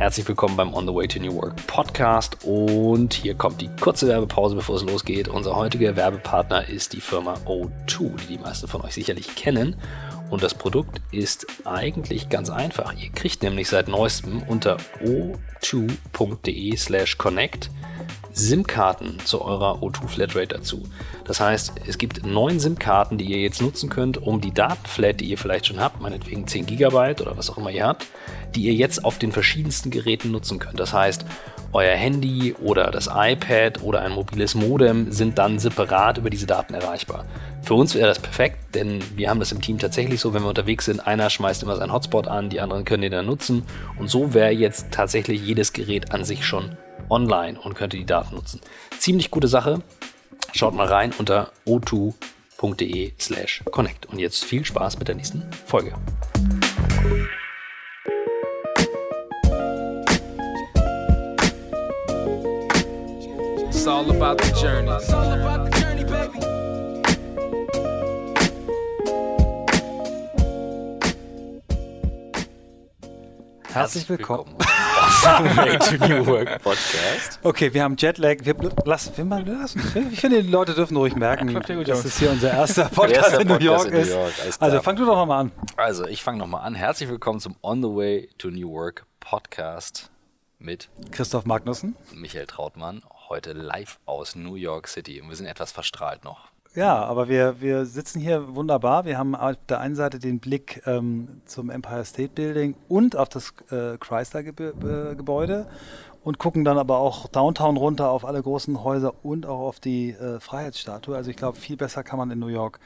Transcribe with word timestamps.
Herzlich 0.00 0.26
willkommen 0.26 0.56
beim 0.56 0.72
On 0.72 0.86
the 0.86 0.94
Way 0.94 1.08
to 1.08 1.20
New 1.20 1.34
Work 1.34 1.66
Podcast 1.66 2.38
und 2.46 3.12
hier 3.12 3.34
kommt 3.34 3.60
die 3.60 3.68
kurze 3.68 4.08
Werbepause, 4.08 4.54
bevor 4.54 4.76
es 4.76 4.82
losgeht. 4.82 5.28
Unser 5.28 5.54
heutiger 5.54 5.94
Werbepartner 5.94 6.66
ist 6.66 6.94
die 6.94 7.02
Firma 7.02 7.34
O2, 7.44 8.16
die 8.16 8.26
die 8.26 8.38
meisten 8.38 8.66
von 8.66 8.80
euch 8.80 8.94
sicherlich 8.94 9.34
kennen. 9.34 9.76
Und 10.30 10.42
das 10.42 10.54
Produkt 10.54 11.02
ist 11.12 11.46
eigentlich 11.66 12.30
ganz 12.30 12.48
einfach. 12.48 12.94
Ihr 12.94 13.10
kriegt 13.10 13.42
nämlich 13.42 13.68
seit 13.68 13.88
neuestem 13.88 14.42
unter 14.44 14.78
o2.de 15.04 16.76
slash 16.78 17.18
connect 17.18 17.70
SIM-Karten 18.32 19.18
zu 19.24 19.42
eurer 19.42 19.82
O2 19.82 20.08
Flatrate 20.08 20.56
dazu. 20.56 20.82
Das 21.24 21.40
heißt, 21.40 21.72
es 21.86 21.98
gibt 21.98 22.24
neun 22.24 22.60
SIM-Karten, 22.60 23.18
die 23.18 23.24
ihr 23.24 23.38
jetzt 23.38 23.60
nutzen 23.62 23.90
könnt, 23.90 24.18
um 24.18 24.40
die 24.40 24.52
Datenflat, 24.52 25.20
die 25.20 25.26
ihr 25.26 25.38
vielleicht 25.38 25.66
schon 25.66 25.80
habt, 25.80 26.00
meinetwegen 26.00 26.46
10 26.46 26.66
GB 26.66 27.20
oder 27.20 27.36
was 27.36 27.50
auch 27.50 27.58
immer 27.58 27.70
ihr 27.70 27.86
habt, 27.86 28.06
die 28.54 28.62
ihr 28.62 28.74
jetzt 28.74 29.04
auf 29.04 29.18
den 29.18 29.32
verschiedensten 29.32 29.90
Geräten 29.90 30.30
nutzen 30.30 30.58
könnt. 30.58 30.80
Das 30.80 30.92
heißt, 30.92 31.24
euer 31.72 31.94
Handy 31.94 32.54
oder 32.54 32.90
das 32.90 33.08
iPad 33.12 33.82
oder 33.82 34.00
ein 34.00 34.12
mobiles 34.12 34.56
Modem 34.56 35.12
sind 35.12 35.38
dann 35.38 35.60
separat 35.60 36.18
über 36.18 36.28
diese 36.28 36.46
Daten 36.46 36.74
erreichbar. 36.74 37.24
Für 37.62 37.74
uns 37.74 37.94
wäre 37.94 38.08
das 38.08 38.18
perfekt, 38.18 38.74
denn 38.74 38.98
wir 39.14 39.30
haben 39.30 39.38
das 39.38 39.52
im 39.52 39.60
Team 39.60 39.78
tatsächlich 39.78 40.20
so, 40.20 40.34
wenn 40.34 40.42
wir 40.42 40.48
unterwegs 40.48 40.86
sind, 40.86 41.06
einer 41.06 41.30
schmeißt 41.30 41.62
immer 41.62 41.76
seinen 41.76 41.92
Hotspot 41.92 42.26
an, 42.26 42.50
die 42.50 42.60
anderen 42.60 42.84
können 42.84 43.02
den 43.02 43.12
dann 43.12 43.26
nutzen 43.26 43.62
und 43.98 44.08
so 44.08 44.34
wäre 44.34 44.50
jetzt 44.50 44.90
tatsächlich 44.90 45.42
jedes 45.42 45.72
Gerät 45.72 46.12
an 46.12 46.24
sich 46.24 46.44
schon 46.44 46.76
online 47.10 47.60
und 47.60 47.74
könnte 47.74 47.96
die 47.96 48.06
Daten 48.06 48.34
nutzen. 48.34 48.60
Ziemlich 48.98 49.30
gute 49.30 49.48
Sache. 49.48 49.82
Schaut 50.52 50.74
mal 50.74 50.86
rein 50.86 51.12
unter 51.18 51.52
o2.de 51.66 53.12
slash 53.18 53.62
connect. 53.70 54.06
Und 54.06 54.18
jetzt 54.18 54.44
viel 54.44 54.64
Spaß 54.64 54.98
mit 54.98 55.08
der 55.08 55.14
nächsten 55.14 55.50
Folge. 55.66 55.94
It's 63.68 63.86
all 63.86 64.10
about 64.10 64.42
the 64.42 64.52
journey. 64.60 64.90
It's 64.90 65.12
all 65.12 65.32
about 65.32 65.70
the 65.70 65.80
journey, 65.80 66.04
baby. 66.04 66.40
Herzlich 73.72 74.08
willkommen. 74.08 74.56
New 75.20 76.26
Work 76.26 76.62
Podcast. 76.62 77.40
Okay, 77.42 77.74
wir 77.74 77.82
haben 77.82 77.96
Jetlag. 77.98 78.38
Wir 78.40 78.54
lassen, 78.86 79.12
wir 79.16 79.24
mal 79.26 79.46
lassen. 79.46 79.80
Ich 80.10 80.20
finde, 80.20 80.42
die 80.42 80.48
Leute 80.50 80.72
dürfen 80.72 80.96
ruhig 80.96 81.14
merken, 81.14 81.52
dass 81.84 82.06
es 82.06 82.18
hier 82.18 82.30
unser 82.30 82.50
erster 82.50 82.84
Podcast, 82.94 83.32
erster 83.32 83.40
in, 83.42 83.48
New 83.48 83.58
York 83.58 83.86
in 83.88 84.00
New 84.00 84.08
York 84.08 84.32
ist. 84.48 84.62
Also 84.62 84.80
fang 84.80 84.96
du 84.96 85.04
doch 85.04 85.16
nochmal 85.16 85.40
an. 85.40 85.52
Also 85.76 86.06
ich 86.06 86.22
fange 86.22 86.38
nochmal 86.38 86.62
an. 86.64 86.74
Herzlich 86.74 87.10
willkommen 87.10 87.38
zum 87.38 87.54
On 87.62 87.82
the 87.82 87.88
Way 87.88 88.30
to 88.38 88.48
New 88.48 88.70
Work 88.70 89.04
Podcast 89.20 90.10
mit 90.58 90.88
Christoph 91.10 91.44
Magnussen, 91.44 91.96
Michael 92.14 92.46
Trautmann, 92.46 93.02
heute 93.28 93.52
live 93.52 93.98
aus 94.06 94.36
New 94.36 94.54
York 94.54 94.88
City. 94.88 95.20
Und 95.20 95.28
wir 95.28 95.36
sind 95.36 95.46
etwas 95.46 95.70
verstrahlt 95.70 96.24
noch. 96.24 96.49
Ja, 96.76 97.02
aber 97.04 97.28
wir, 97.28 97.60
wir 97.60 97.84
sitzen 97.84 98.20
hier 98.20 98.54
wunderbar. 98.54 99.04
Wir 99.04 99.18
haben 99.18 99.34
auf 99.34 99.56
der 99.68 99.80
einen 99.80 99.96
Seite 99.96 100.20
den 100.20 100.38
Blick 100.38 100.82
ähm, 100.86 101.40
zum 101.44 101.68
Empire 101.68 102.04
State 102.04 102.30
Building 102.32 102.76
und 102.88 103.16
auf 103.16 103.28
das 103.28 103.52
äh, 103.70 103.98
Chrysler-Gebäude 103.98 105.66
und 106.22 106.38
gucken 106.38 106.64
dann 106.64 106.78
aber 106.78 106.98
auch 106.98 107.26
Downtown 107.26 107.76
runter 107.76 108.10
auf 108.10 108.24
alle 108.24 108.40
großen 108.40 108.84
Häuser 108.84 109.24
und 109.24 109.46
auch 109.46 109.58
auf 109.58 109.80
die 109.80 110.10
äh, 110.10 110.38
Freiheitsstatue. 110.38 111.16
Also 111.16 111.30
ich 111.30 111.36
glaube, 111.36 111.58
viel 111.58 111.76
besser 111.76 112.04
kann 112.04 112.18
man 112.20 112.30
in 112.30 112.38
New 112.38 112.46
York 112.46 112.78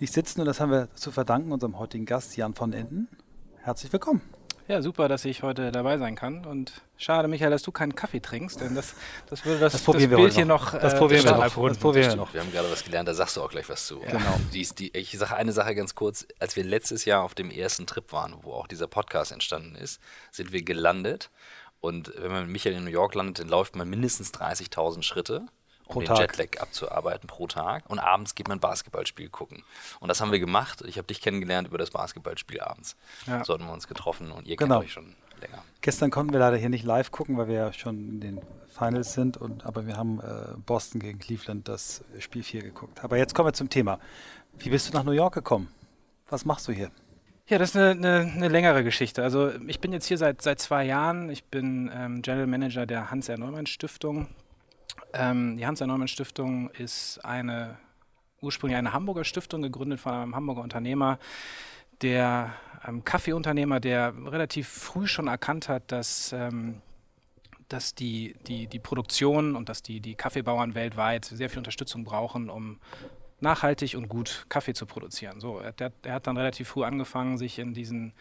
nicht 0.00 0.12
sitzen 0.12 0.40
und 0.40 0.46
das 0.46 0.58
haben 0.58 0.72
wir 0.72 0.88
zu 0.94 1.12
verdanken 1.12 1.52
unserem 1.52 1.78
heutigen 1.78 2.06
Gast 2.06 2.36
Jan 2.36 2.54
von 2.54 2.72
Enden. 2.72 3.06
Herzlich 3.62 3.92
willkommen. 3.92 4.20
Ja, 4.68 4.82
super, 4.82 5.08
dass 5.08 5.24
ich 5.24 5.42
heute 5.42 5.72
dabei 5.72 5.96
sein 5.96 6.14
kann. 6.14 6.44
Und 6.44 6.82
schade, 6.98 7.26
Michael, 7.26 7.50
dass 7.50 7.62
du 7.62 7.72
keinen 7.72 7.94
Kaffee 7.94 8.20
trinkst, 8.20 8.60
denn 8.60 8.74
das, 8.74 8.94
das 9.26 9.46
würde 9.46 9.60
das, 9.60 9.72
das, 9.72 9.82
das 9.82 10.08
Bild 10.08 10.34
hier 10.34 10.44
noch. 10.44 10.78
Das 10.78 10.92
äh, 10.92 10.98
probieren 10.98 11.24
wir 11.24 11.32
noch. 11.32 11.40
Das 11.40 11.78
probieren 11.78 12.10
wir 12.10 12.16
noch. 12.16 12.34
Wir 12.34 12.42
haben 12.42 12.52
gerade 12.52 12.70
was 12.70 12.84
gelernt, 12.84 13.08
da 13.08 13.14
sagst 13.14 13.38
du 13.38 13.42
auch 13.42 13.48
gleich 13.48 13.66
was 13.70 13.86
zu. 13.86 14.02
Ja. 14.02 14.10
Genau. 14.10 14.38
Die, 14.52 14.68
die, 14.78 14.94
ich 14.94 15.16
sage 15.18 15.34
eine 15.36 15.52
Sache 15.52 15.74
ganz 15.74 15.94
kurz. 15.94 16.26
Als 16.38 16.54
wir 16.54 16.64
letztes 16.64 17.06
Jahr 17.06 17.24
auf 17.24 17.34
dem 17.34 17.50
ersten 17.50 17.86
Trip 17.86 18.12
waren, 18.12 18.34
wo 18.42 18.52
auch 18.52 18.66
dieser 18.66 18.88
Podcast 18.88 19.32
entstanden 19.32 19.74
ist, 19.74 20.02
sind 20.30 20.52
wir 20.52 20.62
gelandet. 20.62 21.30
Und 21.80 22.12
wenn 22.18 22.30
man 22.30 22.42
mit 22.42 22.52
Michael 22.52 22.76
in 22.76 22.84
New 22.84 22.90
York 22.90 23.14
landet, 23.14 23.38
dann 23.38 23.48
läuft 23.48 23.74
man 23.74 23.88
mindestens 23.88 24.34
30.000 24.34 25.02
Schritte 25.02 25.46
um 25.88 26.04
den 26.04 26.14
Jetlag 26.16 26.60
abzuarbeiten 26.60 27.26
pro 27.26 27.46
Tag. 27.46 27.84
Und 27.88 27.98
abends 27.98 28.34
geht 28.34 28.48
man 28.48 28.60
Basketballspiel 28.60 29.28
gucken. 29.28 29.64
Und 30.00 30.08
das 30.08 30.20
haben 30.20 30.32
wir 30.32 30.38
gemacht. 30.38 30.82
Ich 30.86 30.98
habe 30.98 31.06
dich 31.06 31.20
kennengelernt 31.20 31.68
über 31.68 31.78
das 31.78 31.90
Basketballspiel 31.90 32.60
abends. 32.60 32.96
Ja. 33.26 33.44
So 33.44 33.54
hatten 33.54 33.64
wir 33.64 33.72
uns 33.72 33.88
getroffen 33.88 34.30
und 34.30 34.46
ihr 34.46 34.56
genau. 34.56 34.76
kennt 34.76 34.86
euch 34.86 34.92
schon 34.92 35.14
länger. 35.40 35.62
Gestern 35.80 36.10
konnten 36.10 36.32
wir 36.32 36.40
leider 36.40 36.56
hier 36.56 36.68
nicht 36.68 36.84
live 36.84 37.10
gucken, 37.10 37.36
weil 37.36 37.48
wir 37.48 37.54
ja 37.54 37.72
schon 37.72 38.08
in 38.08 38.20
den 38.20 38.40
Finals 38.68 39.12
sind. 39.12 39.36
Und, 39.36 39.64
aber 39.64 39.86
wir 39.86 39.96
haben 39.96 40.20
äh, 40.20 40.56
Boston 40.66 41.00
gegen 41.00 41.18
Cleveland 41.18 41.68
das 41.68 42.04
Spiel 42.18 42.42
4 42.42 42.62
geguckt. 42.62 43.02
Aber 43.02 43.16
jetzt 43.16 43.34
kommen 43.34 43.48
wir 43.48 43.52
zum 43.52 43.70
Thema. 43.70 43.98
Wie 44.58 44.70
bist 44.70 44.88
du 44.88 44.96
nach 44.96 45.04
New 45.04 45.12
York 45.12 45.34
gekommen? 45.34 45.68
Was 46.28 46.44
machst 46.44 46.68
du 46.68 46.72
hier? 46.72 46.90
Ja, 47.46 47.56
das 47.56 47.70
ist 47.70 47.76
eine, 47.76 47.90
eine, 47.90 48.32
eine, 48.34 48.48
längere 48.48 48.84
Geschichte. 48.84 49.22
Also 49.22 49.50
ich 49.66 49.80
bin 49.80 49.92
jetzt 49.92 50.06
hier 50.06 50.18
seit, 50.18 50.42
seit 50.42 50.60
zwei 50.60 50.84
Jahren. 50.84 51.30
Ich 51.30 51.44
bin 51.44 51.90
ähm, 51.94 52.20
General 52.20 52.46
Manager 52.46 52.84
der 52.84 53.10
Hans-R-Neumann-Stiftung. 53.10 54.28
Ähm, 55.12 55.56
die 55.56 55.66
Hans-Neumann-Stiftung 55.66 56.70
ist 56.70 57.24
eine 57.24 57.78
ursprünglich 58.40 58.78
eine 58.78 58.92
Hamburger 58.92 59.24
Stiftung, 59.24 59.62
gegründet 59.62 60.00
von 60.00 60.12
einem 60.12 60.36
Hamburger 60.36 60.62
Unternehmer, 60.62 61.18
der 62.02 62.54
einem 62.80 63.04
Kaffeeunternehmer, 63.04 63.80
der 63.80 64.14
relativ 64.26 64.68
früh 64.68 65.08
schon 65.08 65.26
erkannt 65.26 65.68
hat, 65.68 65.90
dass 65.90 66.32
ähm, 66.32 66.80
dass 67.68 67.94
die, 67.94 68.34
die, 68.46 68.66
die 68.66 68.78
Produktion 68.78 69.54
und 69.54 69.68
dass 69.68 69.82
die, 69.82 70.00
die 70.00 70.14
Kaffeebauern 70.14 70.74
weltweit 70.74 71.26
sehr 71.26 71.50
viel 71.50 71.58
Unterstützung 71.58 72.04
brauchen, 72.04 72.48
um 72.48 72.78
nachhaltig 73.40 73.94
und 73.94 74.08
gut 74.08 74.46
Kaffee 74.48 74.74
zu 74.74 74.86
produzieren. 74.86 75.40
So, 75.40 75.58
er, 75.58 75.74
er, 76.02 76.14
hat 76.14 76.26
dann 76.26 76.36
relativ 76.36 76.68
früh 76.68 76.84
angefangen, 76.84 77.38
sich 77.38 77.58
in 77.58 77.74
diesen 77.74 78.14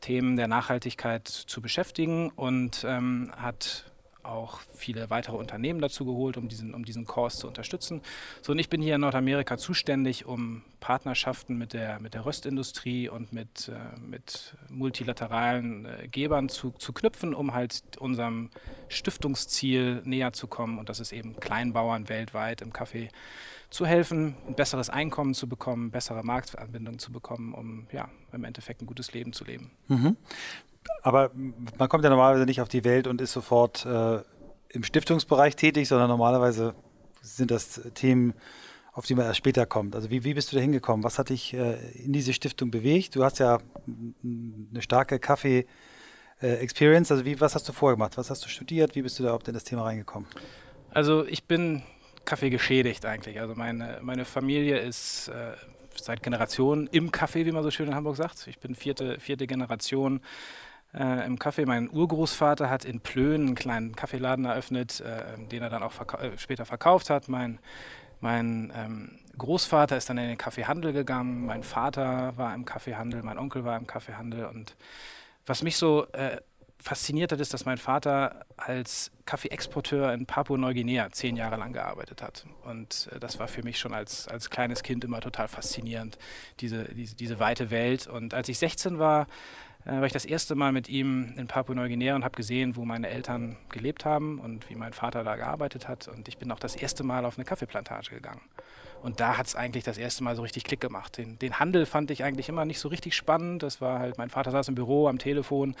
Themen 0.00 0.36
der 0.36 0.48
Nachhaltigkeit 0.48 1.26
zu 1.26 1.60
beschäftigen 1.60 2.30
und 2.30 2.84
ähm, 2.86 3.32
hat 3.36 3.89
auch 4.22 4.60
viele 4.74 5.10
weitere 5.10 5.36
Unternehmen 5.36 5.80
dazu 5.80 6.04
geholt, 6.04 6.36
um 6.36 6.48
diesen, 6.48 6.74
um 6.74 6.84
diesen 6.84 7.04
Kurs 7.04 7.38
zu 7.38 7.48
unterstützen. 7.48 8.02
So, 8.42 8.52
und 8.52 8.58
ich 8.58 8.68
bin 8.68 8.82
hier 8.82 8.96
in 8.96 9.00
Nordamerika 9.00 9.58
zuständig, 9.58 10.26
um 10.26 10.62
Partnerschaften 10.80 11.56
mit 11.56 11.72
der, 11.72 12.00
mit 12.00 12.14
der 12.14 12.24
Röstindustrie 12.24 13.08
und 13.08 13.32
mit, 13.32 13.68
äh, 13.68 13.98
mit 14.00 14.56
multilateralen 14.68 15.84
äh, 15.84 16.08
Gebern 16.08 16.48
zu, 16.48 16.72
zu 16.72 16.92
knüpfen, 16.92 17.34
um 17.34 17.54
halt 17.54 17.82
unserem 17.98 18.50
Stiftungsziel 18.88 20.02
näher 20.04 20.32
zu 20.32 20.46
kommen. 20.46 20.78
Und 20.78 20.88
das 20.88 21.00
ist 21.00 21.12
eben 21.12 21.36
Kleinbauern 21.38 22.08
weltweit 22.08 22.62
im 22.62 22.72
Kaffee 22.72 23.08
zu 23.68 23.86
helfen, 23.86 24.34
ein 24.48 24.54
besseres 24.54 24.90
Einkommen 24.90 25.32
zu 25.32 25.48
bekommen, 25.48 25.90
bessere 25.92 26.24
Marktanbindung 26.24 26.98
zu 26.98 27.12
bekommen, 27.12 27.54
um 27.54 27.86
ja, 27.92 28.08
im 28.32 28.42
Endeffekt 28.42 28.82
ein 28.82 28.86
gutes 28.86 29.12
Leben 29.12 29.32
zu 29.32 29.44
leben. 29.44 29.70
Mhm 29.86 30.16
aber 31.02 31.30
man 31.34 31.88
kommt 31.88 32.04
ja 32.04 32.10
normalerweise 32.10 32.46
nicht 32.46 32.60
auf 32.60 32.68
die 32.68 32.84
Welt 32.84 33.06
und 33.06 33.20
ist 33.20 33.32
sofort 33.32 33.86
äh, 33.86 34.20
im 34.68 34.84
Stiftungsbereich 34.84 35.56
tätig, 35.56 35.88
sondern 35.88 36.08
normalerweise 36.08 36.74
sind 37.22 37.50
das 37.50 37.80
Themen, 37.94 38.34
auf 38.92 39.06
die 39.06 39.14
man 39.14 39.26
erst 39.26 39.38
später 39.38 39.66
kommt. 39.66 39.94
Also 39.94 40.10
wie, 40.10 40.24
wie 40.24 40.34
bist 40.34 40.52
du 40.52 40.56
da 40.56 40.62
hingekommen? 40.62 41.04
Was 41.04 41.18
hat 41.18 41.30
dich 41.30 41.54
äh, 41.54 41.76
in 41.92 42.12
diese 42.12 42.32
Stiftung 42.32 42.70
bewegt? 42.70 43.16
Du 43.16 43.24
hast 43.24 43.38
ja 43.38 43.58
eine 43.86 44.82
starke 44.82 45.18
Kaffee-Experience. 45.18 47.10
also 47.10 47.24
wie, 47.24 47.40
was 47.40 47.54
hast 47.54 47.68
du 47.68 47.72
vorher 47.72 47.96
gemacht? 47.96 48.16
Was 48.16 48.30
hast 48.30 48.44
du 48.44 48.48
studiert? 48.48 48.94
Wie 48.94 49.02
bist 49.02 49.18
du 49.18 49.22
da 49.22 49.30
überhaupt 49.30 49.48
in 49.48 49.54
das 49.54 49.64
Thema 49.64 49.84
reingekommen? 49.84 50.28
Also 50.90 51.24
ich 51.26 51.44
bin 51.44 51.82
Kaffee 52.24 52.50
geschädigt 52.50 53.06
eigentlich. 53.06 53.40
Also 53.40 53.54
meine, 53.54 53.98
meine 54.02 54.24
Familie 54.24 54.78
ist 54.78 55.28
äh, 55.28 55.52
seit 55.94 56.22
Generationen 56.22 56.88
im 56.88 57.10
Kaffee, 57.12 57.46
wie 57.46 57.52
man 57.52 57.62
so 57.62 57.70
schön 57.70 57.88
in 57.88 57.94
Hamburg 57.94 58.16
sagt. 58.16 58.46
Ich 58.46 58.58
bin 58.58 58.74
vierte, 58.74 59.18
vierte 59.20 59.46
Generation 59.46 60.20
äh, 60.94 61.26
im 61.26 61.38
Kaffee. 61.38 61.66
Mein 61.66 61.90
Urgroßvater 61.90 62.70
hat 62.70 62.84
in 62.84 63.00
Plön 63.00 63.46
einen 63.46 63.54
kleinen 63.54 63.94
Kaffeeladen 63.94 64.44
eröffnet, 64.44 65.00
äh, 65.00 65.38
den 65.50 65.62
er 65.62 65.70
dann 65.70 65.82
auch 65.82 65.92
verka 65.92 66.18
äh, 66.18 66.38
später 66.38 66.64
verkauft 66.64 67.10
hat. 67.10 67.28
Mein, 67.28 67.58
mein 68.20 68.72
ähm, 68.74 69.18
Großvater 69.38 69.96
ist 69.96 70.10
dann 70.10 70.18
in 70.18 70.28
den 70.28 70.38
Kaffeehandel 70.38 70.92
gegangen, 70.92 71.46
mein 71.46 71.62
Vater 71.62 72.36
war 72.36 72.54
im 72.54 72.64
Kaffeehandel, 72.64 73.22
mein 73.22 73.38
Onkel 73.38 73.64
war 73.64 73.76
im 73.76 73.86
Kaffeehandel. 73.86 74.44
Und 74.46 74.76
was 75.46 75.62
mich 75.62 75.76
so 75.76 76.06
äh, 76.12 76.38
fasziniert 76.82 77.32
hat, 77.32 77.40
ist, 77.40 77.54
dass 77.54 77.64
mein 77.64 77.78
Vater 77.78 78.46
als 78.56 79.10
Kaffeeexporteur 79.26 80.12
in 80.12 80.26
Papua-Neuguinea 80.26 81.10
zehn 81.10 81.36
Jahre 81.36 81.56
lang 81.56 81.72
gearbeitet 81.72 82.22
hat. 82.22 82.46
Und 82.64 83.08
äh, 83.12 83.20
das 83.20 83.38
war 83.38 83.48
für 83.48 83.62
mich 83.62 83.78
schon 83.78 83.94
als, 83.94 84.28
als 84.28 84.50
kleines 84.50 84.82
Kind 84.82 85.04
immer 85.04 85.20
total 85.20 85.48
faszinierend, 85.48 86.18
diese, 86.60 86.84
diese, 86.94 87.14
diese 87.16 87.38
weite 87.38 87.70
Welt. 87.70 88.06
Und 88.06 88.34
als 88.34 88.48
ich 88.48 88.58
16 88.58 88.98
war, 88.98 89.26
äh, 89.84 89.92
war 89.92 90.04
ich 90.04 90.12
das 90.12 90.24
erste 90.24 90.54
Mal 90.54 90.72
mit 90.72 90.88
ihm 90.88 91.34
in 91.36 91.46
Papua-Neuguinea 91.46 92.14
und 92.14 92.24
habe 92.24 92.36
gesehen, 92.36 92.76
wo 92.76 92.84
meine 92.84 93.08
Eltern 93.08 93.56
gelebt 93.70 94.04
haben 94.04 94.38
und 94.38 94.68
wie 94.70 94.74
mein 94.74 94.92
Vater 94.92 95.24
da 95.24 95.36
gearbeitet 95.36 95.88
hat. 95.88 96.08
Und 96.08 96.28
ich 96.28 96.38
bin 96.38 96.50
auch 96.52 96.58
das 96.58 96.76
erste 96.76 97.04
Mal 97.04 97.24
auf 97.24 97.38
eine 97.38 97.44
Kaffeeplantage 97.44 98.10
gegangen. 98.10 98.42
Und 99.02 99.20
da 99.20 99.38
hat 99.38 99.46
es 99.46 99.54
eigentlich 99.54 99.84
das 99.84 99.96
erste 99.96 100.22
Mal 100.22 100.36
so 100.36 100.42
richtig 100.42 100.64
Klick 100.64 100.80
gemacht. 100.80 101.16
Den, 101.16 101.38
den, 101.38 101.58
Handel 101.58 101.86
fand 101.86 102.10
ich 102.10 102.22
eigentlich 102.22 102.50
immer 102.50 102.66
nicht 102.66 102.80
so 102.80 102.88
richtig 102.88 103.16
spannend. 103.16 103.62
Das 103.62 103.80
war 103.80 103.98
halt, 103.98 104.18
mein 104.18 104.28
Vater 104.28 104.50
saß 104.50 104.68
im 104.68 104.74
Büro 104.74 105.08
am 105.08 105.18
Telefon 105.18 105.74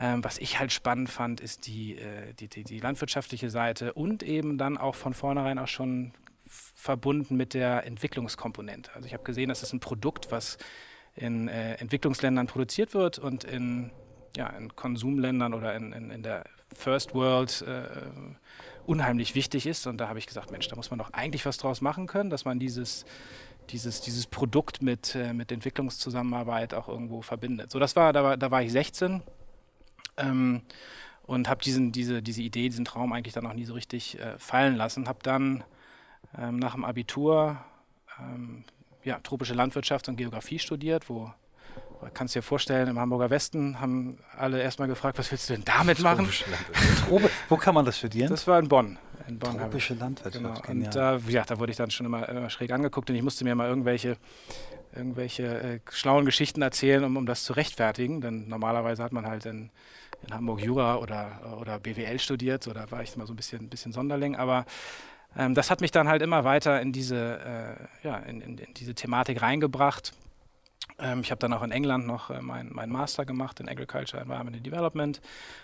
Ähm, 0.00 0.22
was 0.22 0.38
ich 0.38 0.60
halt 0.60 0.70
spannend 0.72 1.10
fand, 1.10 1.40
ist 1.40 1.66
die, 1.66 1.98
äh, 1.98 2.32
die, 2.34 2.46
die, 2.46 2.62
die, 2.62 2.78
landwirtschaftliche 2.78 3.50
Seite 3.50 3.94
und 3.94 4.22
eben 4.22 4.56
dann 4.56 4.78
auch 4.78 4.94
von 4.94 5.12
vornherein 5.12 5.58
auch 5.58 5.66
schon 5.66 6.12
verbunden 6.46 7.36
mit 7.36 7.52
der 7.52 7.84
Entwicklungskomponente. 7.84 8.92
Also 8.94 9.06
ich 9.06 9.12
habe 9.12 9.24
gesehen, 9.24 9.48
das 9.48 9.64
ist 9.64 9.72
ein 9.72 9.80
Produkt, 9.80 10.30
was 10.30 10.56
in 11.18 11.48
äh, 11.48 11.74
Entwicklungsländern 11.74 12.46
produziert 12.46 12.94
wird 12.94 13.18
und 13.18 13.44
in, 13.44 13.90
ja, 14.36 14.48
in 14.48 14.74
Konsumländern 14.74 15.54
oder 15.54 15.74
in, 15.74 15.92
in, 15.92 16.10
in 16.10 16.22
der 16.22 16.44
First 16.74 17.14
World 17.14 17.62
äh, 17.62 17.84
unheimlich 18.86 19.34
wichtig 19.34 19.66
ist. 19.66 19.86
Und 19.86 19.98
da 19.98 20.08
habe 20.08 20.18
ich 20.18 20.26
gesagt, 20.26 20.50
Mensch, 20.50 20.68
da 20.68 20.76
muss 20.76 20.90
man 20.90 20.98
doch 20.98 21.12
eigentlich 21.12 21.44
was 21.44 21.58
draus 21.58 21.80
machen 21.80 22.06
können, 22.06 22.30
dass 22.30 22.44
man 22.44 22.58
dieses, 22.58 23.04
dieses, 23.70 24.00
dieses 24.00 24.26
Produkt 24.26 24.82
mit, 24.82 25.14
äh, 25.14 25.32
mit 25.32 25.50
Entwicklungszusammenarbeit 25.52 26.74
auch 26.74 26.88
irgendwo 26.88 27.22
verbindet. 27.22 27.70
So, 27.70 27.78
das 27.78 27.96
war, 27.96 28.12
da 28.12 28.22
war, 28.22 28.36
da 28.36 28.50
war 28.50 28.62
ich 28.62 28.72
16 28.72 29.22
ähm, 30.16 30.62
und 31.26 31.48
habe 31.48 31.62
diese, 31.62 31.90
diese 31.90 32.42
Idee, 32.42 32.68
diesen 32.68 32.84
Traum 32.84 33.12
eigentlich 33.12 33.34
dann 33.34 33.44
noch 33.44 33.54
nie 33.54 33.64
so 33.64 33.74
richtig 33.74 34.18
äh, 34.18 34.38
fallen 34.38 34.76
lassen. 34.76 35.08
Habe 35.08 35.18
dann 35.22 35.64
ähm, 36.36 36.56
nach 36.56 36.74
dem 36.74 36.84
Abitur 36.84 37.58
ähm, 38.20 38.64
ja, 39.04 39.18
tropische 39.20 39.54
Landwirtschaft 39.54 40.08
und 40.08 40.16
Geografie 40.16 40.58
studiert, 40.58 41.08
wo 41.08 41.32
kannst 42.14 42.34
dir 42.34 42.42
vorstellen, 42.42 42.88
im 42.88 42.98
Hamburger 42.98 43.30
Westen 43.30 43.80
haben 43.80 44.18
alle 44.36 44.62
erstmal 44.62 44.88
gefragt, 44.88 45.18
was 45.18 45.30
willst 45.30 45.50
du 45.50 45.54
denn 45.54 45.64
damit 45.64 46.00
machen? 46.00 46.28
Wo 47.48 47.56
kann 47.56 47.74
man 47.74 47.84
das 47.84 47.98
studieren? 47.98 48.30
Das 48.30 48.46
war 48.46 48.58
in 48.58 48.68
Bonn. 48.68 48.98
In 49.26 49.38
Bonn 49.38 49.58
Tropische 49.58 49.94
Landwirtschaft. 49.94 50.62
Genau. 50.66 50.86
Und 50.86 50.94
da, 50.94 51.18
ja, 51.28 51.44
da 51.44 51.58
wurde 51.58 51.72
ich 51.72 51.76
dann 51.76 51.90
schon 51.90 52.06
immer, 52.06 52.28
immer, 52.28 52.50
schräg 52.50 52.70
angeguckt 52.72 53.10
und 53.10 53.16
ich 53.16 53.22
musste 53.22 53.44
mir 53.44 53.54
mal 53.54 53.68
irgendwelche, 53.68 54.16
irgendwelche 54.94 55.44
äh, 55.60 55.80
schlauen 55.90 56.24
Geschichten 56.24 56.62
erzählen, 56.62 57.04
um, 57.04 57.16
um 57.16 57.26
das 57.26 57.44
zu 57.44 57.52
rechtfertigen. 57.52 58.20
Denn 58.20 58.48
normalerweise 58.48 59.02
hat 59.02 59.12
man 59.12 59.26
halt 59.26 59.44
in, 59.46 59.70
in 60.26 60.34
Hamburg 60.34 60.62
Jura 60.62 60.96
oder, 60.96 61.58
oder 61.60 61.78
BWL 61.78 62.18
studiert, 62.18 62.62
so 62.62 62.72
da 62.72 62.90
war 62.90 63.02
ich 63.02 63.16
mal 63.16 63.26
so 63.26 63.32
ein 63.32 63.36
bisschen, 63.36 63.62
ein 63.62 63.68
bisschen 63.68 63.92
Sonderling, 63.92 64.36
aber 64.36 64.64
ähm, 65.38 65.54
das 65.54 65.70
hat 65.70 65.80
mich 65.80 65.92
dann 65.92 66.08
halt 66.08 66.20
immer 66.20 66.44
weiter 66.44 66.80
in 66.80 66.92
diese, 66.92 67.78
äh, 68.02 68.06
ja, 68.06 68.16
in, 68.18 68.40
in, 68.40 68.58
in, 68.58 68.74
diese 68.74 68.94
Thematik 68.94 69.40
reingebracht. 69.40 70.12
Ähm, 70.98 71.20
ich 71.20 71.30
habe 71.30 71.38
dann 71.38 71.52
auch 71.52 71.62
in 71.62 71.70
England 71.70 72.06
noch 72.06 72.30
äh, 72.30 72.42
meinen 72.42 72.74
mein 72.74 72.90
Master 72.90 73.24
gemacht 73.24 73.60
in 73.60 73.68
Agriculture 73.68 74.20
Environment 74.20 74.56
and 74.56 74.66
Development 74.66 75.20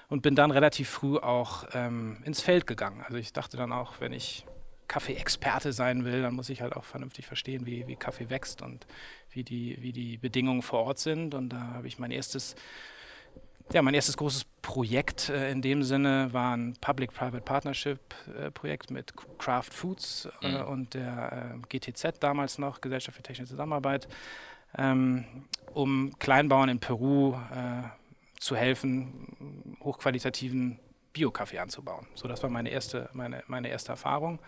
und 0.09 0.23
bin 0.23 0.37
dann 0.37 0.53
relativ 0.53 0.89
früh 0.89 1.19
auch 1.19 1.65
ähm, 1.75 2.19
ins 2.25 2.41
Feld 2.41 2.67
gegangen. 2.69 3.03
Also 3.05 3.19
ich 3.19 3.33
dachte 3.33 3.57
dann 3.57 3.73
auch, 3.73 4.01
wenn 4.01 4.13
ich 4.13 4.47
Kaffee-Experte 4.87 5.73
sein 5.73 6.05
will, 6.05 6.23
dann 6.23 6.35
muss 6.35 6.51
ich 6.51 6.63
halt 6.63 6.77
auch 6.77 6.85
vernünftig 6.85 7.27
verstehen, 7.27 7.67
wie, 7.67 7.87
wie 7.89 7.97
Kaffee 7.97 8.31
wächst 8.31 8.63
und 8.63 8.87
wie 9.31 9.43
die, 9.43 9.77
wie 9.81 9.93
die 9.93 10.19
Bedingungen 10.19 10.63
vor 10.63 10.85
Ort 10.85 10.99
sind. 11.01 11.35
Und 11.35 11.49
da 11.49 11.73
habe 11.75 11.89
ich 11.89 11.99
mein 11.99 12.13
erstes 12.13 12.55
ja, 13.73 13.83
mein 13.83 13.95
erstes 13.95 14.17
großes 14.17 14.45
Projekt 14.63 15.31
äh, 15.31 15.51
in 15.51 15.63
dem 15.63 15.83
Sinne 15.83 16.29
war 16.33 16.57
ein 16.57 16.77
Public-Private 16.81 17.43
Partnership-Projekt 17.43 18.91
äh, 18.91 18.95
mit 18.95 19.15
Kraft 19.39 19.73
Foods 19.73 20.29
äh, 20.43 20.49
mhm. 20.49 20.69
und 20.69 20.95
der 20.95 21.55
äh, 21.55 21.79
GTZ 21.79 22.23
damals 22.23 22.59
noch, 22.59 22.81
Gesellschaft 22.81 23.17
für 23.17 23.23
technische 23.23 23.51
Zusammenarbeit, 23.51 24.09
ähm, 24.77 25.25
um 25.73 26.13
Kleinbauern 26.19 26.69
in 26.69 26.79
Peru 26.79 27.35
äh, 27.35 27.83
zu 28.39 28.57
helfen, 28.57 29.77
hochqualitativen 29.83 30.79
Bio-Kaffee 31.13 31.59
anzubauen. 31.59 32.07
So, 32.15 32.29
das 32.29 32.43
war 32.43 32.51
meine 32.51 32.69
erste, 32.69 33.09
meine, 33.13 33.43
meine 33.47 33.69
erste 33.69 33.93
Erfahrung. 33.93 34.41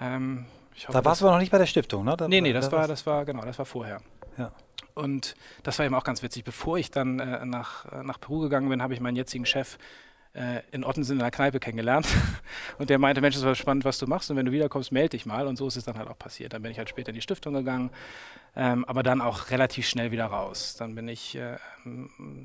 Ähm, 0.00 0.46
hoffe, 0.82 0.92
da 0.92 1.04
warst 1.04 1.20
du 1.20 1.26
aber 1.26 1.34
noch 1.34 1.40
nicht 1.40 1.52
bei 1.52 1.58
der 1.58 1.66
Stiftung, 1.66 2.04
ne? 2.04 2.16
Da, 2.16 2.26
nee, 2.26 2.40
nee, 2.40 2.52
das 2.52 2.72
war, 2.72 2.88
das 2.88 3.06
war, 3.06 3.24
genau, 3.24 3.42
das 3.42 3.58
war 3.58 3.66
vorher. 3.66 4.00
Ja. 4.36 4.52
Und 4.94 5.34
das 5.62 5.78
war 5.78 5.86
eben 5.86 5.94
auch 5.94 6.04
ganz 6.04 6.22
witzig. 6.22 6.44
Bevor 6.44 6.78
ich 6.78 6.90
dann 6.90 7.18
äh, 7.18 7.44
nach, 7.44 8.02
nach 8.02 8.20
Peru 8.20 8.40
gegangen 8.40 8.68
bin, 8.68 8.82
habe 8.82 8.94
ich 8.94 9.00
meinen 9.00 9.16
jetzigen 9.16 9.44
Chef 9.44 9.78
äh, 10.34 10.62
in 10.72 10.84
Ottensen 10.84 11.14
in 11.14 11.18
der 11.20 11.30
Kneipe 11.30 11.60
kennengelernt. 11.60 12.06
und 12.78 12.90
der 12.90 12.98
meinte, 12.98 13.20
Mensch, 13.20 13.34
das 13.34 13.44
war 13.44 13.54
spannend, 13.54 13.84
was 13.84 13.98
du 13.98 14.06
machst. 14.06 14.30
Und 14.30 14.36
wenn 14.36 14.46
du 14.46 14.52
wiederkommst, 14.52 14.92
melde 14.92 15.10
dich 15.10 15.26
mal. 15.26 15.46
Und 15.46 15.56
so 15.56 15.66
ist 15.66 15.76
es 15.76 15.84
dann 15.84 15.96
halt 15.98 16.08
auch 16.08 16.18
passiert. 16.18 16.52
Dann 16.52 16.62
bin 16.62 16.70
ich 16.70 16.78
halt 16.78 16.88
später 16.88 17.10
in 17.10 17.14
die 17.14 17.22
Stiftung 17.22 17.54
gegangen, 17.54 17.90
ähm, 18.56 18.84
aber 18.84 19.02
dann 19.02 19.20
auch 19.20 19.50
relativ 19.50 19.86
schnell 19.86 20.10
wieder 20.10 20.26
raus. 20.26 20.76
Dann 20.76 20.94
bin 20.94 21.08
ich 21.08 21.36
äh, 21.36 21.56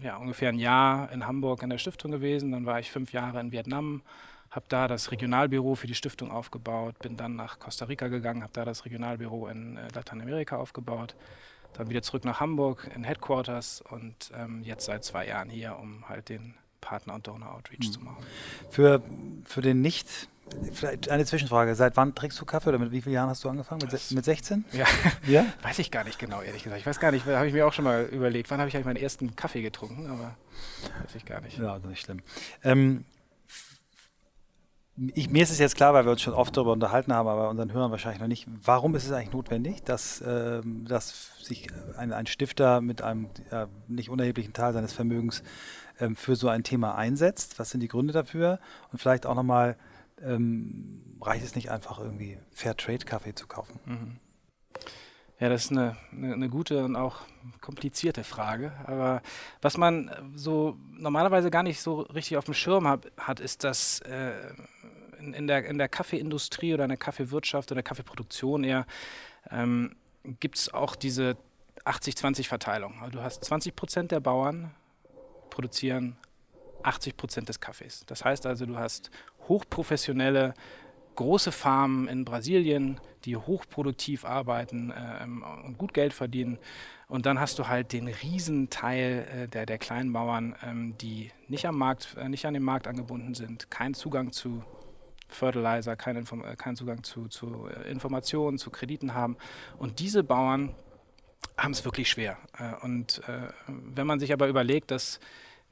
ja, 0.01 0.17
ungefähr 0.17 0.49
ein 0.49 0.59
Jahr 0.59 1.11
in 1.11 1.27
Hamburg 1.27 1.63
in 1.63 1.69
der 1.69 1.77
Stiftung 1.77 2.11
gewesen. 2.11 2.51
Dann 2.51 2.65
war 2.65 2.79
ich 2.79 2.91
fünf 2.91 3.13
Jahre 3.13 3.39
in 3.39 3.51
Vietnam 3.51 4.01
habe 4.51 4.65
da 4.67 4.87
das 4.87 5.11
Regionalbüro 5.11 5.75
für 5.75 5.85
die 5.85 5.93
Stiftung 5.93 6.31
aufgebaut, 6.31 6.97
bin 6.97 7.17
dann 7.17 7.35
nach 7.35 7.59
Costa 7.59 7.85
Rica 7.85 8.07
gegangen, 8.07 8.41
habe 8.41 8.53
da 8.53 8.65
das 8.65 8.83
Regionalbüro 8.83 9.47
in 9.47 9.77
äh, 9.77 9.87
Lateinamerika 9.93 10.57
aufgebaut, 10.57 11.15
dann 11.73 11.89
wieder 11.89 12.01
zurück 12.01 12.25
nach 12.25 12.39
Hamburg 12.39 12.89
in 12.95 13.03
Headquarters 13.03 13.81
und 13.89 14.31
ähm, 14.35 14.63
jetzt 14.63 14.85
seit 14.85 15.03
zwei 15.03 15.27
Jahren 15.27 15.49
hier, 15.49 15.77
um 15.77 16.07
halt 16.07 16.29
den 16.29 16.55
Partner- 16.81 17.15
und 17.15 17.27
Donor-Outreach 17.27 17.87
mhm. 17.87 17.91
zu 17.91 17.99
machen. 18.01 18.23
Für, 18.69 19.01
für 19.45 19.61
den 19.61 19.81
nicht 19.81 20.29
Vielleicht 20.73 21.09
eine 21.09 21.25
Zwischenfrage. 21.25 21.75
Seit 21.75 21.97
wann 21.97 22.15
trinkst 22.15 22.39
du 22.39 22.45
Kaffee 22.45 22.69
oder 22.69 22.79
mit 22.79 22.91
wie 22.91 23.01
vielen 23.01 23.13
Jahren 23.13 23.29
hast 23.29 23.43
du 23.43 23.49
angefangen? 23.49 23.81
Mit, 23.81 24.11
mit 24.11 24.25
16? 24.25 24.65
Ja. 24.71 24.85
ja. 25.27 25.45
Weiß 25.61 25.79
ich 25.79 25.91
gar 25.91 26.03
nicht 26.03 26.19
genau, 26.19 26.41
ehrlich 26.41 26.63
gesagt. 26.63 26.79
Ich 26.79 26.85
weiß 26.85 26.99
gar 26.99 27.11
nicht, 27.11 27.25
habe 27.25 27.47
ich 27.47 27.53
mir 27.53 27.67
auch 27.67 27.73
schon 27.73 27.85
mal 27.85 28.05
überlegt. 28.05 28.49
Wann 28.49 28.59
habe 28.59 28.67
ich 28.67 28.75
eigentlich 28.75 28.85
meinen 28.85 28.97
ersten 28.97 29.35
Kaffee 29.35 29.61
getrunken? 29.61 30.07
Aber 30.07 30.35
weiß 31.03 31.15
ich 31.15 31.25
gar 31.25 31.41
nicht. 31.41 31.57
Ja, 31.59 31.73
also 31.73 31.87
nicht 31.87 32.01
schlimm. 32.01 32.21
Ähm, 32.63 33.05
ich, 35.13 35.29
mir 35.29 35.43
ist 35.43 35.51
es 35.51 35.59
jetzt 35.59 35.75
klar, 35.75 35.93
weil 35.93 36.05
wir 36.05 36.11
uns 36.11 36.21
schon 36.21 36.33
oft 36.33 36.55
darüber 36.55 36.73
unterhalten 36.73 37.13
haben, 37.13 37.27
aber 37.27 37.49
unseren 37.49 37.71
Hörern 37.71 37.91
wahrscheinlich 37.91 38.19
noch 38.19 38.27
nicht. 38.27 38.47
Warum 38.63 38.95
ist 38.95 39.05
es 39.05 39.11
eigentlich 39.11 39.31
notwendig, 39.31 39.83
dass, 39.83 40.21
äh, 40.21 40.61
dass 40.63 41.37
sich 41.43 41.67
ein, 41.97 42.11
ein, 42.11 42.27
Stifter 42.27 42.81
mit 42.81 43.01
einem 43.01 43.29
äh, 43.51 43.67
nicht 43.87 44.09
unerheblichen 44.09 44.53
Teil 44.53 44.73
seines 44.73 44.93
Vermögens 44.93 45.43
ähm, 45.99 46.15
für 46.15 46.35
so 46.35 46.49
ein 46.49 46.63
Thema 46.63 46.95
einsetzt? 46.95 47.59
Was 47.59 47.69
sind 47.69 47.81
die 47.81 47.87
Gründe 47.87 48.13
dafür? 48.13 48.59
Und 48.91 48.99
vielleicht 48.99 49.25
auch 49.25 49.35
nochmal, 49.35 49.77
ähm, 50.21 51.17
reicht 51.21 51.45
es 51.45 51.55
nicht 51.55 51.71
einfach 51.71 51.99
irgendwie 51.99 52.37
Fairtrade-Kaffee 52.51 53.35
zu 53.35 53.47
kaufen? 53.47 53.79
Mhm. 53.85 54.19
Ja, 55.39 55.47
das 55.47 55.65
ist 55.65 55.71
eine, 55.71 55.95
eine, 56.11 56.33
eine, 56.33 56.49
gute 56.49 56.83
und 56.83 56.97
auch 56.97 57.21
komplizierte 57.61 58.25
Frage. 58.25 58.73
Aber 58.85 59.21
was 59.61 59.77
man 59.77 60.11
so 60.35 60.77
normalerweise 60.91 61.49
gar 61.49 61.63
nicht 61.63 61.79
so 61.79 62.01
richtig 62.01 62.35
auf 62.35 62.43
dem 62.43 62.53
Schirm 62.53 62.85
hat, 62.85 63.09
hat 63.17 63.39
ist, 63.39 63.63
dass 63.63 64.01
äh, 64.01 64.33
in, 65.19 65.33
in, 65.33 65.47
der, 65.47 65.65
in 65.65 65.77
der 65.77 65.89
Kaffeeindustrie 65.89 66.73
oder 66.73 66.85
in 66.85 66.89
der 66.89 66.97
Kaffeewirtschaft 66.97 67.71
oder 67.71 67.75
der 67.75 67.83
Kaffeeproduktion 67.83 68.63
eher 68.63 68.85
ähm, 69.51 69.95
gibt 70.39 70.57
es 70.57 70.73
auch 70.73 70.95
diese 70.95 71.37
80-20-Verteilung. 71.85 72.99
Also 73.01 73.11
du 73.19 73.21
hast 73.21 73.43
20 73.45 73.75
Prozent 73.75 74.11
der 74.11 74.19
Bauern 74.19 74.71
produzieren 75.49 76.17
80 76.83 77.17
Prozent 77.17 77.49
des 77.49 77.59
Kaffees. 77.59 78.05
Das 78.05 78.23
heißt 78.23 78.45
also, 78.45 78.65
du 78.65 78.77
hast 78.77 79.11
hochprofessionelle 79.47 80.53
große 81.15 81.51
Farmen 81.51 82.07
in 82.07 82.23
Brasilien, 82.23 82.99
die 83.25 83.35
hochproduktiv 83.35 84.23
arbeiten 84.23 84.91
äh, 84.91 85.25
und 85.65 85.77
gut 85.77 85.93
Geld 85.93 86.13
verdienen. 86.13 86.57
Und 87.09 87.25
dann 87.25 87.39
hast 87.39 87.59
du 87.59 87.67
halt 87.67 87.91
den 87.91 88.07
Riesenteil 88.07 89.27
äh, 89.29 89.47
der, 89.47 89.65
der 89.65 89.77
kleinen 89.79 90.13
Bauern, 90.13 90.55
ähm, 90.63 90.97
die 91.01 91.31
nicht 91.49 91.65
am 91.65 91.77
Markt, 91.77 92.15
äh, 92.17 92.29
nicht 92.29 92.45
an 92.45 92.53
den 92.53 92.63
Markt 92.63 92.87
angebunden 92.87 93.33
sind, 93.33 93.69
keinen 93.69 93.95
Zugang 93.95 94.31
zu 94.31 94.63
Fertilizer, 95.29 95.95
keinen 95.95 96.25
äh, 96.43 96.55
kein 96.55 96.75
Zugang 96.75 97.03
zu, 97.03 97.27
zu 97.27 97.67
äh, 97.67 97.89
Informationen, 97.89 98.57
zu 98.57 98.69
Krediten 98.69 99.13
haben. 99.13 99.37
Und 99.77 99.99
diese 99.99 100.23
Bauern 100.23 100.75
haben 101.57 101.71
es 101.71 101.85
wirklich 101.85 102.09
schwer. 102.09 102.37
Äh, 102.57 102.83
und 102.83 103.21
wenn 103.67 104.07
man 104.07 104.19
sich 104.19 104.33
aber 104.33 104.47
überlegt, 104.47 104.91
dass 104.91 105.19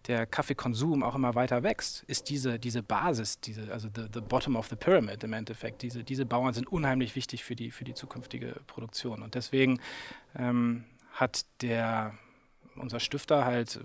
der 0.07 0.25
Kaffeekonsum 0.25 1.03
auch 1.03 1.15
immer 1.15 1.35
weiter 1.35 1.63
wächst, 1.63 2.03
ist 2.03 2.29
diese, 2.29 2.59
diese 2.59 2.81
Basis, 2.81 3.39
diese, 3.41 3.71
also 3.73 3.89
the, 3.93 4.03
the 4.13 4.21
bottom 4.21 4.55
of 4.55 4.67
the 4.69 4.75
pyramid 4.75 5.23
im 5.23 5.33
Endeffekt, 5.33 5.81
diese, 5.81 6.03
diese 6.03 6.25
Bauern 6.25 6.53
sind 6.53 6.67
unheimlich 6.67 7.15
wichtig 7.15 7.43
für 7.43 7.55
die, 7.55 7.71
für 7.71 7.83
die 7.83 7.93
zukünftige 7.93 8.61
Produktion. 8.67 9.21
Und 9.21 9.35
deswegen 9.35 9.79
ähm, 10.35 10.85
hat 11.11 11.45
der 11.61 12.13
unser 12.77 12.99
Stifter 12.99 13.43
halt, 13.45 13.79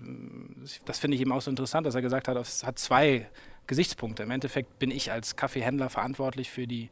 das 0.84 0.98
finde 0.98 1.14
ich 1.14 1.20
eben 1.22 1.32
auch 1.32 1.40
so 1.40 1.50
interessant, 1.50 1.86
dass 1.86 1.94
er 1.94 2.02
gesagt 2.02 2.28
hat, 2.28 2.36
es 2.36 2.64
hat 2.64 2.78
zwei 2.78 3.28
Gesichtspunkte. 3.72 4.22
Im 4.22 4.30
Endeffekt 4.30 4.78
bin 4.78 4.90
ich 4.90 5.10
als 5.10 5.34
Kaffeehändler 5.34 5.88
verantwortlich 5.88 6.50
für 6.50 6.66
die 6.66 6.90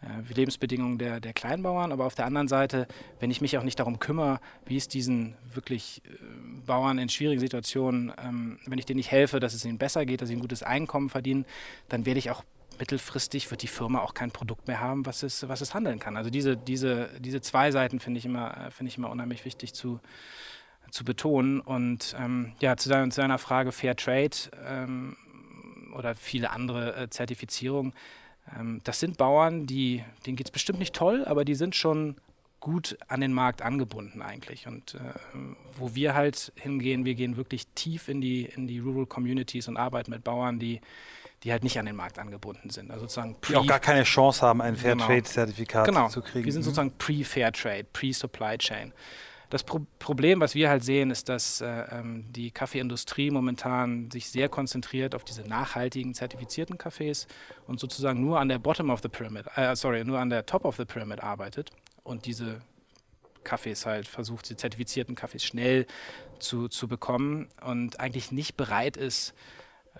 äh, 0.00 0.32
Lebensbedingungen 0.32 0.96
der, 0.96 1.20
der 1.20 1.34
Kleinbauern, 1.34 1.92
aber 1.92 2.06
auf 2.06 2.14
der 2.14 2.24
anderen 2.24 2.48
Seite, 2.48 2.88
wenn 3.20 3.30
ich 3.30 3.42
mich 3.42 3.58
auch 3.58 3.62
nicht 3.62 3.78
darum 3.78 3.98
kümmere, 3.98 4.40
wie 4.64 4.78
es 4.78 4.88
diesen 4.88 5.36
wirklich 5.52 6.00
äh, 6.06 6.10
Bauern 6.64 6.96
in 6.96 7.10
schwierigen 7.10 7.40
Situationen, 7.40 8.10
ähm, 8.22 8.58
wenn 8.64 8.78
ich 8.78 8.86
denen 8.86 8.96
nicht 8.96 9.10
helfe, 9.10 9.38
dass 9.38 9.52
es 9.52 9.66
ihnen 9.66 9.76
besser 9.76 10.06
geht, 10.06 10.22
dass 10.22 10.30
sie 10.30 10.36
ein 10.36 10.40
gutes 10.40 10.62
Einkommen 10.62 11.10
verdienen, 11.10 11.44
dann 11.90 12.06
werde 12.06 12.18
ich 12.18 12.30
auch 12.30 12.42
mittelfristig 12.78 13.50
wird 13.50 13.60
die 13.60 13.68
Firma 13.68 14.00
auch 14.00 14.14
kein 14.14 14.30
Produkt 14.30 14.66
mehr 14.66 14.80
haben, 14.80 15.04
was 15.04 15.22
es, 15.22 15.46
was 15.46 15.60
es 15.60 15.74
handeln 15.74 15.98
kann. 15.98 16.16
Also 16.16 16.30
diese, 16.30 16.56
diese, 16.56 17.10
diese 17.20 17.42
zwei 17.42 17.70
Seiten 17.70 18.00
finde 18.00 18.18
ich, 18.18 18.24
immer, 18.24 18.72
äh, 18.80 18.84
ich 18.84 18.96
immer 18.96 19.10
unheimlich 19.10 19.44
wichtig 19.44 19.74
zu, 19.74 20.00
zu 20.90 21.04
betonen. 21.04 21.60
Und 21.60 22.16
ähm, 22.18 22.54
ja, 22.60 22.76
zu 22.76 22.88
deiner, 22.88 23.10
zu 23.10 23.20
deiner 23.20 23.38
Frage 23.38 23.72
Fair 23.72 23.94
Trade 23.94 24.36
ähm, 24.66 25.16
oder 25.94 26.14
viele 26.14 26.50
andere 26.50 26.96
äh, 26.96 27.08
Zertifizierungen. 27.10 27.92
Ähm, 28.58 28.80
das 28.84 29.00
sind 29.00 29.16
Bauern, 29.16 29.66
die, 29.66 30.04
denen 30.26 30.36
geht 30.36 30.46
es 30.48 30.50
bestimmt 30.52 30.78
nicht 30.78 30.94
toll, 30.94 31.24
aber 31.24 31.44
die 31.44 31.54
sind 31.54 31.74
schon 31.74 32.16
gut 32.60 32.96
an 33.08 33.20
den 33.20 33.32
Markt 33.34 33.60
angebunden 33.60 34.22
eigentlich. 34.22 34.66
Und 34.66 34.94
äh, 34.94 34.98
wo 35.76 35.94
wir 35.94 36.14
halt 36.14 36.50
hingehen, 36.56 37.04
wir 37.04 37.14
gehen 37.14 37.36
wirklich 37.36 37.66
tief 37.74 38.08
in 38.08 38.20
die, 38.22 38.44
in 38.44 38.66
die 38.66 38.78
Rural 38.78 39.06
Communities 39.06 39.68
und 39.68 39.76
arbeiten 39.76 40.10
mit 40.10 40.24
Bauern, 40.24 40.58
die, 40.58 40.80
die 41.42 41.52
halt 41.52 41.62
nicht 41.62 41.78
an 41.78 41.84
den 41.84 41.94
Markt 41.96 42.18
angebunden 42.18 42.70
sind. 42.70 42.90
Also 42.90 43.02
sozusagen 43.02 43.36
die 43.48 43.56
auch 43.56 43.66
gar 43.66 43.80
keine 43.80 44.04
Chance 44.04 44.40
haben, 44.46 44.62
ein 44.62 44.76
Genau. 44.76 45.04
Fairtrade-Zertifikat 45.04 45.86
genau. 45.86 46.08
zu 46.08 46.22
kriegen. 46.22 46.46
Wir 46.46 46.52
sind 46.52 46.62
Mhm. 46.62 46.64
sozusagen 46.64 46.92
pre-Fairtrade, 46.96 47.84
pre-Supply 47.92 48.56
Chain. 48.56 48.92
Das 49.54 49.62
Pro 49.62 49.86
Problem, 50.00 50.40
was 50.40 50.56
wir 50.56 50.68
halt 50.68 50.82
sehen, 50.82 51.12
ist, 51.12 51.28
dass 51.28 51.60
äh, 51.60 51.84
ähm, 51.92 52.24
die 52.32 52.50
Kaffeeindustrie 52.50 53.30
momentan 53.30 54.10
sich 54.10 54.28
sehr 54.28 54.48
konzentriert 54.48 55.14
auf 55.14 55.22
diese 55.22 55.42
nachhaltigen, 55.42 56.12
zertifizierten 56.12 56.76
Kaffees 56.76 57.28
und 57.68 57.78
sozusagen 57.78 58.20
nur 58.20 58.40
an 58.40 58.48
der 58.48 58.58
Bottom 58.58 58.90
of 58.90 59.00
the 59.00 59.08
Pyramid, 59.08 59.46
äh, 59.54 59.76
sorry, 59.76 60.04
nur 60.04 60.18
an 60.18 60.28
der 60.28 60.44
Top 60.44 60.64
of 60.64 60.74
the 60.74 60.84
Pyramid 60.84 61.22
arbeitet 61.22 61.70
und 62.02 62.26
diese 62.26 62.62
Kaffees 63.44 63.86
halt 63.86 64.08
versucht, 64.08 64.50
die 64.50 64.56
zertifizierten 64.56 65.14
Kaffees 65.14 65.44
schnell 65.44 65.86
zu, 66.40 66.66
zu 66.66 66.88
bekommen 66.88 67.48
und 67.64 68.00
eigentlich 68.00 68.32
nicht 68.32 68.56
bereit 68.56 68.96
ist, 68.96 69.34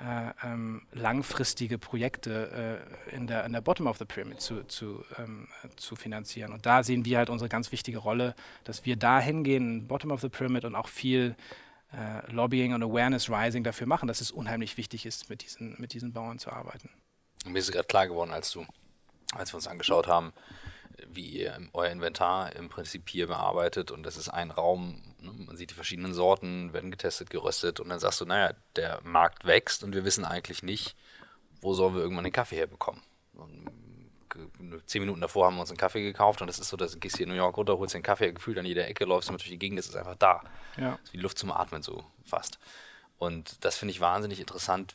äh, 0.00 0.32
ähm, 0.42 0.82
langfristige 0.92 1.78
Projekte 1.78 2.82
äh, 3.10 3.14
in, 3.14 3.26
der, 3.26 3.44
in 3.44 3.52
der 3.52 3.60
Bottom 3.60 3.86
of 3.86 3.98
the 3.98 4.04
Pyramid 4.04 4.40
zu, 4.40 4.64
zu, 4.64 5.04
ähm, 5.18 5.48
zu 5.76 5.94
finanzieren. 5.94 6.52
Und 6.52 6.66
da 6.66 6.82
sehen 6.82 7.04
wir 7.04 7.18
halt 7.18 7.30
unsere 7.30 7.48
ganz 7.48 7.70
wichtige 7.70 7.98
Rolle, 7.98 8.34
dass 8.64 8.84
wir 8.84 8.96
da 8.96 9.20
hingehen, 9.20 9.86
Bottom 9.86 10.10
of 10.10 10.20
the 10.20 10.28
Pyramid 10.28 10.64
und 10.64 10.74
auch 10.74 10.88
viel 10.88 11.36
äh, 11.92 12.30
Lobbying 12.32 12.74
und 12.74 12.82
Awareness 12.82 13.30
Rising 13.30 13.62
dafür 13.62 13.86
machen, 13.86 14.08
dass 14.08 14.20
es 14.20 14.32
unheimlich 14.32 14.76
wichtig 14.76 15.06
ist, 15.06 15.30
mit 15.30 15.42
diesen, 15.42 15.76
mit 15.78 15.92
diesen 15.92 16.12
Bauern 16.12 16.40
zu 16.40 16.50
arbeiten. 16.50 16.90
Mir 17.46 17.58
ist 17.58 17.70
gerade 17.70 17.86
klar 17.86 18.08
geworden, 18.08 18.32
als 18.32 18.50
du, 18.50 18.66
als 19.32 19.52
wir 19.52 19.56
uns 19.56 19.68
angeschaut 19.68 20.08
haben, 20.08 20.32
wie 21.06 21.26
ihr 21.40 21.58
euer 21.72 21.90
Inventar 21.90 22.56
im 22.56 22.68
Prinzip 22.68 23.08
hier 23.08 23.28
bearbeitet 23.28 23.90
und 23.90 24.02
das 24.02 24.16
ist 24.16 24.28
ein 24.28 24.50
Raum, 24.50 25.13
ne? 25.24 25.32
man 25.46 25.56
sieht 25.56 25.70
die 25.70 25.74
verschiedenen 25.74 26.14
Sorten, 26.14 26.72
werden 26.72 26.90
getestet, 26.90 27.30
geröstet 27.30 27.80
und 27.80 27.88
dann 27.88 27.98
sagst 27.98 28.20
du, 28.20 28.24
naja, 28.24 28.54
der 28.76 29.00
Markt 29.02 29.44
wächst 29.44 29.82
und 29.84 29.94
wir 29.94 30.04
wissen 30.04 30.24
eigentlich 30.24 30.62
nicht, 30.62 30.96
wo 31.60 31.74
sollen 31.74 31.94
wir 31.94 32.02
irgendwann 32.02 32.24
den 32.24 32.32
Kaffee 32.32 32.56
herbekommen. 32.56 33.02
Und 33.34 33.70
ge- 34.28 34.80
zehn 34.86 35.02
Minuten 35.02 35.20
davor 35.20 35.46
haben 35.46 35.56
wir 35.56 35.60
uns 35.62 35.70
einen 35.70 35.78
Kaffee 35.78 36.02
gekauft 36.02 36.40
und 36.40 36.46
das 36.46 36.58
ist 36.58 36.68
so, 36.68 36.76
dass 36.76 36.92
du 36.92 36.98
gehst 36.98 37.16
hier 37.16 37.24
in 37.24 37.30
New 37.30 37.36
York 37.36 37.56
runter, 37.56 37.78
holst 37.78 37.94
den 37.94 38.02
Kaffee, 38.02 38.32
gefühlt 38.32 38.58
an 38.58 38.66
jeder 38.66 38.86
Ecke, 38.86 39.04
läufst 39.04 39.28
du 39.28 39.32
durch 39.32 39.48
die 39.48 39.58
Gegend, 39.58 39.78
das 39.78 39.86
ist 39.86 39.96
einfach 39.96 40.16
da. 40.16 40.42
Ja. 40.76 40.92
Das 40.92 41.00
ist 41.04 41.12
wie 41.12 41.18
Luft 41.18 41.38
zum 41.38 41.50
Atmen 41.50 41.82
so 41.82 42.04
fast. 42.24 42.58
Und 43.18 43.64
das 43.64 43.76
finde 43.76 43.92
ich 43.92 44.00
wahnsinnig 44.00 44.40
interessant, 44.40 44.94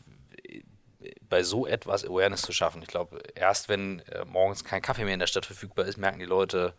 bei 1.30 1.44
so 1.44 1.66
etwas 1.66 2.04
Awareness 2.04 2.42
zu 2.42 2.52
schaffen. 2.52 2.82
Ich 2.82 2.88
glaube, 2.90 3.22
erst 3.36 3.70
wenn 3.70 4.00
äh, 4.00 4.26
morgens 4.26 4.64
kein 4.66 4.82
Kaffee 4.82 5.06
mehr 5.06 5.14
in 5.14 5.20
der 5.20 5.28
Stadt 5.28 5.46
verfügbar 5.46 5.86
ist, 5.86 5.98
merken 5.98 6.20
die 6.20 6.26
Leute, 6.26 6.74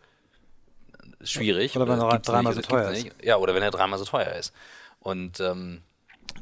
ist 1.19 1.31
schwierig. 1.31 1.75
Oder 1.75 1.87
wenn 1.87 1.99
das 1.99 2.13
er 2.13 2.19
dreimal 2.19 2.53
so 2.53 2.61
das 2.61 2.69
teuer 2.69 2.91
gibt's 2.91 3.03
nicht. 3.03 3.25
Ja, 3.25 3.37
oder 3.37 3.55
wenn 3.55 3.63
er 3.63 3.71
dreimal 3.71 3.99
so 3.99 4.05
teuer 4.05 4.33
ist. 4.33 4.53
Und 4.99 5.39
ähm, 5.39 5.81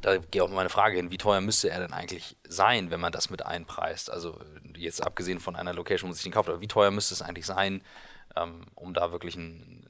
da 0.02 0.18
geht 0.18 0.42
auch 0.42 0.50
meine 0.50 0.70
Frage 0.70 0.98
hin, 0.98 1.12
wie 1.12 1.18
teuer 1.18 1.42
müsste 1.42 1.70
er 1.70 1.80
denn 1.80 1.94
eigentlich 1.94 2.38
sein, 2.48 2.92
wenn 2.92 3.00
man 3.00 3.12
das 3.12 3.30
mit 3.30 3.46
einpreist? 3.46 4.12
Also 4.12 4.40
jetzt 4.76 5.06
abgesehen 5.06 5.40
von 5.40 5.56
einer 5.56 5.74
Location, 5.74 6.08
wo 6.08 6.10
man 6.10 6.16
sich 6.16 6.24
den 6.24 6.32
kauft, 6.32 6.50
aber 6.50 6.62
wie 6.62 6.68
teuer 6.68 6.92
müsste 6.92 7.14
es 7.14 7.22
eigentlich 7.22 7.46
sein, 7.46 7.82
ähm, 8.36 8.66
um 8.76 8.94
da 8.94 9.12
wirklich 9.12 9.36
einen 9.36 9.86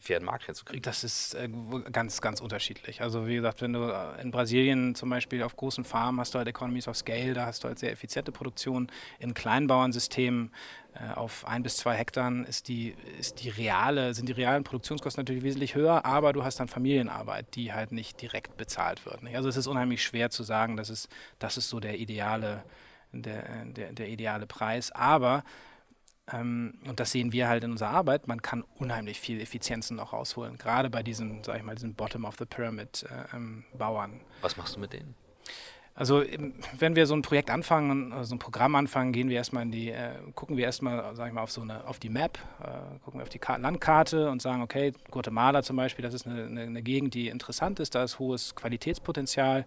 fairen 0.00 0.24
Markt 0.24 0.46
hinzukriegen? 0.46 0.82
Das 0.82 1.04
ist 1.04 1.34
äh, 1.34 1.48
ganz, 1.92 2.20
ganz 2.20 2.40
unterschiedlich. 2.40 3.02
Also 3.02 3.26
wie 3.26 3.36
gesagt, 3.36 3.62
wenn 3.62 3.72
du 3.72 3.90
äh, 3.90 4.20
in 4.20 4.30
Brasilien 4.30 4.94
zum 4.94 5.10
Beispiel 5.10 5.42
auf 5.42 5.56
großen 5.56 5.84
Farmen 5.84 6.20
hast 6.20 6.34
du 6.34 6.38
halt 6.38 6.48
Economies 6.48 6.88
of 6.88 6.96
Scale, 6.96 7.34
da 7.34 7.46
hast 7.46 7.64
du 7.64 7.68
halt 7.68 7.78
sehr 7.78 7.92
effiziente 7.92 8.32
Produktion. 8.32 8.90
In 9.18 9.34
Kleinbauernsystemen 9.34 10.52
äh, 10.94 11.14
auf 11.14 11.46
ein 11.46 11.62
bis 11.62 11.76
zwei 11.76 11.94
Hektar 11.94 12.32
ist 12.46 12.68
die, 12.68 12.94
ist 13.18 13.42
die 13.42 13.48
reale, 13.48 14.14
sind 14.14 14.28
die 14.28 14.32
realen 14.32 14.64
Produktionskosten 14.64 15.22
natürlich 15.22 15.42
wesentlich 15.42 15.74
höher, 15.74 16.04
aber 16.04 16.32
du 16.32 16.44
hast 16.44 16.60
dann 16.60 16.68
Familienarbeit, 16.68 17.54
die 17.54 17.72
halt 17.72 17.92
nicht 17.92 18.20
direkt 18.20 18.56
bezahlt 18.56 19.04
wird. 19.06 19.22
Nicht? 19.22 19.36
Also 19.36 19.48
es 19.48 19.56
ist 19.56 19.66
unheimlich 19.66 20.02
schwer 20.02 20.30
zu 20.30 20.42
sagen, 20.42 20.76
das 20.76 20.90
ist, 20.90 21.08
das 21.38 21.56
ist 21.56 21.68
so 21.68 21.80
der 21.80 21.98
ideale, 21.98 22.64
der, 23.12 23.64
der, 23.66 23.92
der 23.92 24.08
ideale 24.08 24.46
Preis. 24.46 24.90
Aber 24.92 25.44
ähm, 26.32 26.74
und 26.86 27.00
das 27.00 27.12
sehen 27.12 27.32
wir 27.32 27.48
halt 27.48 27.64
in 27.64 27.72
unserer 27.72 27.90
Arbeit. 27.90 28.28
Man 28.28 28.42
kann 28.42 28.64
unheimlich 28.78 29.20
viel 29.20 29.40
Effizienzen 29.40 29.96
noch 29.96 30.12
rausholen, 30.12 30.58
gerade 30.58 30.90
bei 30.90 31.02
diesen, 31.02 31.42
sag 31.44 31.56
ich 31.56 31.62
mal, 31.62 31.74
diesen 31.74 31.94
Bottom 31.94 32.24
of 32.24 32.36
the 32.38 32.44
Pyramid 32.44 33.04
äh, 33.04 33.36
ähm, 33.36 33.64
Bauern. 33.76 34.20
Was 34.40 34.56
machst 34.56 34.76
du 34.76 34.80
mit 34.80 34.92
denen? 34.92 35.14
Also 35.98 36.22
wenn 36.78 36.94
wir 36.94 37.06
so 37.06 37.14
ein 37.14 37.22
Projekt 37.22 37.50
anfangen, 37.50 38.12
äh, 38.12 38.22
so 38.22 38.36
ein 38.36 38.38
Programm 38.38 38.76
anfangen, 38.76 39.12
gehen 39.12 39.28
wir 39.28 39.36
erstmal 39.36 39.64
in 39.64 39.72
die, 39.72 39.90
äh, 39.90 40.12
gucken 40.36 40.56
wir 40.56 40.64
erstmal, 40.64 41.16
sag 41.16 41.26
ich 41.26 41.32
mal, 41.32 41.42
auf 41.42 41.50
so 41.50 41.62
eine, 41.62 41.84
auf 41.88 41.98
die 41.98 42.08
Map, 42.08 42.38
äh, 42.62 43.00
gucken 43.04 43.18
wir 43.18 43.24
auf 43.24 43.28
die 43.28 43.40
Ka 43.40 43.56
Landkarte 43.56 44.30
und 44.30 44.40
sagen, 44.40 44.62
okay, 44.62 44.92
Guatemala 45.10 45.64
zum 45.64 45.74
Beispiel, 45.74 46.04
das 46.04 46.14
ist 46.14 46.26
eine, 46.28 46.44
eine, 46.44 46.60
eine 46.62 46.82
Gegend, 46.82 47.14
die 47.14 47.28
interessant 47.28 47.80
ist, 47.80 47.96
da 47.96 48.04
ist 48.04 48.20
hohes 48.20 48.54
Qualitätspotenzial. 48.54 49.66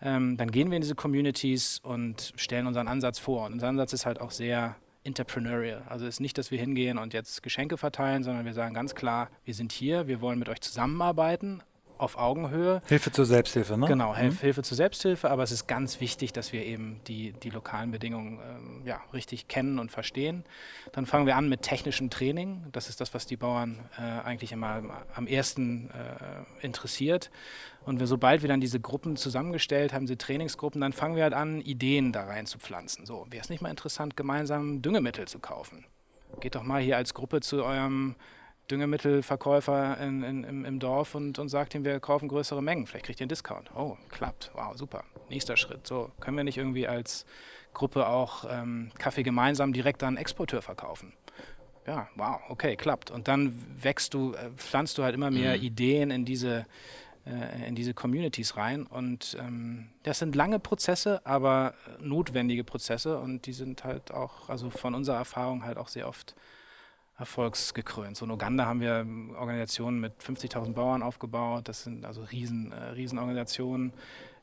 Ähm, 0.00 0.38
dann 0.38 0.50
gehen 0.50 0.70
wir 0.70 0.76
in 0.76 0.82
diese 0.82 0.94
Communities 0.94 1.80
und 1.82 2.32
stellen 2.36 2.66
unseren 2.66 2.88
Ansatz 2.88 3.18
vor. 3.18 3.44
Und 3.44 3.54
unser 3.54 3.68
Ansatz 3.68 3.92
ist 3.92 4.06
halt 4.06 4.22
auch 4.22 4.30
sehr 4.30 4.76
entrepreneurial. 5.08 5.82
Also 5.88 6.06
es 6.06 6.16
ist 6.16 6.20
nicht, 6.20 6.38
dass 6.38 6.50
wir 6.50 6.58
hingehen 6.58 6.98
und 6.98 7.14
jetzt 7.14 7.42
Geschenke 7.42 7.76
verteilen, 7.76 8.22
sondern 8.22 8.44
wir 8.44 8.52
sagen 8.52 8.74
ganz 8.74 8.94
klar, 8.94 9.30
wir 9.44 9.54
sind 9.54 9.72
hier, 9.72 10.06
wir 10.06 10.20
wollen 10.20 10.38
mit 10.38 10.48
euch 10.48 10.60
zusammenarbeiten 10.60 11.62
auf 11.98 12.16
Augenhöhe. 12.16 12.80
Hilfe 12.86 13.12
zur 13.12 13.26
Selbsthilfe, 13.26 13.76
ne? 13.76 13.86
Genau, 13.86 14.14
Hilf, 14.14 14.40
Hilfe 14.40 14.62
zur 14.62 14.76
Selbsthilfe, 14.76 15.30
aber 15.30 15.42
es 15.42 15.52
ist 15.52 15.66
ganz 15.66 16.00
wichtig, 16.00 16.32
dass 16.32 16.52
wir 16.52 16.64
eben 16.64 17.00
die, 17.06 17.32
die 17.32 17.50
lokalen 17.50 17.90
Bedingungen 17.90 18.38
ähm, 18.38 18.82
ja, 18.86 19.00
richtig 19.12 19.48
kennen 19.48 19.78
und 19.78 19.90
verstehen. 19.90 20.44
Dann 20.92 21.06
fangen 21.06 21.26
wir 21.26 21.36
an 21.36 21.48
mit 21.48 21.62
technischem 21.62 22.10
Training. 22.10 22.64
Das 22.72 22.88
ist 22.88 23.00
das, 23.00 23.14
was 23.14 23.26
die 23.26 23.36
Bauern 23.36 23.78
äh, 23.98 24.02
eigentlich 24.02 24.52
immer 24.52 24.82
am, 25.14 25.26
ersten 25.26 25.90
äh, 25.90 26.64
interessiert. 26.64 27.30
Und 27.84 28.00
wir, 28.00 28.06
sobald 28.06 28.42
wir 28.42 28.48
dann 28.48 28.60
diese 28.60 28.80
Gruppen 28.80 29.16
zusammengestellt 29.16 29.92
haben, 29.92 30.06
diese 30.06 30.18
Trainingsgruppen, 30.18 30.80
dann 30.80 30.92
fangen 30.92 31.16
wir 31.16 31.24
halt 31.24 31.34
an, 31.34 31.60
Ideen 31.60 32.12
da 32.12 32.24
rein 32.24 32.46
zu 32.46 32.58
pflanzen. 32.58 33.06
So, 33.06 33.26
wäre 33.30 33.42
es 33.42 33.50
nicht 33.50 33.60
mal 33.60 33.70
interessant, 33.70 34.16
gemeinsam 34.16 34.82
Düngemittel 34.82 35.26
zu 35.26 35.38
kaufen? 35.38 35.84
Geht 36.40 36.54
doch 36.54 36.62
mal 36.62 36.80
hier 36.80 36.96
als 36.96 37.14
Gruppe 37.14 37.40
zu 37.40 37.64
eurem 37.64 38.14
Düngemittelverkäufer 38.70 39.98
in, 40.00 40.22
in, 40.22 40.44
im, 40.44 40.64
im 40.64 40.78
Dorf 40.78 41.14
und, 41.14 41.38
und 41.38 41.48
sagt 41.48 41.74
ihm, 41.74 41.84
wir 41.84 42.00
kaufen 42.00 42.28
größere 42.28 42.62
Mengen. 42.62 42.86
Vielleicht 42.86 43.06
kriegt 43.06 43.20
ihr 43.20 43.24
einen 43.24 43.28
Discount. 43.30 43.70
Oh, 43.74 43.96
klappt. 44.08 44.50
Wow, 44.54 44.76
super. 44.76 45.04
Nächster 45.28 45.56
Schritt. 45.56 45.86
So, 45.86 46.10
können 46.20 46.36
wir 46.36 46.44
nicht 46.44 46.58
irgendwie 46.58 46.86
als 46.86 47.26
Gruppe 47.74 48.06
auch 48.06 48.44
ähm, 48.50 48.90
Kaffee 48.98 49.22
gemeinsam 49.22 49.72
direkt 49.72 50.02
an 50.02 50.16
Exporteur 50.16 50.62
verkaufen? 50.62 51.12
Ja, 51.86 52.08
wow, 52.16 52.40
okay, 52.48 52.76
klappt. 52.76 53.10
Und 53.10 53.28
dann 53.28 53.54
wächst 53.82 54.12
du, 54.12 54.34
äh, 54.34 54.50
pflanzt 54.56 54.98
du 54.98 55.04
halt 55.04 55.14
immer 55.14 55.30
mehr 55.30 55.56
Mhm. 55.56 55.62
Ideen 55.62 56.10
in 56.10 56.24
diese, 56.26 56.66
äh, 57.26 57.66
in 57.66 57.74
diese 57.74 57.94
Communities 57.94 58.58
rein. 58.58 58.86
Und 58.86 59.36
ähm, 59.40 59.88
das 60.02 60.18
sind 60.18 60.36
lange 60.36 60.58
Prozesse, 60.58 61.24
aber 61.24 61.72
notwendige 62.00 62.64
Prozesse 62.64 63.18
und 63.18 63.46
die 63.46 63.54
sind 63.54 63.84
halt 63.84 64.12
auch, 64.12 64.50
also 64.50 64.68
von 64.68 64.94
unserer 64.94 65.16
Erfahrung 65.16 65.64
halt 65.64 65.78
auch 65.78 65.88
sehr 65.88 66.08
oft 66.08 66.34
erfolgsgekrönt. 67.18 68.16
So 68.16 68.24
in 68.24 68.30
Uganda 68.30 68.66
haben 68.66 68.80
wir 68.80 69.00
ähm, 69.00 69.34
Organisationen 69.36 70.00
mit 70.00 70.14
50.000 70.22 70.72
Bauern 70.72 71.02
aufgebaut. 71.02 71.68
Das 71.68 71.82
sind 71.82 72.04
also 72.04 72.22
riesen, 72.22 72.72
äh, 72.72 72.90
Riesenorganisationen. 72.90 73.92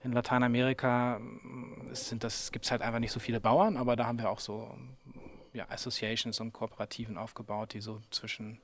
In 0.03 0.11
Lateinamerika 0.11 1.19
es 1.91 2.09
sind 2.09 2.23
das 2.23 2.51
gibt 2.51 2.65
es 2.65 2.71
halt 2.71 2.83
einfach 2.83 2.99
nicht 2.99 3.11
so 3.11 3.19
viele 3.19 3.39
Bauern, 3.39 3.75
aber 3.75 3.95
da 3.95 4.05
haben 4.05 4.19
wir 4.19 4.29
auch 4.29 4.39
so 4.39 4.69
ja, 5.53 5.67
Associations 5.69 6.39
und 6.41 6.53
Kooperativen 6.53 7.17
aufgebaut, 7.17 7.73
die 7.73 7.79
so 7.79 8.01
zwischen 8.11 8.59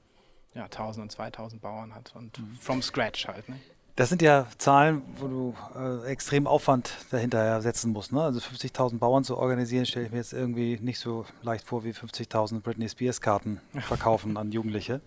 ja, 0.53 0.65
1000 0.65 1.03
und 1.03 1.11
2000 1.11 1.61
Bauern 1.61 1.95
hat 1.95 2.13
und 2.15 2.39
from 2.59 2.81
scratch 2.81 3.27
halt. 3.27 3.47
Ne? 3.49 3.59
Das 3.95 4.09
sind 4.09 4.21
ja 4.21 4.47
Zahlen, 4.57 5.01
wo 5.17 5.27
du 5.27 5.55
äh, 5.77 6.07
extrem 6.07 6.47
Aufwand 6.47 6.91
dahinter 7.11 7.61
setzen 7.61 7.91
musst. 7.91 8.13
Ne? 8.13 8.21
Also 8.21 8.39
50.000 8.39 8.97
Bauern 8.99 9.23
zu 9.23 9.37
organisieren, 9.37 9.85
stelle 9.85 10.05
ich 10.05 10.11
mir 10.11 10.17
jetzt 10.19 10.33
irgendwie 10.33 10.79
nicht 10.81 10.99
so 10.99 11.25
leicht 11.43 11.65
vor, 11.65 11.83
wie 11.83 11.91
50.000 11.91 12.61
Britney 12.61 12.87
Spears 12.89 13.19
Karten 13.21 13.59
verkaufen 13.81 14.37
an 14.37 14.51
Jugendliche. 14.51 15.01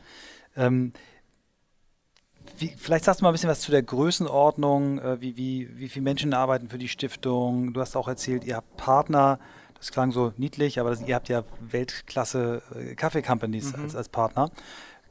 Ähm, 0.56 0.92
wie, 2.58 2.68
vielleicht 2.76 3.04
sagst 3.04 3.20
du 3.20 3.24
mal 3.24 3.30
ein 3.30 3.32
bisschen 3.32 3.48
was 3.48 3.60
zu 3.60 3.70
der 3.70 3.82
Größenordnung, 3.82 4.98
äh, 4.98 5.20
wie, 5.20 5.36
wie, 5.36 5.70
wie 5.78 5.88
viele 5.88 6.04
Menschen 6.04 6.34
arbeiten 6.34 6.68
für 6.68 6.78
die 6.78 6.88
Stiftung. 6.88 7.72
Du 7.72 7.80
hast 7.80 7.96
auch 7.96 8.06
erzählt, 8.06 8.44
ihr 8.44 8.56
habt 8.56 8.76
Partner. 8.76 9.38
Das 9.78 9.90
klang 9.92 10.12
so 10.12 10.32
niedlich, 10.36 10.78
aber 10.78 10.90
das, 10.90 11.02
ihr 11.02 11.14
habt 11.14 11.28
ja 11.28 11.42
Weltklasse 11.60 12.62
äh, 12.74 12.94
Kaffee-Companies 12.94 13.76
Mhm. 13.76 13.82
als, 13.84 13.96
als 13.96 14.08
Partner. 14.08 14.50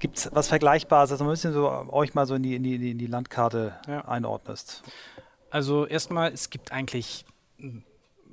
Gibt 0.03 0.17
es 0.17 0.29
was 0.33 0.49
Vergleichbares, 0.49 1.11
dass 1.11 1.19
du 1.19 1.23
ein 1.23 1.29
bisschen 1.29 1.53
so 1.53 1.69
euch 1.93 2.13
mal 2.13 2.25
so 2.25 2.35
in 2.35 2.43
die, 2.43 2.55
in 2.57 2.63
die, 2.63 2.91
in 2.91 2.97
die 2.97 3.07
Landkarte 3.07 3.79
Ja. 3.87 4.01
einordnest? 4.03 4.83
Also 5.49 5.85
erstmal, 5.85 6.33
es 6.33 6.49
gibt 6.49 6.73
eigentlich 6.73 7.23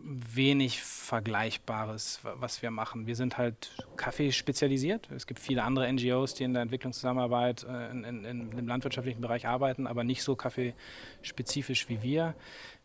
wenig 0.03 0.83
Vergleichbares, 0.83 2.19
wa- 2.25 2.35
was 2.41 2.61
wir 2.63 2.73
machen. 2.73 3.07
Wir 3.07 3.15
sind 3.15 3.39
halt 3.39 3.71
Kaffee 3.97 4.33
spezialisiert. 4.33 5.09
Es 5.15 5.29
gibt 5.29 5.39
viele 5.39 5.63
andere 5.63 5.87
NGOs, 5.93 6.35
die 6.35 6.43
in 6.43 6.55
der 6.55 6.63
Entwicklungszusammenarbeit 6.63 7.65
äh, 7.71 7.91
in, 7.93 8.03
in, 8.03 8.25
in 8.25 8.51
dem 8.51 8.67
landwirtschaftlichen 8.67 9.21
Bereich 9.21 9.47
arbeiten, 9.47 9.87
aber 9.87 10.03
nicht 10.03 10.25
so 10.25 10.35
kaffeespezifisch 10.35 11.89
wie 11.89 12.03
wir. 12.03 12.35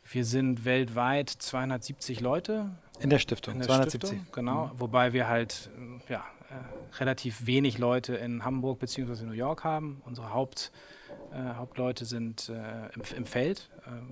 Wir 0.04 0.26
sind 0.26 0.64
weltweit 0.64 1.30
270 1.32 2.20
Leute 2.20 2.70
In 3.00 3.10
der 3.10 3.18
Stiftung, 3.18 3.54
in 3.56 3.60
der 3.62 3.68
270. 3.68 4.10
Stiftung, 4.20 4.28
genau. 4.32 4.70
Wobei 4.78 5.12
wir 5.14 5.28
halt 5.28 5.72
äh, 6.08 6.14
ja, 6.14 6.24
relativ 7.00 7.46
wenig 7.46 7.78
Leute 7.78 8.16
in 8.16 8.44
Hamburg 8.46 8.80
bzw. 8.80 9.26
New 9.26 9.34
York 9.34 9.64
haben. 9.64 10.02
Unsere 10.06 10.34
Haupt, 10.34 10.72
äh, 11.34 11.56
Hauptleute 11.56 12.06
sind 12.06 12.50
äh, 12.50 12.88
im, 12.94 13.02
im, 13.18 13.26
Feld. 13.26 13.70
Ähm, 13.88 14.12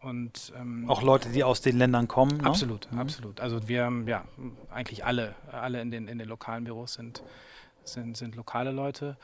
und, 0.00 0.52
ähm, 0.56 0.88
auch 0.88 1.02
Leute, 1.02 1.28
die 1.30 1.44
aus 1.44 1.60
den 1.60 1.78
Ländern 1.78 2.08
kommen? 2.08 2.38
Ne? 2.38 2.46
Absolut, 2.46 2.90
mhm. 2.90 2.98
absolut. 2.98 3.40
Also 3.40 3.68
wir 3.68 3.84
haben 3.84 4.08
ja 4.08 4.24
eigentlich 4.70 5.04
alle, 5.04 5.34
alle 5.52 5.80
in 5.80 5.90
den, 5.90 6.08
in 6.08 6.18
den 6.18 6.28
lokalen 6.28 6.64
Büros 6.64 6.94
sind, 6.94 7.22
sind, 7.84 8.16
sind 8.16 8.34
lokale 8.34 8.70
Leute. 8.70 9.16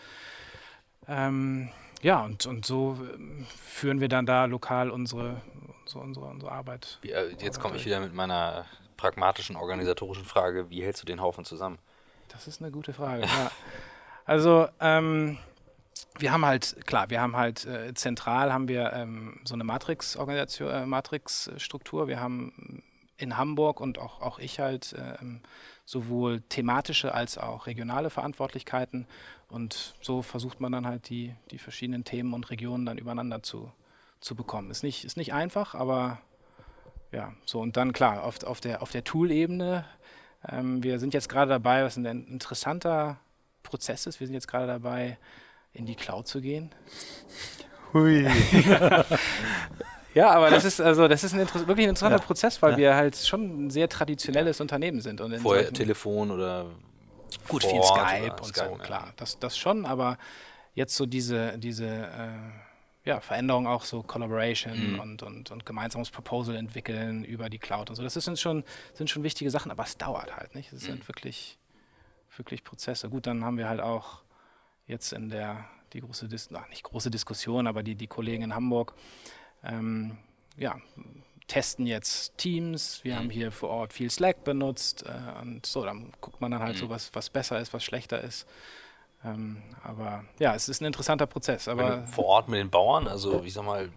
Ähm, 1.08 1.70
ja, 2.02 2.24
und, 2.24 2.46
und 2.46 2.66
so 2.66 2.98
ähm, 3.14 3.46
führen 3.48 4.00
wir 4.00 4.08
dann 4.08 4.26
da 4.26 4.44
lokal 4.44 4.90
unsere, 4.90 5.40
unsere, 5.82 6.00
unsere, 6.00 6.26
unsere 6.26 6.52
Arbeit. 6.52 6.98
Wie, 7.02 7.10
äh, 7.10 7.34
jetzt 7.38 7.58
komme 7.58 7.76
ich 7.76 7.86
wieder 7.86 8.00
mit 8.00 8.14
meiner 8.14 8.66
pragmatischen, 8.96 9.56
organisatorischen 9.56 10.24
Frage, 10.24 10.70
wie 10.70 10.82
hältst 10.82 11.02
du 11.02 11.06
den 11.06 11.20
Haufen 11.20 11.44
zusammen? 11.44 11.78
Das 12.36 12.46
ist 12.46 12.60
eine 12.60 12.70
gute 12.70 12.92
Frage, 12.92 13.22
ja. 13.22 13.50
Also, 14.26 14.68
ähm, 14.80 15.38
wir 16.18 16.32
haben 16.32 16.44
halt, 16.44 16.84
klar, 16.86 17.10
wir 17.10 17.20
haben 17.20 17.36
halt 17.36 17.64
äh, 17.64 17.94
zentral 17.94 18.52
haben 18.52 18.68
wir 18.68 18.92
ähm, 18.92 19.40
so 19.44 19.54
eine 19.54 19.64
Matrix-Organisation, 19.64 20.70
äh, 20.70 20.84
Matrix-Struktur. 20.84 22.08
Wir 22.08 22.20
haben 22.20 22.82
in 23.18 23.36
Hamburg 23.36 23.80
und 23.80 23.98
auch, 23.98 24.20
auch 24.20 24.38
ich 24.38 24.58
halt 24.60 24.92
äh, 24.94 25.14
sowohl 25.84 26.42
thematische 26.42 27.14
als 27.14 27.38
auch 27.38 27.66
regionale 27.66 28.10
Verantwortlichkeiten. 28.10 29.06
Und 29.48 29.94
so 30.02 30.22
versucht 30.22 30.60
man 30.60 30.72
dann 30.72 30.86
halt 30.86 31.08
die, 31.08 31.34
die 31.50 31.58
verschiedenen 31.58 32.04
Themen 32.04 32.34
und 32.34 32.50
Regionen 32.50 32.84
dann 32.84 32.98
übereinander 32.98 33.42
zu, 33.42 33.70
zu 34.20 34.34
bekommen. 34.34 34.70
Ist 34.70 34.82
nicht, 34.82 35.04
ist 35.04 35.16
nicht 35.16 35.32
einfach, 35.32 35.74
aber 35.74 36.18
ja, 37.12 37.32
so 37.44 37.60
und 37.60 37.76
dann 37.76 37.92
klar, 37.92 38.24
auf, 38.24 38.42
auf 38.42 38.60
der, 38.60 38.82
auf 38.82 38.90
der 38.90 39.04
Tool-Ebene. 39.04 39.84
Ähm, 40.50 40.82
wir 40.82 40.98
sind 40.98 41.14
jetzt 41.14 41.28
gerade 41.28 41.50
dabei, 41.50 41.84
was 41.84 41.96
ein 41.96 42.04
interessanter 42.04 43.18
Prozess 43.62 44.06
ist. 44.06 44.20
Wir 44.20 44.26
sind 44.26 44.34
jetzt 44.34 44.48
gerade 44.48 44.66
dabei, 44.66 45.18
in 45.72 45.86
die 45.86 45.94
Cloud 45.94 46.26
zu 46.26 46.40
gehen. 46.40 46.70
Hui. 47.92 48.26
ja, 50.14 50.30
aber 50.30 50.50
das 50.50 50.64
ist 50.64 50.80
also 50.80 51.08
das 51.08 51.24
ist 51.24 51.34
ein 51.34 51.40
wirklich 51.40 51.86
ein 51.86 51.90
interessanter 51.90 52.18
ja. 52.18 52.24
Prozess, 52.24 52.60
weil 52.62 52.72
ja. 52.72 52.78
wir 52.78 52.96
halt 52.96 53.16
schon 53.16 53.66
ein 53.66 53.70
sehr 53.70 53.88
traditionelles 53.88 54.60
Unternehmen 54.60 55.00
sind. 55.00 55.20
Und 55.20 55.36
Vorher 55.38 55.72
Telefon 55.72 56.30
oder 56.30 56.66
gut 57.48 57.64
viel 57.64 57.82
Skype 57.82 58.36
und 58.38 58.46
Skype, 58.46 58.70
so, 58.70 58.82
klar. 58.82 59.12
Das, 59.16 59.38
das 59.38 59.56
schon, 59.56 59.86
aber 59.86 60.18
jetzt 60.74 60.94
so 60.94 61.06
diese, 61.06 61.58
diese 61.58 61.86
äh, 61.86 62.30
ja, 63.06 63.20
Veränderung 63.20 63.68
auch 63.68 63.84
so 63.84 64.02
Collaboration 64.02 64.94
mhm. 64.94 65.00
und, 65.00 65.22
und, 65.22 65.50
und 65.52 65.64
gemeinsames 65.64 66.10
Proposal 66.10 66.56
entwickeln 66.56 67.24
über 67.24 67.48
die 67.48 67.58
Cloud 67.58 67.88
und 67.88 67.94
so. 67.94 68.02
Das 68.02 68.14
sind 68.14 68.38
schon, 68.38 68.64
sind 68.94 69.08
schon 69.08 69.22
wichtige 69.22 69.48
Sachen, 69.48 69.70
aber 69.70 69.84
es 69.84 69.96
dauert 69.96 70.36
halt 70.36 70.56
nicht. 70.56 70.72
Es 70.72 70.82
mhm. 70.82 70.86
sind 70.86 71.08
wirklich, 71.08 71.56
wirklich 72.36 72.64
Prozesse. 72.64 73.08
Gut, 73.08 73.28
dann 73.28 73.44
haben 73.44 73.58
wir 73.58 73.68
halt 73.68 73.80
auch 73.80 74.22
jetzt 74.88 75.12
in 75.12 75.28
der, 75.28 75.66
die 75.92 76.00
große, 76.00 76.26
Dis 76.26 76.48
ach, 76.52 76.68
nicht 76.68 76.82
große 76.82 77.12
Diskussion, 77.12 77.68
aber 77.68 77.84
die, 77.84 77.94
die 77.94 78.08
Kollegen 78.08 78.42
in 78.42 78.54
Hamburg, 78.56 78.94
ähm, 79.62 80.18
ja, 80.56 80.76
testen 81.46 81.86
jetzt 81.86 82.36
Teams. 82.38 83.04
Wir 83.04 83.14
mhm. 83.14 83.18
haben 83.18 83.30
hier 83.30 83.52
vor 83.52 83.68
Ort 83.68 83.92
viel 83.92 84.10
Slack 84.10 84.42
benutzt 84.42 85.04
äh, 85.06 85.42
und 85.42 85.64
so, 85.64 85.84
dann 85.84 86.12
guckt 86.20 86.40
man 86.40 86.50
dann 86.50 86.60
halt 86.60 86.74
mhm. 86.74 86.80
so, 86.80 86.88
was, 86.88 87.14
was 87.14 87.30
besser 87.30 87.60
ist, 87.60 87.72
was 87.72 87.84
schlechter 87.84 88.20
ist. 88.20 88.48
Ähm, 89.24 89.62
aber 89.82 90.24
ja, 90.38 90.54
es 90.54 90.68
ist 90.68 90.80
ein 90.80 90.86
interessanter 90.86 91.26
Prozess. 91.26 91.68
Aber 91.68 92.06
vor 92.06 92.26
Ort 92.26 92.48
mit 92.48 92.60
den 92.60 92.70
Bauern, 92.70 93.08
also 93.08 93.42
ich 93.42 93.52
sag 93.52 93.64
mal, 93.64 93.90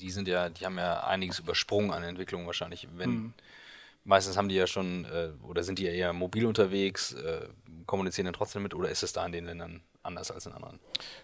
die 0.00 0.10
sind 0.10 0.28
ja, 0.28 0.48
die 0.48 0.64
haben 0.64 0.78
ja 0.78 1.04
einiges 1.04 1.38
übersprungen 1.38 1.92
an 1.92 2.02
Entwicklung 2.02 2.46
wahrscheinlich. 2.46 2.88
Wenn 2.96 3.10
mhm. 3.10 3.34
meistens 4.04 4.36
haben 4.36 4.48
die 4.48 4.54
ja 4.54 4.66
schon 4.66 5.04
äh, 5.06 5.30
oder 5.46 5.62
sind 5.62 5.78
die 5.78 5.84
ja 5.84 5.92
eher 5.92 6.12
mobil 6.12 6.46
unterwegs, 6.46 7.12
äh, 7.12 7.48
kommunizieren 7.86 8.26
dann 8.26 8.34
trotzdem 8.34 8.62
mit 8.62 8.74
oder 8.74 8.90
ist 8.90 9.02
es 9.02 9.12
da 9.12 9.24
in 9.24 9.32
den 9.32 9.46
Ländern 9.46 9.80
anders 10.02 10.30
als 10.30 10.46
in 10.46 10.52
anderen? 10.52 10.78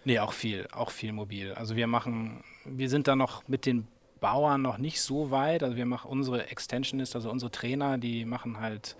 Nee, 0.05 0.19
auch 0.19 0.33
viel, 0.33 0.67
auch 0.71 0.91
viel 0.91 1.11
mobil. 1.11 1.53
Also 1.53 1.75
wir 1.75 1.87
machen, 1.87 2.43
wir 2.65 2.89
sind 2.89 3.07
da 3.07 3.15
noch 3.15 3.47
mit 3.47 3.65
den 3.65 3.87
Bauern 4.19 4.61
noch 4.61 4.77
nicht 4.77 5.01
so 5.01 5.31
weit. 5.31 5.63
Also 5.63 5.75
wir 5.75 5.85
machen 5.85 6.09
unsere 6.09 6.49
Extensionist, 6.49 7.15
also 7.15 7.29
unsere 7.29 7.51
Trainer, 7.51 7.97
die 7.97 8.25
machen 8.25 8.59
halt 8.59 8.95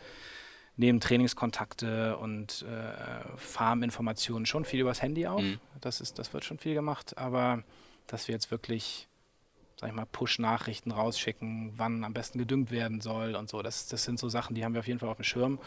neben 0.75 0.99
Trainingskontakte 0.99 2.17
und 2.17 2.63
äh, 2.63 3.37
Farminformationen 3.37 4.45
schon 4.45 4.65
viel 4.65 4.81
übers 4.81 5.01
Handy 5.01 5.27
auf. 5.27 5.41
Mhm. 5.41 5.59
Das, 5.81 6.01
ist, 6.01 6.17
das 6.19 6.33
wird 6.33 6.45
schon 6.45 6.57
viel 6.57 6.73
gemacht, 6.73 7.17
aber 7.17 7.63
dass 8.07 8.27
wir 8.27 8.33
jetzt 8.33 8.51
wirklich, 8.51 9.07
sag 9.79 9.89
ich 9.89 9.95
mal, 9.95 10.05
Push-Nachrichten 10.05 10.91
rausschicken, 10.91 11.73
wann 11.77 12.03
am 12.03 12.13
besten 12.13 12.39
gedüngt 12.39 12.71
werden 12.71 13.01
soll 13.01 13.35
und 13.35 13.49
so, 13.49 13.61
das, 13.61 13.87
das 13.87 14.03
sind 14.03 14.19
so 14.19 14.29
Sachen, 14.29 14.55
die 14.55 14.65
haben 14.65 14.73
wir 14.73 14.79
auf 14.79 14.87
jeden 14.87 14.99
Fall 14.99 15.09
auf 15.09 15.17
dem 15.17 15.23
Schirm 15.23 15.59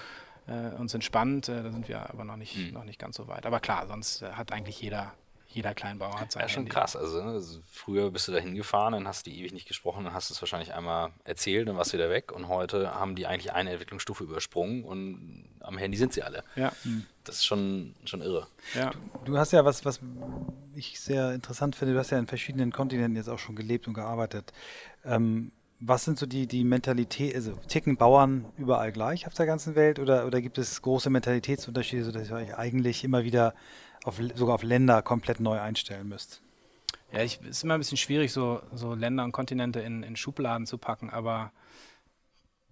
äh, 0.46 0.74
und 0.76 0.88
sind 0.88 1.04
spannend. 1.04 1.48
Äh, 1.48 1.62
da 1.62 1.70
sind 1.70 1.88
wir 1.88 2.10
aber 2.10 2.24
noch 2.24 2.36
nicht, 2.36 2.56
mhm. 2.56 2.72
noch 2.72 2.84
nicht 2.84 2.98
ganz 2.98 3.16
so 3.16 3.28
weit. 3.28 3.46
Aber 3.46 3.60
klar, 3.60 3.86
sonst 3.86 4.22
äh, 4.22 4.32
hat 4.32 4.52
eigentlich 4.52 4.80
jeder 4.80 5.14
jeder 5.56 5.74
Kleinbauer 5.74 6.20
hat 6.20 6.32
sein 6.32 6.42
Ja, 6.42 6.48
schon 6.48 6.64
Handy. 6.64 6.70
krass. 6.70 6.96
Also, 6.96 7.22
ne, 7.22 7.32
also, 7.32 7.60
früher 7.66 8.10
bist 8.10 8.28
du 8.28 8.32
da 8.32 8.38
hingefahren, 8.38 8.92
dann 8.92 9.08
hast 9.08 9.26
du 9.26 9.30
ewig 9.30 9.54
nicht 9.54 9.66
gesprochen, 9.66 10.04
dann 10.04 10.12
hast 10.12 10.28
du 10.28 10.34
es 10.34 10.42
wahrscheinlich 10.42 10.74
einmal 10.74 11.12
erzählt, 11.24 11.66
dann 11.66 11.78
warst 11.78 11.94
du 11.94 11.96
wieder 11.96 12.10
weg. 12.10 12.30
Und 12.30 12.48
heute 12.48 12.94
haben 12.94 13.16
die 13.16 13.26
eigentlich 13.26 13.54
eine 13.54 13.70
Entwicklungsstufe 13.70 14.24
übersprungen 14.24 14.84
und 14.84 15.48
am 15.60 15.78
Handy 15.78 15.96
sind 15.96 16.12
sie 16.12 16.22
alle. 16.22 16.44
Ja. 16.56 16.72
Das 17.24 17.36
ist 17.36 17.46
schon, 17.46 17.94
schon 18.04 18.20
irre. 18.20 18.46
Ja. 18.74 18.90
Du, 18.90 19.32
du, 19.32 19.38
hast 19.38 19.52
ja 19.52 19.64
was, 19.64 19.86
was 19.86 19.98
ich 20.74 21.00
sehr 21.00 21.32
interessant 21.32 21.74
finde, 21.74 21.94
du 21.94 22.00
hast 22.00 22.10
ja 22.10 22.18
in 22.18 22.26
verschiedenen 22.26 22.70
Kontinenten 22.70 23.16
jetzt 23.16 23.28
auch 23.28 23.38
schon 23.38 23.56
gelebt 23.56 23.88
und 23.88 23.94
gearbeitet. 23.94 24.52
Ähm, 25.06 25.52
was 25.80 26.04
sind 26.04 26.18
so 26.18 26.26
die, 26.26 26.46
die 26.46 26.64
Mentalität, 26.64 27.34
also 27.34 27.52
ticken 27.68 27.96
Bauern 27.96 28.46
überall 28.56 28.92
gleich 28.92 29.26
auf 29.26 29.34
der 29.34 29.46
ganzen 29.46 29.74
Welt 29.74 29.98
oder, 29.98 30.26
oder 30.26 30.40
gibt 30.40 30.58
es 30.58 30.80
große 30.80 31.10
Mentalitätsunterschiede, 31.10 32.04
sodass 32.04 32.30
ihr 32.30 32.36
euch 32.36 32.56
eigentlich 32.56 33.04
immer 33.04 33.24
wieder 33.24 33.54
auf, 34.06 34.20
sogar 34.34 34.54
auf 34.54 34.62
Länder 34.62 35.02
komplett 35.02 35.40
neu 35.40 35.60
einstellen 35.60 36.08
müsst? 36.08 36.40
Ja, 37.12 37.20
es 37.20 37.36
ist 37.36 37.64
immer 37.64 37.74
ein 37.74 37.80
bisschen 37.80 37.98
schwierig, 37.98 38.32
so, 38.32 38.60
so 38.72 38.94
Länder 38.94 39.24
und 39.24 39.32
Kontinente 39.32 39.80
in, 39.80 40.02
in 40.02 40.16
Schubladen 40.16 40.66
zu 40.66 40.78
packen, 40.78 41.10
aber 41.10 41.52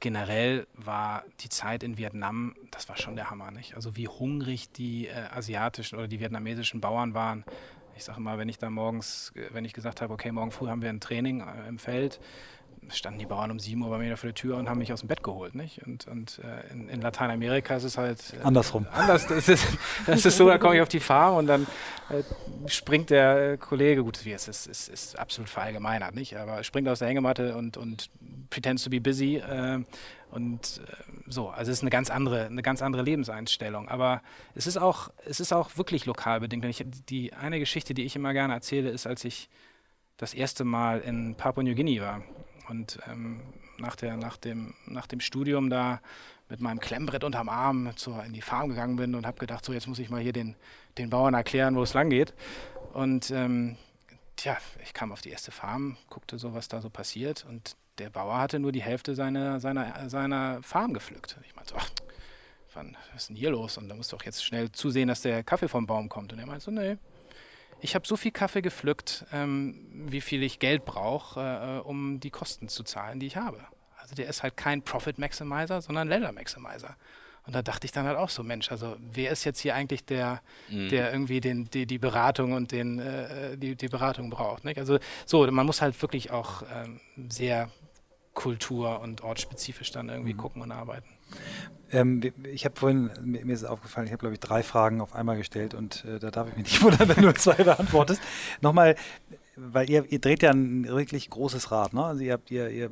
generell 0.01 0.67
war 0.75 1.25
die 1.41 1.49
Zeit 1.49 1.83
in 1.83 1.97
Vietnam, 1.97 2.55
das 2.71 2.89
war 2.89 2.97
schon 2.97 3.17
der 3.17 3.31
Hammer, 3.31 3.51
nicht? 3.51 3.75
Also 3.75 3.97
wie 3.97 4.09
hungrig 4.09 4.71
die 4.73 5.07
äh, 5.07 5.13
asiatischen 5.13 5.97
oder 5.97 6.09
die 6.09 6.21
vietnamesischen 6.21 6.81
Bauern 6.81 7.15
waren. 7.15 7.45
Ich 7.97 8.05
sage 8.05 8.21
mal, 8.21 8.39
wenn 8.39 8.49
ich 8.49 8.59
da 8.59 8.71
morgens, 8.71 9.33
wenn 9.53 9.65
ich 9.65 9.73
gesagt 9.73 10.03
habe, 10.03 10.13
okay, 10.13 10.33
morgen 10.33 10.51
früh 10.51 10.69
haben 10.69 10.83
wir 10.83 10.91
ein 10.91 11.01
Training 11.01 11.41
äh, 11.41 11.69
im 11.69 11.79
Feld, 11.79 12.21
standen 12.89 13.19
die 13.19 13.27
Bauern 13.27 13.51
um 13.51 13.59
7 13.59 13.81
Uhr 13.83 13.91
bei 13.91 13.99
mir 13.99 14.17
vor 14.17 14.29
der 14.29 14.35
Tür 14.35 14.57
und 14.57 14.69
haben 14.69 14.79
mich 14.79 14.93
aus 14.93 15.01
dem 15.01 15.09
Bett 15.09 15.23
geholt. 15.23 15.55
Nicht? 15.55 15.87
Und, 15.87 16.07
und 16.07 16.41
äh, 16.41 16.73
in, 16.73 16.89
in, 16.89 17.01
Lateinamerika 17.01 17.77
ist 17.77 17.85
es 17.85 17.99
halt 17.99 18.35
äh, 18.35 18.43
andersrum. 18.43 18.87
Anders. 18.93 19.27
Das 19.27 19.49
ist, 19.49 19.67
das 20.07 20.25
ist 20.25 20.37
so, 20.37 20.47
da 20.47 20.59
komme 20.59 20.77
ich 20.77 20.83
auf 20.83 20.89
die 20.89 21.01
Farm 21.01 21.37
und 21.37 21.47
dann 21.47 21.67
äh, 22.11 22.23
springt 22.69 23.11
der 23.11 23.59
Kollege, 23.59 24.05
gut, 24.05 24.25
wie 24.25 24.33
es 24.33 24.49
ist, 24.49 24.67
ist, 24.67 24.89
ist 24.89 25.19
absolut 25.19 25.49
verallgemeinert, 25.49 26.15
nicht? 26.15 26.37
aber 26.37 26.63
springt 26.65 26.89
aus 26.89 27.01
der 27.01 27.09
Hängematte 27.09 27.57
und, 27.57 27.77
und 27.77 28.11
pretends 28.51 28.85
to 28.85 28.91
be 28.91 29.01
busy. 29.01 29.37
Äh, 29.37 29.85
und 30.31 30.83
äh, 30.85 30.93
so, 31.29 31.49
also 31.49 31.71
es 31.71 31.79
ist 31.79 31.83
eine 31.83 31.91
ganz 31.91 32.11
andere, 32.11 32.47
eine 32.47 32.63
ganz 32.63 32.83
andere 32.83 33.03
Lebenseinstellung. 33.03 33.89
Aber 33.89 34.21
es 34.55 34.67
ist 34.67 34.77
auch, 34.77 35.11
es 35.25 35.39
ist 35.39 35.53
auch 35.53 35.77
wirklich 35.77 36.07
lokal 36.07 36.41
bedingt. 36.41 36.65
Ich, 36.65 36.85
die 37.09 37.33
eine 37.33 37.61
Geschichte, 37.61 37.95
die 37.95 38.03
ich 38.03 38.17
immer 38.17 38.33
gerne 38.33 38.53
erzähle, 38.53 38.91
ist, 38.91 39.07
als 39.07 39.25
ich 39.25 39.49
das 40.17 40.35
erste 40.35 40.65
Mal 40.65 41.01
in 41.01 41.35
Papua-Neuguinea 41.37 42.03
war. 42.03 42.23
Und 42.69 42.99
ähm, 43.11 43.41
nach, 43.79 43.97
der, 43.97 44.17
nach, 44.17 44.37
dem, 44.37 44.75
nach 44.87 45.07
dem 45.07 45.21
Studium 45.21 45.71
da 45.71 46.01
mit 46.49 46.61
meinem 46.61 46.81
Klemmbrett 46.81 47.25
unterm 47.25 47.49
Arm 47.49 47.91
zur, 47.97 48.23
in 48.25 48.33
die 48.33 48.43
Farm 48.43 48.69
gegangen 48.69 48.97
bin 48.97 49.15
und 49.15 49.27
habe 49.27 49.39
gedacht, 49.39 49.65
so 49.65 49.73
jetzt 49.73 49.87
muss 49.87 49.99
ich 49.99 50.11
mal 50.11 50.21
hier 50.21 50.33
den, 50.33 50.57
den 50.99 51.11
Bauern 51.11 51.35
erklären, 51.35 51.77
wo 51.77 51.83
es 51.83 51.95
lang 51.95 52.11
geht. 52.11 52.35
Und 52.93 53.31
ähm, 53.31 53.77
tja, 54.37 54.57
ich 54.83 54.95
kam 54.95 55.13
auf 55.13 55.21
die 55.21 55.31
erste 55.31 55.51
Farm, 55.51 55.97
guckte 56.11 56.39
so, 56.39 56.55
was 56.55 56.69
da 56.69 56.81
so 56.81 56.91
passiert 56.91 57.45
und 57.49 57.77
der 57.99 58.11
Bauer 58.11 58.39
hatte 58.39 58.59
nur 58.59 58.73
die 58.73 58.83
Hälfte 58.83 59.15
seiner, 59.15 59.61
seiner, 59.61 60.09
seiner 60.11 60.63
Farm 60.63 60.93
gepflückt. 60.93 61.39
Ich 61.47 61.55
meinte 61.55 61.75
so, 61.75 61.77
ach, 61.79 61.91
was 62.75 63.23
ist 63.23 63.29
denn 63.29 63.37
hier 63.37 63.51
los? 63.51 63.79
Und 63.79 63.89
da 63.89 63.95
musst 63.95 64.13
du 64.13 64.17
doch 64.17 64.25
jetzt 64.25 64.45
schnell 64.45 64.73
zusehen, 64.73 65.09
dass 65.09 65.23
der 65.23 65.45
Kaffee 65.45 65.69
vom 65.69 65.87
Baum 65.87 66.09
kommt. 66.09 66.33
Und 66.33 66.41
er 66.41 66.47
meinte 66.47 66.65
so, 66.65 66.71
nee, 66.73 66.97
ich 67.85 67.95
habe 67.95 68.07
so 68.07 68.17
viel 68.17 68.31
Kaffee 68.31 68.63
gepflückt, 68.63 69.27
ähm, 69.31 69.87
wie 69.93 70.23
viel 70.23 70.43
ich 70.43 70.59
Geld 70.59 70.87
brauche, 70.87 71.83
äh, 71.85 71.87
um 71.87 72.19
die 72.19 72.31
Kosten 72.31 72.69
zu 72.69 72.83
zahlen, 72.83 73.21
die 73.21 73.27
ich 73.27 73.37
habe. 73.37 73.61
Also 73.99 74.15
der 74.15 74.27
ist 74.27 74.43
halt 74.43 74.57
kein 74.57 74.81
Profit 74.81 75.19
Maximizer, 75.19 75.83
sondern 75.83 76.09
Leather 76.09 76.33
Maximizer. 76.33 76.97
Und 77.47 77.55
da 77.55 77.61
dachte 77.61 77.85
ich 77.85 77.93
dann 77.93 78.07
halt 78.07 78.17
auch 78.17 78.31
so, 78.31 78.43
Mensch, 78.43 78.73
also 78.73 78.97
wer 79.13 79.31
ist 79.31 79.45
jetzt 79.45 79.61
hier 79.61 79.75
eigentlich 79.75 80.07
der, 80.07 80.41
mhm. 80.71 80.89
der 80.89 81.13
irgendwie 81.13 81.43
den, 81.43 81.69
die, 81.69 81.85
die 81.85 81.99
Beratung 81.99 82.55
und 82.55 82.73
den, 82.73 83.01
äh, 83.01 83.59
die, 83.59 83.77
die 83.77 83.89
Beratung 83.89 84.31
braucht? 84.31 84.65
Nicht? 84.65 84.79
Also 84.79 84.99
so, 85.27 85.47
man 85.51 85.67
muss 85.67 85.83
halt 85.83 86.01
wirklich 86.01 86.31
auch 86.31 86.63
ähm, 86.75 87.01
sehr 87.29 87.71
kultur- 88.33 89.01
und 89.01 89.21
ortsspezifisch 89.21 89.91
dann 89.91 90.09
irgendwie 90.09 90.33
mhm. 90.33 90.39
gucken 90.39 90.63
und 90.63 90.73
arbeiten. 90.73 91.14
Ähm, 91.93 92.21
ich 92.53 92.65
habe 92.65 92.77
vorhin, 92.77 93.11
mir, 93.23 93.47
ist 93.53 93.65
aufgefallen, 93.65 94.07
ich 94.07 94.13
habe, 94.13 94.21
glaube 94.21 94.35
ich, 94.35 94.41
drei 94.41 94.63
Fragen 94.63 95.01
auf 95.01 95.15
einmal 95.15 95.37
gestellt 95.37 95.75
und 95.75 96.05
äh, 96.05 96.19
da 96.19 96.31
darf 96.31 96.49
ich 96.49 96.57
mich 96.57 96.65
nicht 96.65 96.83
wundern, 96.83 97.09
wenn 97.09 97.23
du 97.23 97.33
zwei 97.35 97.63
beantwortest. 97.63 98.21
Nochmal, 98.61 98.97
weil 99.57 99.89
ihr, 99.89 100.05
ihr 100.11 100.19
dreht 100.19 100.43
ja 100.43 100.51
ein 100.51 100.85
wirklich 100.87 101.31
großes 101.31 101.71
Rad, 101.71 101.95
ne? 101.95 102.05
Also 102.05 102.23
ihr 102.23 102.33
habt 102.33 102.51
ihr, 102.51 102.71
ihr 102.71 102.91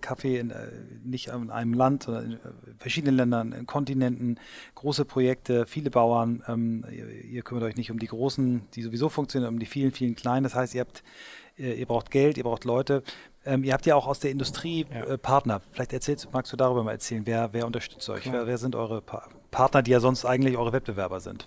Kaffee 0.00 0.38
in, 0.38 0.50
äh, 0.50 0.68
nicht 1.04 1.28
in 1.28 1.50
einem 1.50 1.74
Land, 1.74 2.04
sondern 2.04 2.24
in 2.24 2.32
äh, 2.32 2.38
verschiedenen 2.78 3.16
Ländern, 3.16 3.52
in 3.52 3.66
Kontinenten, 3.66 4.40
große 4.74 5.04
Projekte, 5.04 5.66
viele 5.66 5.90
Bauern. 5.90 6.42
Ähm, 6.48 6.84
ihr, 6.90 7.10
ihr, 7.10 7.42
kümmert 7.42 7.64
euch 7.64 7.76
nicht 7.76 7.90
um 7.90 7.98
die 7.98 8.06
großen, 8.06 8.62
die 8.74 8.82
sowieso 8.82 9.10
funktionieren, 9.10 9.52
um 9.52 9.58
die 9.58 9.66
vielen, 9.66 9.92
vielen 9.92 10.14
kleinen. 10.14 10.44
Das 10.44 10.54
heißt, 10.54 10.74
ihr 10.74 10.80
habt, 10.80 11.02
ihr 11.56 11.84
braucht 11.84 12.10
Geld, 12.10 12.38
ihr 12.38 12.44
braucht 12.44 12.64
Leute. 12.64 13.02
Ähm, 13.46 13.64
ihr 13.64 13.72
habt 13.72 13.86
ja 13.86 13.94
auch 13.94 14.06
aus 14.06 14.20
der 14.20 14.30
Industrie 14.30 14.86
ja. 14.92 15.04
äh, 15.04 15.18
Partner. 15.18 15.62
Vielleicht 15.72 15.92
erzählst, 15.92 16.28
magst 16.32 16.52
du 16.52 16.56
darüber 16.56 16.84
mal 16.84 16.92
erzählen, 16.92 17.24
wer, 17.24 17.52
wer 17.52 17.66
unterstützt 17.66 18.08
euch? 18.10 18.30
Wer, 18.30 18.46
wer, 18.46 18.58
sind 18.58 18.76
eure 18.76 19.00
pa 19.00 19.28
Partner, 19.50 19.82
die 19.82 19.90
ja 19.90 20.00
sonst 20.00 20.24
eigentlich 20.24 20.56
eure 20.56 20.72
Wettbewerber 20.72 21.20
sind? 21.20 21.46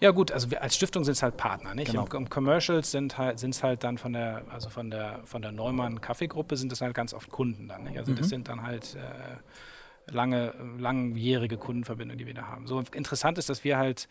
Ja 0.00 0.12
gut, 0.12 0.32
also 0.32 0.50
wir 0.50 0.62
als 0.62 0.76
Stiftung 0.76 1.04
sind 1.04 1.12
es 1.12 1.22
halt 1.22 1.36
Partner, 1.36 1.74
nicht? 1.74 1.90
Genau. 1.90 2.06
Im, 2.06 2.16
Im, 2.16 2.28
Commercials 2.30 2.90
sind 2.92 3.18
halt 3.18 3.38
sind 3.38 3.50
es 3.50 3.62
halt 3.62 3.84
dann 3.84 3.98
von 3.98 4.12
der 4.12 4.42
also 4.48 4.70
von 4.70 4.90
der 4.90 5.20
von 5.24 5.42
der 5.42 5.52
Neumann 5.52 6.00
Kaffeegruppe 6.00 6.56
sind 6.56 6.72
es 6.72 6.80
halt 6.80 6.94
ganz 6.94 7.12
oft 7.12 7.30
Kunden 7.30 7.68
dann, 7.68 7.84
nicht? 7.84 7.98
Also 7.98 8.12
mhm. 8.12 8.16
das 8.16 8.28
sind 8.28 8.48
dann 8.48 8.62
halt 8.62 8.96
äh, 8.96 10.12
lange 10.12 10.54
langjährige 10.78 11.58
Kundenverbindungen, 11.58 12.18
die 12.18 12.26
wir 12.26 12.34
da 12.34 12.46
haben. 12.46 12.66
So 12.66 12.82
interessant 12.92 13.38
ist, 13.38 13.48
dass 13.48 13.64
wir 13.64 13.76
halt 13.76 14.08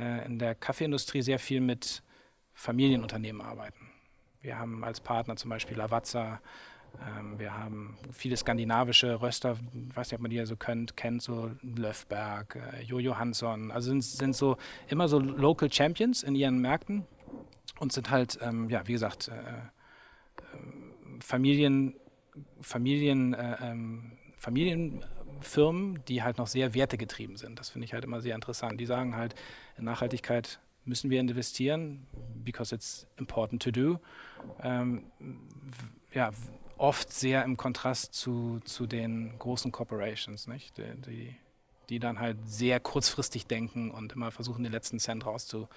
äh, 0.00 0.24
in 0.26 0.38
der 0.38 0.54
Kaffeeindustrie 0.54 1.22
sehr 1.22 1.38
viel 1.38 1.60
mit 1.60 2.02
Familienunternehmen 2.54 3.42
arbeiten. 3.42 3.87
Wir 4.40 4.58
haben 4.58 4.84
als 4.84 5.00
Partner 5.00 5.36
zum 5.36 5.50
Beispiel 5.50 5.76
Lavazza, 5.76 6.40
ähm, 7.06 7.38
wir 7.38 7.56
haben 7.56 7.96
viele 8.12 8.36
skandinavische 8.36 9.20
Röster, 9.20 9.56
ich 9.74 9.96
weiß 9.96 10.10
nicht, 10.10 10.18
ob 10.18 10.22
man 10.22 10.30
die 10.30 10.36
ja 10.36 10.46
so 10.46 10.56
könnt, 10.56 10.96
kennt, 10.96 11.22
so 11.22 11.50
Löfberg, 11.62 12.56
äh, 12.56 12.82
Jojo 12.82 13.18
Hansson. 13.18 13.70
Also 13.70 13.90
sind, 13.90 14.02
sind 14.02 14.34
so 14.34 14.56
immer 14.88 15.08
so 15.08 15.18
Local 15.18 15.70
Champions 15.72 16.22
in 16.22 16.34
ihren 16.34 16.58
Märkten 16.58 17.06
und 17.78 17.92
sind 17.92 18.10
halt, 18.10 18.38
ähm, 18.42 18.68
ja, 18.70 18.86
wie 18.86 18.92
gesagt, 18.92 19.28
äh, 19.28 19.32
äh, 19.32 21.20
Familien, 21.20 21.94
Familien, 22.60 23.34
äh, 23.34 23.56
ähm, 23.60 24.12
Familienfirmen, 24.36 26.04
die 26.06 26.22
halt 26.22 26.38
noch 26.38 26.46
sehr 26.46 26.74
wertegetrieben 26.74 27.36
sind. 27.36 27.58
Das 27.58 27.70
finde 27.70 27.84
ich 27.86 27.92
halt 27.92 28.04
immer 28.04 28.20
sehr 28.20 28.34
interessant. 28.34 28.80
Die 28.80 28.86
sagen 28.86 29.16
halt, 29.16 29.34
Nachhaltigkeit 29.78 30.60
müssen 30.88 31.10
wir 31.10 31.20
investieren, 31.20 32.06
because 32.44 32.74
it's 32.74 33.06
important 33.18 33.62
to 33.62 33.70
do. 33.70 34.00
Ähm, 34.62 35.04
ja, 36.12 36.30
oft 36.78 37.12
sehr 37.12 37.44
im 37.44 37.56
Kontrast 37.56 38.14
zu, 38.14 38.60
zu 38.64 38.86
den 38.86 39.38
großen 39.38 39.70
Corporations, 39.70 40.46
nicht? 40.46 40.78
Die, 40.78 41.00
die, 41.06 41.36
die 41.88 41.98
dann 41.98 42.18
halt 42.18 42.38
sehr 42.44 42.80
kurzfristig 42.80 43.46
denken 43.46 43.90
und 43.90 44.12
immer 44.12 44.30
versuchen, 44.30 44.62
den 44.62 44.72
letzten 44.72 44.98
Cent 44.98 45.26
rauszu, 45.26 45.68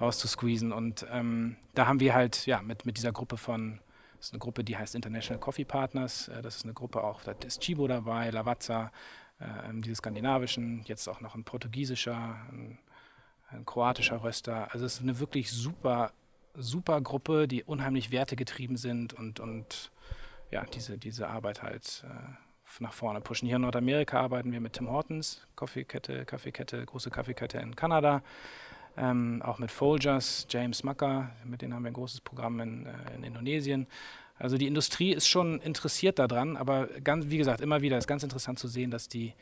rauszusqueezen. 0.00 0.72
Und 0.72 1.06
ähm, 1.10 1.56
da 1.74 1.86
haben 1.86 2.00
wir 2.00 2.14
halt 2.14 2.46
ja 2.46 2.62
mit, 2.62 2.86
mit 2.86 2.96
dieser 2.96 3.12
Gruppe 3.12 3.36
von, 3.36 3.80
das 4.16 4.26
ist 4.26 4.32
eine 4.32 4.40
Gruppe, 4.40 4.64
die 4.64 4.76
heißt 4.76 4.94
International 4.94 5.40
Coffee 5.40 5.64
Partners, 5.64 6.28
äh, 6.28 6.42
das 6.42 6.56
ist 6.56 6.64
eine 6.64 6.74
Gruppe 6.74 7.04
auch, 7.04 7.22
da 7.22 7.32
ist 7.32 7.60
Chibo 7.60 7.86
dabei, 7.86 8.30
Lavazza, 8.30 8.90
äh, 9.38 9.44
diese 9.74 9.96
skandinavischen, 9.96 10.82
jetzt 10.84 11.08
auch 11.08 11.20
noch 11.20 11.34
ein 11.34 11.44
portugiesischer, 11.44 12.36
ein, 12.50 12.78
ein 13.52 13.66
kroatischer 13.66 14.22
Röster. 14.22 14.72
Also 14.72 14.86
es 14.86 14.94
ist 14.94 15.02
eine 15.02 15.18
wirklich 15.18 15.50
super, 15.50 16.12
super 16.54 17.00
Gruppe, 17.00 17.48
die 17.48 17.64
unheimlich 17.64 18.10
wertegetrieben 18.10 18.76
sind 18.76 19.12
und, 19.12 19.40
und 19.40 19.90
ja, 20.50 20.64
diese, 20.64 20.98
diese 20.98 21.28
Arbeit 21.28 21.62
halt 21.62 22.04
äh, 22.06 22.80
nach 22.80 22.92
vorne 22.92 23.20
pushen. 23.20 23.46
Hier 23.46 23.56
in 23.56 23.62
Nordamerika 23.62 24.20
arbeiten 24.20 24.52
wir 24.52 24.60
mit 24.60 24.74
Tim 24.74 24.88
Hortons, 24.88 25.46
Kaffeekette, 25.56 26.24
Kaffeekette, 26.24 26.84
große 26.84 27.10
Kaffeekette 27.10 27.58
in 27.58 27.76
Kanada. 27.76 28.22
Ähm, 28.96 29.40
auch 29.42 29.58
mit 29.58 29.70
Folgers, 29.70 30.46
James 30.50 30.84
Mucker, 30.84 31.30
mit 31.44 31.62
denen 31.62 31.72
haben 31.72 31.82
wir 31.82 31.90
ein 31.90 31.94
großes 31.94 32.20
Programm 32.20 32.60
in, 32.60 32.86
äh, 32.86 33.14
in 33.16 33.24
Indonesien. 33.24 33.86
Also 34.38 34.58
die 34.58 34.66
Industrie 34.66 35.12
ist 35.12 35.28
schon 35.28 35.60
interessiert 35.60 36.18
daran, 36.18 36.56
aber 36.56 36.88
ganz, 37.02 37.30
wie 37.30 37.38
gesagt, 37.38 37.60
immer 37.60 37.80
wieder 37.80 37.96
ist 37.96 38.06
ganz 38.06 38.22
interessant 38.22 38.58
zu 38.58 38.68
sehen, 38.68 38.90
dass 38.90 39.08
die 39.08 39.34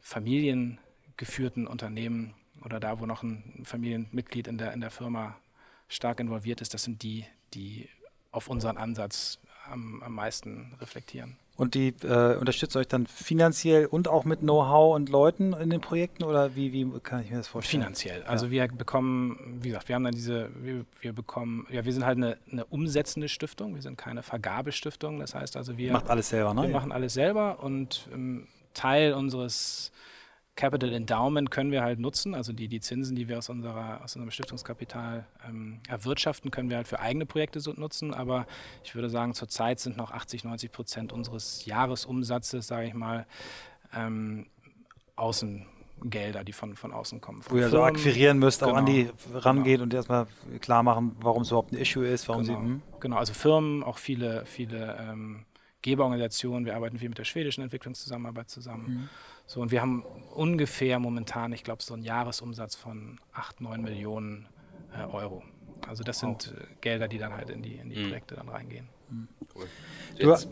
familiengeführten 0.00 1.66
Unternehmen 1.66 2.34
oder 2.64 2.80
da, 2.80 3.00
wo 3.00 3.06
noch 3.06 3.22
ein 3.22 3.62
Familienmitglied 3.64 4.48
in 4.48 4.58
der, 4.58 4.72
in 4.72 4.80
der 4.80 4.90
Firma 4.90 5.36
stark 5.88 6.20
involviert 6.20 6.60
ist, 6.60 6.74
das 6.74 6.84
sind 6.84 7.02
die, 7.02 7.24
die 7.52 7.88
auf 8.30 8.48
unseren 8.48 8.76
Ansatz 8.76 9.38
am, 9.70 10.02
am 10.02 10.14
meisten 10.14 10.74
reflektieren. 10.80 11.36
Und 11.56 11.74
die 11.74 11.94
äh, 12.02 12.36
unterstützt 12.36 12.74
euch 12.74 12.88
dann 12.88 13.06
finanziell 13.06 13.86
und 13.86 14.08
auch 14.08 14.24
mit 14.24 14.40
Know-how 14.40 14.96
und 14.96 15.08
Leuten 15.08 15.52
in 15.52 15.70
den 15.70 15.80
Projekten 15.80 16.24
oder 16.24 16.56
wie, 16.56 16.72
wie 16.72 16.98
kann 16.98 17.20
ich 17.20 17.30
mir 17.30 17.36
das 17.36 17.46
vorstellen? 17.46 17.82
Finanziell. 17.82 18.24
Also 18.24 18.46
ja. 18.46 18.52
wir 18.52 18.68
bekommen, 18.68 19.60
wie 19.62 19.68
gesagt, 19.68 19.88
wir 19.88 19.94
haben 19.94 20.02
dann 20.02 20.14
diese, 20.14 20.50
wir, 20.62 20.84
wir, 21.00 21.12
bekommen, 21.12 21.68
ja, 21.70 21.84
wir 21.84 21.92
sind 21.92 22.04
halt 22.04 22.16
eine, 22.16 22.38
eine 22.50 22.64
umsetzende 22.64 23.28
Stiftung, 23.28 23.76
wir 23.76 23.82
sind 23.82 23.96
keine 23.96 24.24
Vergabestiftung. 24.24 25.20
Das 25.20 25.36
heißt 25.36 25.56
also, 25.56 25.78
wir 25.78 25.92
macht 25.92 26.10
alles 26.10 26.28
selber, 26.28 26.54
ne? 26.54 26.62
Wir 26.62 26.70
ja. 26.70 26.74
machen 26.74 26.90
alles 26.90 27.14
selber 27.14 27.62
und 27.62 28.08
ähm, 28.12 28.48
Teil 28.74 29.12
unseres 29.12 29.92
Capital 30.56 30.92
Endowment 30.92 31.50
können 31.50 31.72
wir 31.72 31.82
halt 31.82 31.98
nutzen, 31.98 32.34
also 32.34 32.52
die, 32.52 32.68
die 32.68 32.80
Zinsen, 32.80 33.16
die 33.16 33.28
wir 33.28 33.38
aus, 33.38 33.48
unserer, 33.48 34.04
aus 34.04 34.14
unserem 34.14 34.30
Stiftungskapital 34.30 35.26
ähm, 35.48 35.80
erwirtschaften, 35.88 36.52
können 36.52 36.70
wir 36.70 36.76
halt 36.76 36.86
für 36.86 37.00
eigene 37.00 37.26
Projekte 37.26 37.58
so 37.58 37.72
nutzen. 37.72 38.14
Aber 38.14 38.46
ich 38.84 38.94
würde 38.94 39.10
sagen, 39.10 39.34
zurzeit 39.34 39.80
sind 39.80 39.96
noch 39.96 40.12
80, 40.12 40.44
90 40.44 40.70
Prozent 40.70 41.12
unseres 41.12 41.64
Jahresumsatzes, 41.66 42.68
sage 42.68 42.86
ich 42.86 42.94
mal, 42.94 43.26
ähm, 43.92 44.46
Außengelder, 45.16 46.44
die 46.44 46.52
von, 46.52 46.76
von 46.76 46.92
außen 46.92 47.20
kommen. 47.20 47.42
Wo 47.48 47.56
ihr 47.56 47.68
so 47.68 47.82
akquirieren 47.82 48.38
müsst, 48.38 48.60
genau, 48.60 48.72
auch 48.72 48.76
an 48.76 48.86
die 48.86 49.10
rangeht 49.32 49.74
genau. 49.74 49.82
und 49.84 49.94
erstmal 49.94 50.28
klar 50.60 50.84
machen, 50.84 51.16
warum 51.20 51.42
es 51.42 51.48
überhaupt 51.48 51.72
ein 51.72 51.78
Issue 51.78 52.06
ist. 52.06 52.28
Warum 52.28 52.44
genau, 52.44 52.60
sie, 52.60 52.64
hm? 52.64 52.82
genau, 53.00 53.16
also 53.16 53.32
Firmen, 53.32 53.82
auch 53.82 53.98
viele, 53.98 54.46
viele 54.46 54.98
ähm, 55.00 55.46
Geberorganisationen. 55.82 56.64
Wir 56.64 56.76
arbeiten 56.76 56.98
viel 56.98 57.08
mit 57.08 57.18
der 57.18 57.24
schwedischen 57.24 57.62
Entwicklungszusammenarbeit 57.62 58.50
zusammen. 58.50 58.84
Mhm 58.86 59.08
so, 59.46 59.60
und 59.60 59.70
wir 59.70 59.80
haben 59.80 60.02
ungefähr 60.34 60.98
momentan, 60.98 61.52
ich 61.52 61.64
glaube, 61.64 61.82
so 61.82 61.94
einen 61.94 62.02
Jahresumsatz 62.02 62.74
von 62.74 63.20
8, 63.32 63.60
9 63.60 63.82
Millionen 63.82 64.48
äh, 64.96 65.04
Euro. 65.04 65.42
Also 65.86 66.02
das 66.02 66.18
sind 66.18 66.54
äh, 66.56 66.74
Gelder, 66.80 67.08
die 67.08 67.18
dann 67.18 67.34
halt 67.34 67.50
in 67.50 67.62
die, 67.62 67.76
in 67.76 67.90
die 67.90 67.96
mhm. 67.96 68.08
Projekte 68.08 68.34
dann 68.36 68.48
reingehen. 68.48 68.88
Mhm. 69.10 69.28
Cool. 69.54 69.68
Jetzt, 70.16 70.48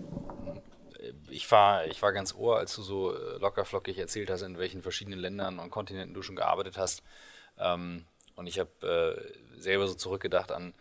äh, 0.98 1.12
ich, 1.30 1.50
war, 1.50 1.86
ich 1.86 2.02
war 2.02 2.12
ganz 2.12 2.34
ohr, 2.34 2.58
als 2.58 2.76
du 2.76 2.82
so 2.82 3.14
äh, 3.14 3.38
lockerflockig 3.38 3.98
erzählt 3.98 4.30
hast, 4.30 4.42
in 4.42 4.58
welchen 4.58 4.82
verschiedenen 4.82 5.18
Ländern 5.18 5.58
und 5.58 5.70
Kontinenten 5.70 6.14
du 6.14 6.22
schon 6.22 6.36
gearbeitet 6.36 6.76
hast. 6.76 7.02
Ähm, 7.58 8.04
und 8.34 8.46
ich 8.46 8.58
habe 8.58 8.70
äh, 9.56 9.60
selber 9.60 9.86
so 9.88 9.94
zurückgedacht 9.94 10.52
an, 10.52 10.74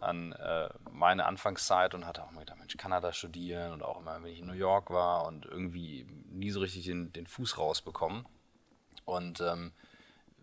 an 0.00 0.32
äh, 0.32 0.68
meine 0.90 1.26
Anfangszeit 1.26 1.94
und 1.94 2.06
hatte 2.06 2.22
auch 2.22 2.30
mal 2.30 2.40
gedacht, 2.40 2.58
Mensch, 2.58 2.76
Kanada 2.76 3.12
studieren 3.12 3.72
und 3.72 3.82
auch 3.82 4.00
immer, 4.00 4.22
wenn 4.22 4.32
ich 4.32 4.40
in 4.40 4.46
New 4.46 4.52
York 4.52 4.90
war 4.90 5.26
und 5.26 5.46
irgendwie 5.46 6.06
nie 6.30 6.50
so 6.50 6.60
richtig 6.60 6.84
den, 6.84 7.12
den 7.12 7.26
Fuß 7.26 7.58
rausbekommen. 7.58 8.26
Und 9.04 9.40
ähm, 9.40 9.72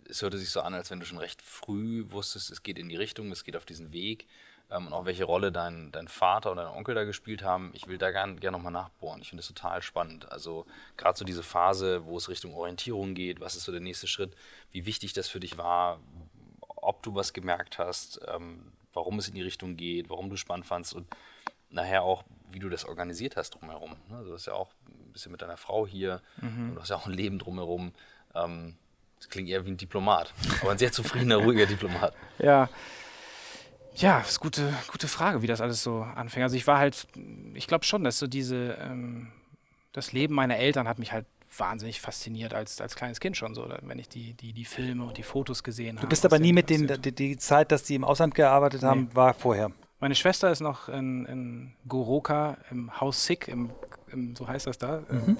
es 0.09 0.21
hörte 0.21 0.37
sich 0.37 0.49
so 0.49 0.61
an, 0.61 0.73
als 0.73 0.91
wenn 0.91 0.99
du 0.99 1.05
schon 1.05 1.17
recht 1.17 1.41
früh 1.41 2.05
wusstest, 2.09 2.51
es 2.51 2.63
geht 2.63 2.77
in 2.77 2.89
die 2.89 2.95
Richtung, 2.95 3.31
es 3.31 3.43
geht 3.43 3.55
auf 3.55 3.65
diesen 3.65 3.91
Weg. 3.91 4.27
Ähm, 4.71 4.87
und 4.87 4.93
auch 4.93 5.05
welche 5.05 5.25
Rolle 5.25 5.51
dein, 5.51 5.91
dein 5.91 6.07
Vater 6.07 6.51
und 6.51 6.57
dein 6.57 6.67
Onkel 6.67 6.95
da 6.95 7.03
gespielt 7.03 7.43
haben. 7.43 7.71
Ich 7.73 7.87
will 7.87 7.97
da 7.97 8.11
gerne 8.11 8.35
gern 8.35 8.53
nochmal 8.53 8.71
nachbohren. 8.71 9.21
Ich 9.21 9.29
finde 9.29 9.41
das 9.41 9.47
total 9.47 9.81
spannend. 9.81 10.31
Also 10.31 10.65
gerade 10.97 11.17
so 11.17 11.25
diese 11.25 11.43
Phase, 11.43 12.05
wo 12.05 12.17
es 12.17 12.29
Richtung 12.29 12.53
Orientierung 12.53 13.13
geht, 13.13 13.39
was 13.39 13.55
ist 13.55 13.63
so 13.63 13.71
der 13.71 13.81
nächste 13.81 14.07
Schritt, 14.07 14.35
wie 14.71 14.85
wichtig 14.85 15.13
das 15.13 15.29
für 15.29 15.39
dich 15.39 15.57
war, 15.57 15.99
ob 16.59 17.03
du 17.03 17.15
was 17.15 17.33
gemerkt 17.33 17.77
hast, 17.77 18.19
ähm, 18.27 18.71
warum 18.95 19.19
es 19.19 19.27
in 19.27 19.35
die 19.35 19.43
Richtung 19.43 19.75
geht, 19.75 20.09
warum 20.09 20.29
du 20.29 20.37
spannend 20.37 20.65
fandst 20.65 20.93
und 20.93 21.05
nachher 21.69 22.03
auch, 22.03 22.23
wie 22.49 22.59
du 22.59 22.69
das 22.69 22.85
organisiert 22.85 23.35
hast 23.35 23.51
drumherum. 23.51 23.95
Ne? 24.09 24.17
Also 24.17 24.31
das 24.31 24.41
ist 24.41 24.47
ja 24.47 24.53
auch 24.53 24.71
ein 24.87 25.13
bisschen 25.13 25.31
mit 25.31 25.41
deiner 25.41 25.57
Frau 25.57 25.85
hier, 25.85 26.21
mhm. 26.41 26.73
du 26.73 26.81
hast 26.81 26.89
ja 26.89 26.95
auch 26.95 27.05
ein 27.05 27.13
Leben 27.13 27.37
drumherum. 27.37 27.91
Ähm, 28.33 28.75
das 29.17 29.29
klingt 29.29 29.49
eher 29.49 29.65
wie 29.65 29.71
ein 29.71 29.77
Diplomat, 29.77 30.33
aber 30.61 30.71
ein 30.71 30.77
sehr 30.77 30.91
zufriedener, 30.91 31.37
ruhiger 31.37 31.65
Diplomat. 31.65 32.13
Ja. 32.39 32.69
Ja, 33.97 34.19
das 34.19 34.31
ist 34.31 34.41
eine 34.41 34.43
gute, 34.43 34.73
gute 34.91 35.07
Frage, 35.07 35.41
wie 35.41 35.47
das 35.47 35.61
alles 35.61 35.81
so 35.81 36.01
anfing. 36.01 36.43
Also 36.43 36.57
ich 36.57 36.67
war 36.67 36.79
halt, 36.79 37.07
ich 37.53 37.65
glaube 37.65 37.85
schon, 37.85 38.03
dass 38.03 38.19
so 38.19 38.27
diese, 38.27 38.77
ähm, 38.81 39.31
das 39.93 40.11
Leben 40.11 40.35
meiner 40.35 40.57
Eltern 40.57 40.85
hat 40.89 40.99
mich 40.99 41.13
halt 41.13 41.25
wahnsinnig 41.59 42.01
fasziniert 42.01 42.53
als, 42.53 42.81
als 42.81 42.95
kleines 42.95 43.19
Kind 43.19 43.37
schon 43.37 43.55
so, 43.55 43.67
wenn 43.81 43.99
ich 43.99 44.09
die, 44.09 44.33
die, 44.33 44.53
die 44.53 44.65
Filme 44.65 45.05
und 45.05 45.17
die 45.17 45.23
Fotos 45.23 45.63
gesehen 45.63 45.97
habe. 45.97 46.05
Du 46.05 46.09
bist 46.09 46.25
aber 46.25 46.39
nie 46.39 46.53
mit 46.53 46.69
den, 46.69 46.87
die, 47.01 47.13
die, 47.13 47.37
Zeit, 47.37 47.71
dass 47.71 47.83
die 47.83 47.95
im 47.95 48.03
Ausland 48.03 48.35
gearbeitet 48.35 48.83
haben, 48.83 49.05
nee. 49.09 49.15
war 49.15 49.33
vorher. 49.33 49.71
Meine 49.99 50.15
Schwester 50.15 50.51
ist 50.51 50.59
noch 50.59 50.89
in, 50.89 51.25
in 51.25 51.73
Goroka 51.87 52.57
im 52.69 52.99
Haus 52.99 53.25
Sick, 53.25 53.47
im, 53.47 53.71
im, 54.11 54.35
so 54.35 54.47
heißt 54.47 54.67
das 54.67 54.77
da, 54.77 55.03
mhm. 55.09 55.37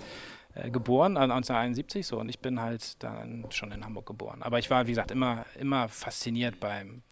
äh, 0.54 0.70
geboren, 0.70 1.18
1971 1.18 2.08
so 2.08 2.20
und 2.20 2.30
ich 2.30 2.40
bin 2.40 2.62
halt 2.62 3.04
dann 3.04 3.46
schon 3.50 3.72
in 3.72 3.84
Hamburg 3.84 4.06
geboren. 4.06 4.42
Aber 4.42 4.60
ich 4.60 4.70
war, 4.70 4.88
wie 4.88 4.92
gesagt, 4.92 5.12
immer, 5.12 5.46
immer 5.60 5.90
fasziniert 5.90 6.60
beim, 6.60 7.04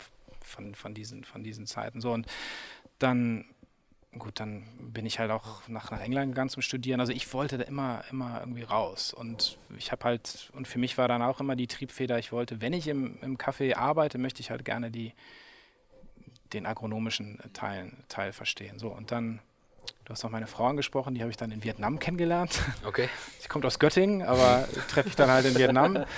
von, 0.41 0.75
von, 0.75 0.93
diesen, 0.93 1.23
von 1.23 1.43
diesen 1.43 1.65
Zeiten. 1.65 2.01
So 2.01 2.11
und 2.11 2.27
dann 2.99 3.45
gut, 4.17 4.39
dann 4.39 4.63
bin 4.79 5.05
ich 5.05 5.19
halt 5.19 5.31
auch 5.31 5.67
nach, 5.67 5.91
nach 5.91 6.01
England 6.01 6.31
gegangen 6.31 6.49
zum 6.49 6.61
Studieren. 6.61 6.99
Also 6.99 7.13
ich 7.13 7.33
wollte 7.33 7.57
da 7.57 7.63
immer, 7.63 8.03
immer 8.11 8.39
irgendwie 8.39 8.63
raus. 8.63 9.13
Und 9.13 9.57
ich 9.77 9.91
habe 9.91 10.03
halt, 10.05 10.51
und 10.53 10.67
für 10.67 10.79
mich 10.79 10.97
war 10.97 11.07
dann 11.07 11.21
auch 11.21 11.39
immer 11.39 11.55
die 11.55 11.67
Triebfeder, 11.67 12.19
ich 12.19 12.31
wollte, 12.31 12.61
wenn 12.61 12.73
ich 12.73 12.87
im, 12.87 13.17
im 13.21 13.37
Café 13.37 13.75
arbeite, 13.75 14.17
möchte 14.17 14.41
ich 14.41 14.51
halt 14.51 14.65
gerne 14.65 14.91
die, 14.91 15.13
den 16.53 16.65
agronomischen 16.65 17.39
Teilen, 17.53 18.03
Teil 18.07 18.33
verstehen. 18.33 18.79
So, 18.79 18.89
und 18.89 19.11
dann, 19.11 19.39
du 20.05 20.13
hast 20.13 20.23
auch 20.23 20.29
meine 20.29 20.47
Frau 20.47 20.67
angesprochen, 20.67 21.15
die 21.15 21.21
habe 21.21 21.31
ich 21.31 21.37
dann 21.37 21.51
in 21.51 21.63
Vietnam 21.63 21.99
kennengelernt. 21.99 22.61
Okay. 22.85 23.09
Sie 23.39 23.47
kommt 23.47 23.65
aus 23.65 23.79
Göttingen, 23.79 24.21
aber 24.21 24.67
treffe 24.89 25.09
ich 25.09 25.15
dann 25.15 25.29
halt 25.29 25.45
in 25.45 25.55
Vietnam. 25.57 26.05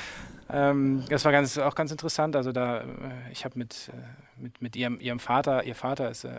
Ähm, 0.47 1.03
das 1.10 1.25
war 1.25 1.31
ganz, 1.31 1.58
auch 1.58 1.73
ganz 1.73 1.91
interessant. 1.91 2.36
Also 2.36 2.51
da, 2.51 2.81
äh, 2.81 2.86
ich 3.31 3.45
habe 3.45 3.58
mit, 3.58 3.89
äh, 3.89 4.41
mit, 4.41 4.62
mit 4.62 4.75
ihrem, 4.75 4.99
ihrem 4.99 5.19
Vater, 5.19 5.63
ihr 5.63 5.75
Vater 5.75 6.12
ist, 6.12 6.23
äh, 6.23 6.29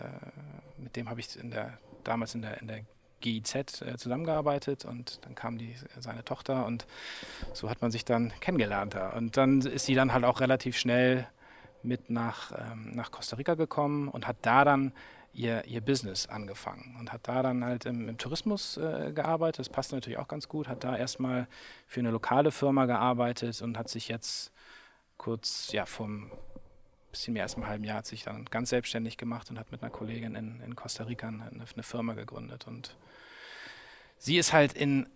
mit 0.87 0.95
dem 0.95 1.09
habe 1.09 1.19
ich 1.19 1.37
in 1.37 1.51
der, 1.51 1.77
damals 2.05 2.33
in 2.33 2.41
der, 2.41 2.61
in 2.61 2.67
der 2.67 2.79
GIZ 3.19 3.81
äh, 3.81 3.97
zusammengearbeitet 3.97 4.85
und 4.85 5.19
dann 5.25 5.35
kam 5.35 5.57
die, 5.57 5.75
seine 5.99 6.23
Tochter 6.23 6.65
und 6.65 6.87
so 7.51 7.69
hat 7.69 7.81
man 7.81 7.91
sich 7.91 8.05
dann 8.05 8.31
kennengelernt 8.39 8.93
da. 8.93 9.09
Und 9.09 9.35
dann 9.35 9.59
ist 9.59 9.85
sie 9.85 9.95
dann 9.95 10.13
halt 10.13 10.23
auch 10.23 10.39
relativ 10.39 10.77
schnell 10.77 11.27
mit 11.83 12.09
nach, 12.09 12.53
ähm, 12.57 12.91
nach 12.91 13.11
Costa 13.11 13.35
Rica 13.35 13.55
gekommen 13.55 14.07
und 14.07 14.27
hat 14.27 14.37
da 14.43 14.63
dann 14.63 14.93
ihr, 15.33 15.65
ihr 15.65 15.81
Business 15.81 16.27
angefangen 16.27 16.95
und 16.99 17.11
hat 17.11 17.27
da 17.27 17.43
dann 17.43 17.65
halt 17.65 17.85
im, 17.85 18.07
im 18.07 18.17
Tourismus 18.17 18.77
äh, 18.77 19.11
gearbeitet. 19.13 19.59
Das 19.59 19.69
passt 19.69 19.91
natürlich 19.91 20.19
auch 20.19 20.29
ganz 20.29 20.47
gut. 20.47 20.69
Hat 20.69 20.85
da 20.85 20.95
erstmal 20.95 21.47
für 21.85 21.99
eine 21.99 22.11
lokale 22.11 22.51
Firma 22.51 22.85
gearbeitet 22.85 23.61
und 23.61 23.77
hat 23.77 23.89
sich 23.89 24.07
jetzt 24.07 24.53
kurz, 25.17 25.73
ja, 25.73 25.85
vom 25.85 26.31
bisschen 27.17 27.33
mehr 27.33 27.43
als 27.43 27.55
einem 27.55 27.67
halben 27.67 27.83
Jahr 27.83 27.97
hat 27.97 28.05
sich 28.05 28.23
dann 28.23 28.45
ganz 28.45 28.69
selbstständig 28.69 29.17
gemacht 29.17 29.49
und 29.49 29.59
hat 29.59 29.71
mit 29.71 29.81
einer 29.81 29.91
Kollegin 29.91 30.35
in, 30.35 30.61
in 30.61 30.75
Costa 30.75 31.03
Rica 31.03 31.27
eine, 31.27 31.49
eine 31.51 31.83
Firma 31.83 32.13
gegründet. 32.13 32.67
Und 32.67 32.95
sie 34.17 34.37
ist 34.37 34.53
halt 34.53 34.73
in 34.73 35.07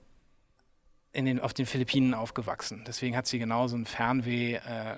in 1.14 1.26
den, 1.26 1.40
auf 1.40 1.54
den 1.54 1.66
Philippinen 1.66 2.14
aufgewachsen. 2.14 2.84
Deswegen 2.88 3.18
hat 3.18 3.28
sie 3.28 3.38
genauso 3.38 3.76
ein 3.76 3.86
Fernweh 3.86 4.56
äh, 4.56 4.96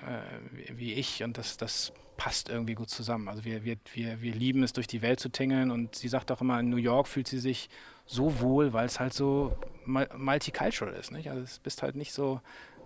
wie, 0.51 0.77
wie 0.77 0.93
ich 0.93 1.23
und 1.23 1.37
das, 1.37 1.57
das 1.57 1.91
passt 2.17 2.49
irgendwie 2.49 2.75
gut 2.75 2.89
zusammen. 2.89 3.27
Also 3.27 3.43
wir, 3.43 3.63
wir, 3.63 3.77
wir, 3.93 4.21
wir 4.21 4.33
lieben 4.33 4.63
es, 4.63 4.73
durch 4.73 4.87
die 4.87 5.01
Welt 5.01 5.19
zu 5.19 5.29
tingeln 5.29 5.71
und 5.71 5.95
sie 5.95 6.07
sagt 6.07 6.31
auch 6.31 6.41
immer, 6.41 6.59
in 6.59 6.69
New 6.69 6.77
York 6.77 7.07
fühlt 7.07 7.27
sie 7.27 7.39
sich 7.39 7.69
so 8.05 8.41
wohl, 8.41 8.73
weil 8.73 8.85
es 8.85 8.99
halt 8.99 9.13
so 9.13 9.57
multicultural 9.85 10.93
ist. 10.93 11.11
Nicht? 11.11 11.29
Also 11.29 11.41
es 11.41 11.57
bist 11.59 11.81
halt 11.81 11.95
nicht 11.95 12.13
so, 12.13 12.41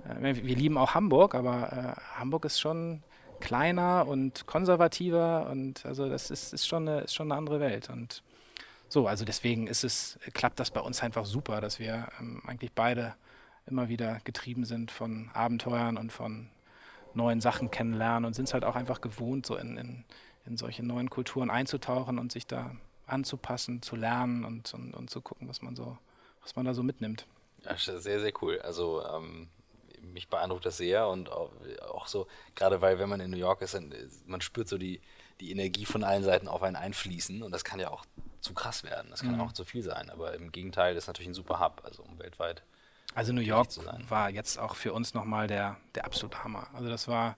äh, 0.08 0.34
wir 0.36 0.56
lieben 0.56 0.77
auch 0.77 0.95
Hamburg, 0.95 1.36
aber 1.36 1.97
äh, 1.97 2.19
Hamburg 2.19 2.45
ist 2.45 2.60
schon 2.60 3.03
kleiner 3.39 4.08
und 4.08 4.45
konservativer 4.45 5.50
und 5.50 5.86
also 5.86 6.10
das 6.10 6.32
ist, 6.32 6.54
ist, 6.54 6.67
schon, 6.67 6.88
eine, 6.88 7.02
ist 7.02 7.13
schon 7.15 7.32
eine 7.32 7.38
andere 7.38 7.60
Welt 7.60 7.89
und 7.89 8.23
so, 8.89 9.08
also 9.08 9.26
deswegen 9.26 9.67
ist 9.67 9.84
es, 9.84 10.17
klappt 10.34 10.60
das 10.60 10.71
bei 10.71 10.80
uns 10.80 11.04
einfach 11.04 11.26
super, 11.26 11.60
dass 11.60 11.80
wir 11.80 12.08
ähm, 12.19 12.41
eigentlich 12.47 12.71
beide 12.71 13.15
immer 13.65 13.89
wieder 13.89 14.19
getrieben 14.23 14.63
sind 14.63 14.91
von 14.91 15.30
Abenteuern 15.34 15.97
und 15.97 16.12
von 16.12 16.50
neuen 17.13 17.41
Sachen 17.41 17.69
kennenlernen 17.69 18.26
und 18.26 18.34
sind 18.34 18.45
es 18.45 18.54
halt 18.54 18.63
auch 18.63 18.76
einfach 18.76 19.02
gewohnt, 19.02 19.45
so 19.45 19.58
in, 19.58 19.78
in, 19.78 20.06
in 20.45 20.58
solche 20.58 20.84
neuen 20.84 21.10
Kulturen 21.10 21.50
einzutauchen 21.50 22.17
und 22.17 22.32
sich 22.32 22.47
da 22.47 22.71
anzupassen, 23.08 23.82
zu 23.82 23.95
lernen 23.95 24.45
und, 24.45 24.73
und, 24.73 24.93
und 24.93 25.10
zu 25.10 25.21
gucken, 25.21 25.50
was 25.50 25.62
man 25.62 25.76
so, 25.76 25.97
was 26.41 26.56
man 26.56 26.65
da 26.65 26.73
so 26.73 26.84
mitnimmt. 26.84 27.26
Sehr, 27.76 28.00
sehr 28.00 28.34
cool. 28.41 28.60
Also 28.62 29.04
ähm, 29.06 29.50
mich 30.13 30.29
beeindruckt 30.29 30.65
das 30.65 30.77
sehr 30.77 31.07
und 31.07 31.31
auch, 31.31 32.07
so, 32.07 32.27
gerade 32.55 32.81
weil 32.81 32.99
wenn 32.99 33.09
man 33.09 33.19
in 33.19 33.31
New 33.31 33.37
York 33.37 33.61
ist, 33.61 33.73
dann, 33.73 33.93
man 34.25 34.41
spürt 34.41 34.67
so 34.67 34.77
die, 34.77 35.01
die 35.39 35.51
Energie 35.51 35.85
von 35.85 36.03
allen 36.03 36.23
Seiten 36.23 36.47
auf 36.47 36.63
einen 36.63 36.75
einfließen 36.75 37.43
und 37.43 37.51
das 37.51 37.63
kann 37.63 37.79
ja 37.79 37.89
auch 37.89 38.05
zu 38.41 38.53
krass 38.53 38.83
werden. 38.83 39.09
Das 39.11 39.21
kann 39.21 39.35
mhm. 39.35 39.41
auch 39.41 39.51
zu 39.51 39.65
viel 39.65 39.83
sein. 39.83 40.09
Aber 40.09 40.33
im 40.33 40.51
Gegenteil, 40.51 40.95
das 40.95 41.03
ist 41.03 41.07
natürlich 41.07 41.29
ein 41.29 41.33
super 41.33 41.59
Hub, 41.59 41.81
also 41.83 42.03
um 42.03 42.17
weltweit. 42.19 42.63
Also 43.13 43.33
New 43.33 43.41
York 43.41 43.69
war 44.09 44.29
jetzt 44.29 44.59
auch 44.59 44.75
für 44.75 44.93
uns 44.93 45.13
nochmal 45.13 45.47
der, 45.47 45.77
der 45.95 46.05
absolute 46.05 46.43
Hammer. 46.43 46.67
Also 46.73 46.89
das 46.89 47.07
war 47.07 47.35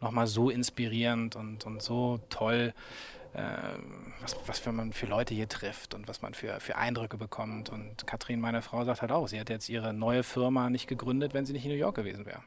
nochmal 0.00 0.26
so 0.26 0.50
inspirierend 0.50 1.36
und, 1.36 1.64
und 1.66 1.82
so 1.82 2.20
toll, 2.30 2.72
äh, 2.72 3.19
was, 3.32 4.36
was 4.46 4.58
für 4.58 4.72
man 4.72 4.92
für 4.92 5.06
Leute 5.06 5.34
hier 5.34 5.48
trifft 5.48 5.94
und 5.94 6.08
was 6.08 6.22
man 6.22 6.34
für, 6.34 6.60
für 6.60 6.76
Eindrücke 6.76 7.16
bekommt. 7.16 7.70
Und 7.70 8.06
Katrin, 8.06 8.40
meine 8.40 8.62
Frau, 8.62 8.84
sagt 8.84 9.02
halt 9.02 9.12
auch, 9.12 9.28
sie 9.28 9.38
hätte 9.38 9.52
jetzt 9.52 9.68
ihre 9.68 9.92
neue 9.92 10.22
Firma 10.22 10.70
nicht 10.70 10.88
gegründet, 10.88 11.34
wenn 11.34 11.46
sie 11.46 11.52
nicht 11.52 11.64
in 11.64 11.70
New 11.70 11.76
York 11.76 11.96
gewesen 11.96 12.26
wäre. 12.26 12.42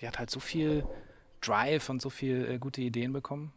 Die 0.00 0.06
hat 0.06 0.18
halt 0.18 0.30
so 0.30 0.40
viel 0.40 0.84
Drive 1.40 1.88
und 1.88 2.00
so 2.00 2.10
viele 2.10 2.46
äh, 2.46 2.58
gute 2.58 2.80
Ideen 2.80 3.12
bekommen. 3.12 3.52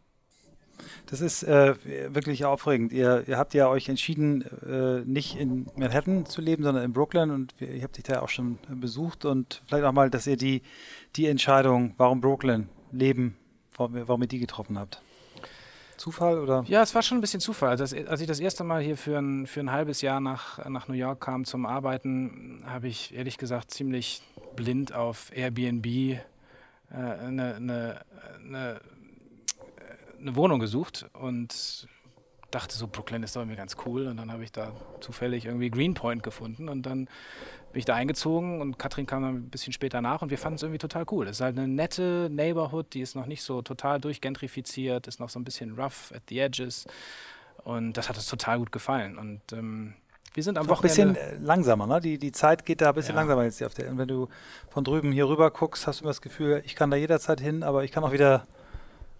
Das 1.06 1.22
ist 1.22 1.42
äh, 1.42 1.74
wirklich 2.14 2.44
aufregend. 2.44 2.92
Ihr, 2.92 3.24
ihr, 3.26 3.38
habt 3.38 3.54
ja 3.54 3.68
euch 3.68 3.88
entschieden, 3.88 4.42
äh, 4.66 5.00
nicht 5.08 5.36
in 5.36 5.66
Manhattan 5.74 6.26
zu 6.26 6.42
leben, 6.42 6.64
sondern 6.64 6.84
in 6.84 6.92
Brooklyn 6.92 7.30
und 7.30 7.54
ich 7.60 7.82
habe 7.82 7.94
dich 7.94 8.04
da 8.04 8.20
auch 8.20 8.28
schon 8.28 8.58
besucht 8.68 9.24
und 9.24 9.62
vielleicht 9.66 9.84
auch 9.84 9.92
mal, 9.92 10.10
dass 10.10 10.26
ihr 10.26 10.36
die, 10.36 10.60
die 11.16 11.28
Entscheidung, 11.28 11.94
warum 11.96 12.20
Brooklyn 12.20 12.68
leben, 12.92 13.36
warum, 13.74 13.94
warum 13.94 14.22
ihr 14.22 14.28
die 14.28 14.38
getroffen 14.38 14.78
habt. 14.78 15.00
Zufall 15.96 16.38
oder? 16.38 16.64
Ja, 16.68 16.82
es 16.82 16.94
war 16.94 17.02
schon 17.02 17.18
ein 17.18 17.20
bisschen 17.20 17.40
Zufall. 17.40 17.70
Also, 17.70 17.96
als 17.96 18.20
ich 18.20 18.26
das 18.26 18.40
erste 18.40 18.64
Mal 18.64 18.82
hier 18.82 18.96
für 18.96 19.18
ein, 19.18 19.46
für 19.46 19.60
ein 19.60 19.72
halbes 19.72 20.02
Jahr 20.02 20.20
nach, 20.20 20.64
nach 20.68 20.88
New 20.88 20.94
York 20.94 21.20
kam 21.20 21.44
zum 21.44 21.66
Arbeiten, 21.66 22.62
habe 22.66 22.88
ich 22.88 23.14
ehrlich 23.14 23.38
gesagt 23.38 23.70
ziemlich 23.70 24.22
blind 24.54 24.92
auf 24.94 25.30
Airbnb 25.34 25.86
äh, 25.86 26.20
eine, 26.90 27.54
eine, 27.56 28.00
eine 28.44 28.80
eine 30.20 30.36
Wohnung 30.36 30.58
gesucht 30.58 31.06
und 31.12 31.88
dachte 32.56 32.74
so, 32.74 32.88
Brooklyn 32.88 33.22
ist 33.22 33.36
doch 33.36 33.42
irgendwie 33.42 33.56
ganz 33.56 33.76
cool. 33.84 34.06
Und 34.06 34.16
dann 34.16 34.32
habe 34.32 34.42
ich 34.42 34.50
da 34.50 34.72
zufällig 35.00 35.44
irgendwie 35.44 35.70
Greenpoint 35.70 36.22
gefunden 36.22 36.68
und 36.68 36.82
dann 36.82 37.04
bin 37.72 37.78
ich 37.78 37.84
da 37.84 37.94
eingezogen 37.94 38.62
und 38.62 38.78
Katrin 38.78 39.06
kam 39.06 39.22
dann 39.22 39.34
ein 39.34 39.50
bisschen 39.50 39.72
später 39.72 40.00
nach 40.00 40.22
und 40.22 40.30
wir 40.30 40.38
fanden 40.38 40.56
es 40.56 40.62
irgendwie 40.62 40.78
total 40.78 41.04
cool. 41.10 41.26
Es 41.26 41.36
ist 41.36 41.40
halt 41.42 41.58
eine 41.58 41.68
nette 41.68 42.28
Neighborhood, 42.30 42.94
die 42.94 43.02
ist 43.02 43.14
noch 43.14 43.26
nicht 43.26 43.42
so 43.42 43.60
total 43.60 44.00
durchgentrifiziert, 44.00 45.06
ist 45.06 45.20
noch 45.20 45.28
so 45.28 45.38
ein 45.38 45.44
bisschen 45.44 45.78
rough 45.78 46.12
at 46.16 46.22
the 46.30 46.38
edges 46.38 46.86
und 47.64 47.92
das 47.94 48.08
hat 48.08 48.16
uns 48.16 48.26
total 48.26 48.58
gut 48.58 48.72
gefallen. 48.72 49.18
Und 49.18 49.40
ähm, 49.52 49.94
wir 50.32 50.42
sind 50.42 50.56
am 50.56 50.68
Wochenende. 50.68 51.02
Ein 51.02 51.14
bisschen 51.14 51.44
langsamer, 51.44 51.86
ne? 51.86 52.00
Die, 52.00 52.18
die 52.18 52.32
Zeit 52.32 52.64
geht 52.64 52.80
da 52.80 52.90
ein 52.90 52.94
bisschen 52.94 53.14
ja. 53.14 53.20
langsamer 53.20 53.44
jetzt 53.44 53.62
auf 53.62 53.74
der. 53.74 53.90
Und 53.90 53.98
wenn 53.98 54.08
du 54.08 54.28
von 54.70 54.82
drüben 54.82 55.12
hier 55.12 55.28
rüber 55.28 55.50
guckst, 55.50 55.86
hast 55.86 56.00
du 56.00 56.04
immer 56.04 56.10
das 56.10 56.22
Gefühl, 56.22 56.62
ich 56.64 56.74
kann 56.74 56.90
da 56.90 56.96
jederzeit 56.96 57.40
hin, 57.40 57.62
aber 57.62 57.84
ich 57.84 57.92
kann 57.92 58.04
auch 58.04 58.12
wieder 58.12 58.46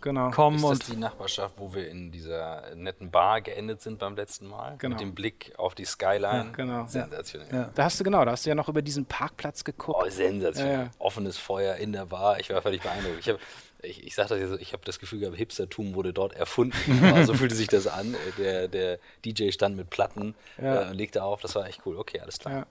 genau. 0.01 0.31
kommen. 0.31 0.57
Ist 0.57 0.65
das 0.65 0.71
und 0.71 0.89
die 0.89 1.01
Nachbarschaft, 1.01 1.55
wo 1.59 1.73
wir 1.75 1.89
in 1.89 2.11
dieser 2.11 2.75
netten 2.75 3.11
Bar 3.11 3.41
geendet 3.41 3.81
sind 3.81 3.99
beim 3.99 4.17
letzten 4.17 4.49
Mal? 4.49 4.77
Genau. 4.79 4.95
Mit 4.95 5.01
dem 5.01 5.15
Blick 5.15 5.53
auf 5.57 5.75
die 5.75 5.85
Skyline. 5.85 6.23
Ja, 6.23 6.47
genau. 6.53 6.87
Sensationell. 6.87 7.49
Ja. 7.53 7.71
Da 7.75 7.85
hast 7.85 7.99
du 8.01 8.05
genau, 8.05 8.25
da 8.25 8.33
hast 8.33 8.47
du 8.47 8.51
ja 8.51 8.55
noch 8.55 8.69
über 8.69 8.83
diesen 8.83 9.07
Parkplatz 9.07 9.65
geguckt. 9.65 9.99
Oh, 10.03 10.09
sensationell. 10.09 10.85
Ja, 10.85 10.91
Offenes 10.99 11.39
Feuer 11.39 11.77
in 11.77 11.93
der 11.93 12.07
Bar. 12.07 12.41
Ich 12.41 12.51
war 12.51 12.63
völlig 12.63 12.83
beeindruckt. 12.83 13.19
Ich 13.21 13.29
habe 13.29 13.39
ich, 13.83 14.07
ich 14.07 14.15
sage 14.15 14.31
das 14.31 14.51
jetzt, 14.51 14.61
ich 14.61 14.73
habe 14.73 14.85
das 14.85 14.99
Gefühl 14.99 15.21
gehabt, 15.21 15.37
Hipstertum 15.37 15.95
wurde 15.95 16.13
dort 16.13 16.35
erfunden. 16.35 16.77
so 17.25 17.35
fühlte 17.35 17.55
sich 17.55 17.69
das 17.69 17.87
an. 17.87 18.17
Der, 18.39 18.69
der 18.69 18.99
DJ 19.25 19.51
stand 19.51 19.77
mit 19.77 19.91
Platten 19.91 20.35
ja. 20.61 20.91
äh, 20.91 20.93
legte 20.93 21.23
auf. 21.23 21.41
Das 21.41 21.55
war 21.55 21.67
echt 21.67 21.83
cool. 21.87 21.97
Okay, 21.97 22.21
alles 22.21 22.39
klar. 22.39 22.55
Ja. 22.55 22.67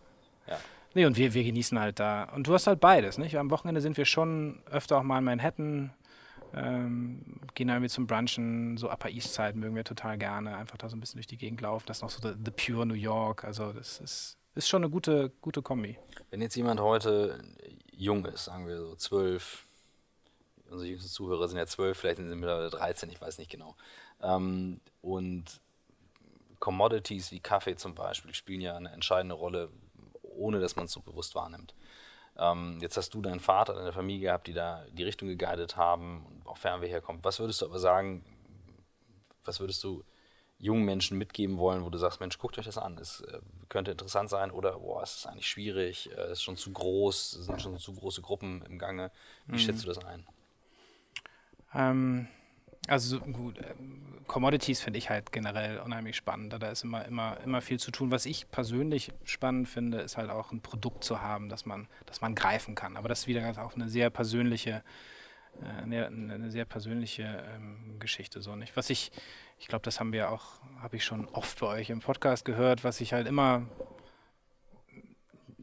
ja. 0.47 0.59
Nee, 0.93 1.05
und 1.05 1.17
wir, 1.17 1.33
wir 1.33 1.43
genießen 1.43 1.77
halt 1.79 1.99
da. 1.99 2.23
Und 2.35 2.47
du 2.47 2.53
hast 2.53 2.67
halt 2.67 2.79
beides, 2.79 3.17
nicht? 3.17 3.38
Am 3.38 3.51
Wochenende 3.51 3.81
sind 3.81 3.97
wir 3.97 4.05
schon 4.05 4.59
öfter 4.71 4.97
auch 4.97 5.03
mal 5.03 5.19
in 5.19 5.25
Manhattan, 5.25 5.93
ähm, 6.56 7.22
gehen 7.54 7.68
dann 7.68 7.78
irgendwie 7.78 7.89
zum 7.89 8.08
Brunchen, 8.08 8.78
so 8.78 8.89
Upper 8.89 9.10
East 9.10 9.34
Side 9.34 9.54
mögen 9.56 9.76
wir 9.76 9.84
total 9.84 10.18
gerne, 10.18 10.56
einfach 10.56 10.78
da 10.78 10.88
so 10.88 10.96
ein 10.96 11.00
bisschen 11.02 11.18
durch 11.18 11.28
die 11.28 11.38
Gegend 11.38 11.62
laufen. 11.62 11.86
Das 11.88 11.98
ist 11.98 12.02
noch 12.02 12.10
so 12.10 12.22
the, 12.22 12.36
the 12.44 12.52
pure 12.52 12.86
New 12.86 12.94
York, 12.94 13.44
also 13.44 13.74
das 13.74 14.00
ist, 14.00 14.38
ist 14.56 14.70
schon 14.70 14.84
eine 14.84 14.89
gute, 14.89 15.32
gute 15.41 15.62
Kombi. 15.62 15.98
Wenn 16.30 16.41
jetzt 16.41 16.56
jemand 16.56 16.80
heute 16.80 17.44
jung 17.91 18.26
ist, 18.26 18.46
sagen 18.46 18.68
wir 18.68 18.78
so 18.78 18.96
zwölf, 18.96 19.65
unsere 20.70 20.89
jüngsten 20.89 21.10
Zuhörer 21.10 21.48
sind 21.48 21.58
ja 21.58 21.68
zwölf, 21.68 21.98
vielleicht 21.98 22.18
sind 22.18 22.30
sie 22.30 22.36
mittlerweile 22.36 22.70
13, 22.70 23.10
ich 23.10 23.20
weiß 23.20 23.38
nicht 23.38 23.52
genau. 23.52 23.76
Ähm, 24.22 24.80
und 25.02 25.60
Commodities 26.60 27.32
wie 27.32 27.41
Kaffee 27.41 27.76
zum 27.76 27.96
Beispiel 27.96 28.34
spielen 28.34 28.62
ja 28.62 28.78
eine 28.78 28.91
entscheidende 28.91 29.36
Rolle, 29.36 29.70
ohne 30.22 30.60
dass 30.60 30.76
man 30.76 30.86
es 30.86 30.94
so 30.94 31.02
bewusst 31.02 31.36
wahrnimmt. 31.36 31.76
Ähm, 32.38 32.80
jetzt 32.82 32.98
hast 32.98 33.13
du 33.13 33.21
deinen 33.21 33.39
Vater, 33.39 33.74
deine 33.74 33.93
Familie 33.93 34.28
gehabt, 34.28 34.48
die 34.48 34.54
da 34.54 34.86
die 34.91 35.04
Richtung 35.04 35.28
geguidet 35.28 35.78
haben 35.78 36.26
und 36.26 36.48
auch 36.48 36.58
Fernweh 36.58 36.89
herkommt. 36.89 37.24
Was 37.24 37.39
würdest 37.39 37.62
du 37.62 37.65
aber 37.65 37.80
sagen, 37.80 38.26
was 39.43 39.60
würdest 39.60 39.84
du 39.84 40.04
jungen 40.58 40.86
Menschen 40.86 41.17
mitgeben 41.17 41.58
wollen, 41.58 41.84
wo 41.84 41.89
du 41.89 41.98
sagst, 41.98 42.19
Mensch, 42.19 42.38
guckt 42.38 42.58
euch 42.58 42.65
das 42.65 42.78
an, 42.78 42.98
es 42.98 43.21
äh, 43.21 43.39
könnte 43.69 43.91
interessant 43.91 44.30
sein 44.30 44.52
oder 44.52 44.80
boah, 44.80 45.04
es 45.04 45.17
ist 45.17 45.28
eigentlich 45.28 45.48
schwierig, 45.48 46.10
es 46.12 46.17
äh, 46.17 46.32
ist 46.32 46.43
schon 46.43 46.58
zu 46.58 46.71
groß, 46.71 47.34
es 47.34 47.45
sind 47.45 47.62
schon 47.62 47.78
zu 47.78 47.93
große 47.93 48.21
Gruppen 48.21 48.62
im 48.63 48.80
Gange. 48.80 49.12
Wie 49.45 49.54
mhm. 49.54 49.60
schätzt 49.60 49.84
du 49.84 49.88
das 49.88 50.04
ein? 50.04 50.26
Ähm, 51.74 52.28
also 52.88 53.19
gut, 53.19 53.58
ähm, 53.60 54.02
Commodities 54.28 54.82
finde 54.82 54.98
ich 54.98 55.10
halt 55.10 55.32
generell 55.32 55.80
unheimlich 55.80 56.15
spannend. 56.15 56.54
Da 56.54 56.69
ist 56.69 56.84
immer, 56.84 57.06
immer, 57.06 57.38
immer 57.43 57.62
viel 57.62 57.80
zu 57.80 57.91
tun. 57.91 58.12
Was 58.12 58.26
ich 58.26 58.50
persönlich 58.50 59.12
spannend 59.24 59.69
finde, 59.69 60.00
ist 60.00 60.17
halt 60.17 60.30
auch 60.30 60.52
ein 60.52 60.62
Produkt 60.62 61.04
zu 61.04 61.21
haben, 61.21 61.50
das 61.50 61.65
man, 61.65 61.88
das 62.06 62.21
man 62.21 62.36
greifen 62.36 62.76
kann. 62.76 62.98
Aber 62.98 63.08
das 63.08 63.21
ist 63.21 63.28
wieder 63.28 63.54
auch 63.63 63.76
eine 63.76 63.88
sehr 63.88 64.10
persönliche, 64.10 64.84
äh, 65.62 65.84
eine, 65.84 66.08
eine, 66.08 66.52
sehr 66.52 66.65
persönliche 66.65 67.43
ähm, 67.56 68.00
Geschichte. 68.00 68.41
So 68.41 68.56
nicht. 68.56 68.76
Was 68.76 68.89
ich, 68.89 69.12
ich 69.60 69.67
glaube, 69.67 69.84
das 69.84 70.00
haben 70.00 70.12
wir 70.12 70.32
auch, 70.32 70.62
habe 70.82 70.95
ich 70.95 71.06
schon 71.06 71.28
oft 71.28 71.60
bei 71.60 71.67
euch 71.67 71.89
im 71.89 72.00
Podcast 72.00 72.45
gehört, 72.45 72.84
was 72.84 73.02
ich 73.02 73.13
halt 73.13 73.28
immer 73.28 73.63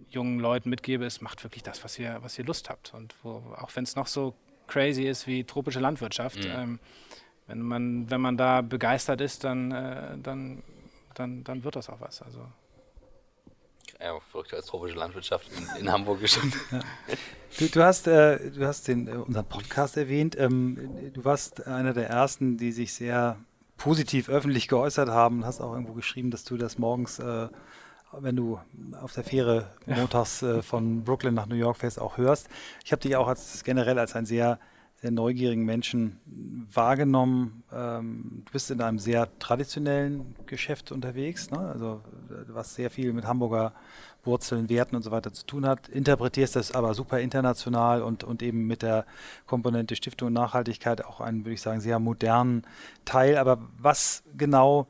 jungen 0.08 0.38
Leuten 0.40 0.68
mitgebe, 0.70 1.04
ist, 1.04 1.22
macht 1.22 1.42
wirklich 1.42 1.62
das, 1.62 1.82
was 1.84 1.98
ihr, 1.98 2.18
was 2.20 2.38
ihr 2.38 2.44
Lust 2.44 2.70
habt. 2.70 2.94
Und 2.94 3.14
wo, 3.22 3.42
auch 3.56 3.74
wenn 3.74 3.84
es 3.84 3.96
noch 3.96 4.06
so 4.06 4.34
crazy 4.66 5.04
ist 5.04 5.26
wie 5.26 5.44
tropische 5.44 5.80
Landwirtschaft, 5.80 6.38
mhm. 6.38 6.50
ähm, 6.50 6.78
wenn 7.46 7.60
man, 7.60 8.10
wenn 8.10 8.20
man 8.20 8.36
da 8.36 8.62
begeistert 8.62 9.20
ist, 9.20 9.44
dann, 9.44 9.72
äh, 9.72 10.18
dann, 10.22 10.62
dann, 11.14 11.44
dann 11.44 11.64
wird 11.64 11.76
das 11.76 11.88
auch 11.88 12.00
was. 12.00 12.22
Also. 12.22 12.40
Ja, 14.00 14.18
verrückt 14.20 14.52
als 14.54 14.66
tropische 14.66 14.96
Landwirtschaft 14.96 15.48
in, 15.56 15.80
in 15.80 15.92
Hamburg 15.92 16.20
gestimmt. 16.20 16.54
Ja. 16.70 16.80
Du, 17.58 17.68
du, 17.68 17.84
hast, 17.84 18.06
äh, 18.06 18.50
du 18.50 18.66
hast 18.66 18.88
den, 18.88 19.08
äh, 19.08 19.10
unseren 19.10 19.44
Podcast 19.44 19.98
erwähnt. 19.98 20.34
Ähm, 20.38 21.12
du 21.12 21.22
warst 21.22 21.66
einer 21.66 21.92
der 21.92 22.08
ersten, 22.08 22.56
die 22.56 22.72
sich 22.72 22.94
sehr 22.94 23.36
positiv 23.76 24.30
öffentlich 24.30 24.68
geäußert 24.68 25.10
haben. 25.10 25.44
Hast 25.44 25.60
auch 25.60 25.74
irgendwo 25.74 25.92
geschrieben, 25.92 26.30
dass 26.30 26.44
du 26.44 26.56
das 26.56 26.78
morgens, 26.78 27.18
äh, 27.18 27.48
wenn 28.18 28.36
du 28.36 28.58
auf 29.00 29.12
der 29.12 29.24
Fähre 29.24 29.70
montags 29.86 30.42
äh, 30.42 30.62
von 30.62 31.04
Brooklyn 31.04 31.34
nach 31.34 31.46
New 31.46 31.54
York 31.54 31.78
fährst, 31.78 32.00
auch 32.00 32.18
hörst. 32.18 32.48
Ich 32.84 32.92
habe 32.92 33.00
dich 33.00 33.16
auch 33.16 33.28
als 33.28 33.64
generell 33.64 33.98
als 33.98 34.14
ein 34.14 34.26
sehr 34.26 34.58
sehr 35.02 35.10
neugierigen 35.10 35.64
Menschen 35.64 36.20
wahrgenommen. 36.72 37.64
Ähm, 37.72 38.44
du 38.44 38.52
bist 38.52 38.70
in 38.70 38.80
einem 38.80 39.00
sehr 39.00 39.28
traditionellen 39.40 40.36
Geschäft 40.46 40.92
unterwegs, 40.92 41.50
ne? 41.50 41.58
also 41.58 42.02
was 42.46 42.76
sehr 42.76 42.88
viel 42.88 43.12
mit 43.12 43.26
Hamburger 43.26 43.72
Wurzeln, 44.24 44.68
Werten 44.68 44.94
und 44.94 45.02
so 45.02 45.10
weiter 45.10 45.32
zu 45.32 45.44
tun 45.44 45.66
hat. 45.66 45.88
Interpretierst 45.88 46.54
das 46.54 46.70
aber 46.72 46.94
super 46.94 47.18
international 47.18 48.02
und, 48.02 48.22
und 48.22 48.42
eben 48.42 48.68
mit 48.68 48.82
der 48.82 49.04
Komponente 49.46 49.96
Stiftung 49.96 50.28
und 50.28 50.34
Nachhaltigkeit 50.34 51.04
auch 51.04 51.20
einen, 51.20 51.44
würde 51.44 51.54
ich 51.54 51.62
sagen, 51.62 51.80
sehr 51.80 51.98
modernen 51.98 52.62
Teil. 53.04 53.36
Aber 53.38 53.58
was 53.78 54.22
genau 54.36 54.86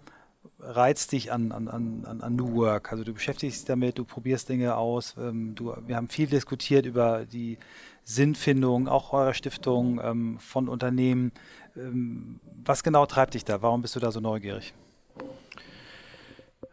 reizt 0.62 1.12
dich 1.12 1.32
an, 1.32 1.52
an, 1.52 1.68
an, 1.68 2.20
an 2.20 2.36
New 2.36 2.54
Work? 2.54 2.92
Also 2.92 3.04
du 3.04 3.12
beschäftigst 3.12 3.60
dich 3.60 3.66
damit, 3.66 3.98
du 3.98 4.04
probierst 4.04 4.48
Dinge 4.48 4.76
aus. 4.76 5.14
Ähm, 5.18 5.54
du, 5.54 5.74
wir 5.86 5.96
haben 5.96 6.08
viel 6.08 6.28
diskutiert 6.28 6.86
über 6.86 7.26
die 7.26 7.58
Sinnfindung, 8.04 8.88
auch 8.88 9.12
eurer 9.12 9.34
Stiftung, 9.34 10.00
ähm, 10.02 10.38
von 10.38 10.68
Unternehmen. 10.68 11.32
Ähm, 11.76 12.40
was 12.64 12.82
genau 12.82 13.06
treibt 13.06 13.34
dich 13.34 13.44
da? 13.44 13.62
Warum 13.62 13.82
bist 13.82 13.96
du 13.96 14.00
da 14.00 14.10
so 14.12 14.20
neugierig? 14.20 14.72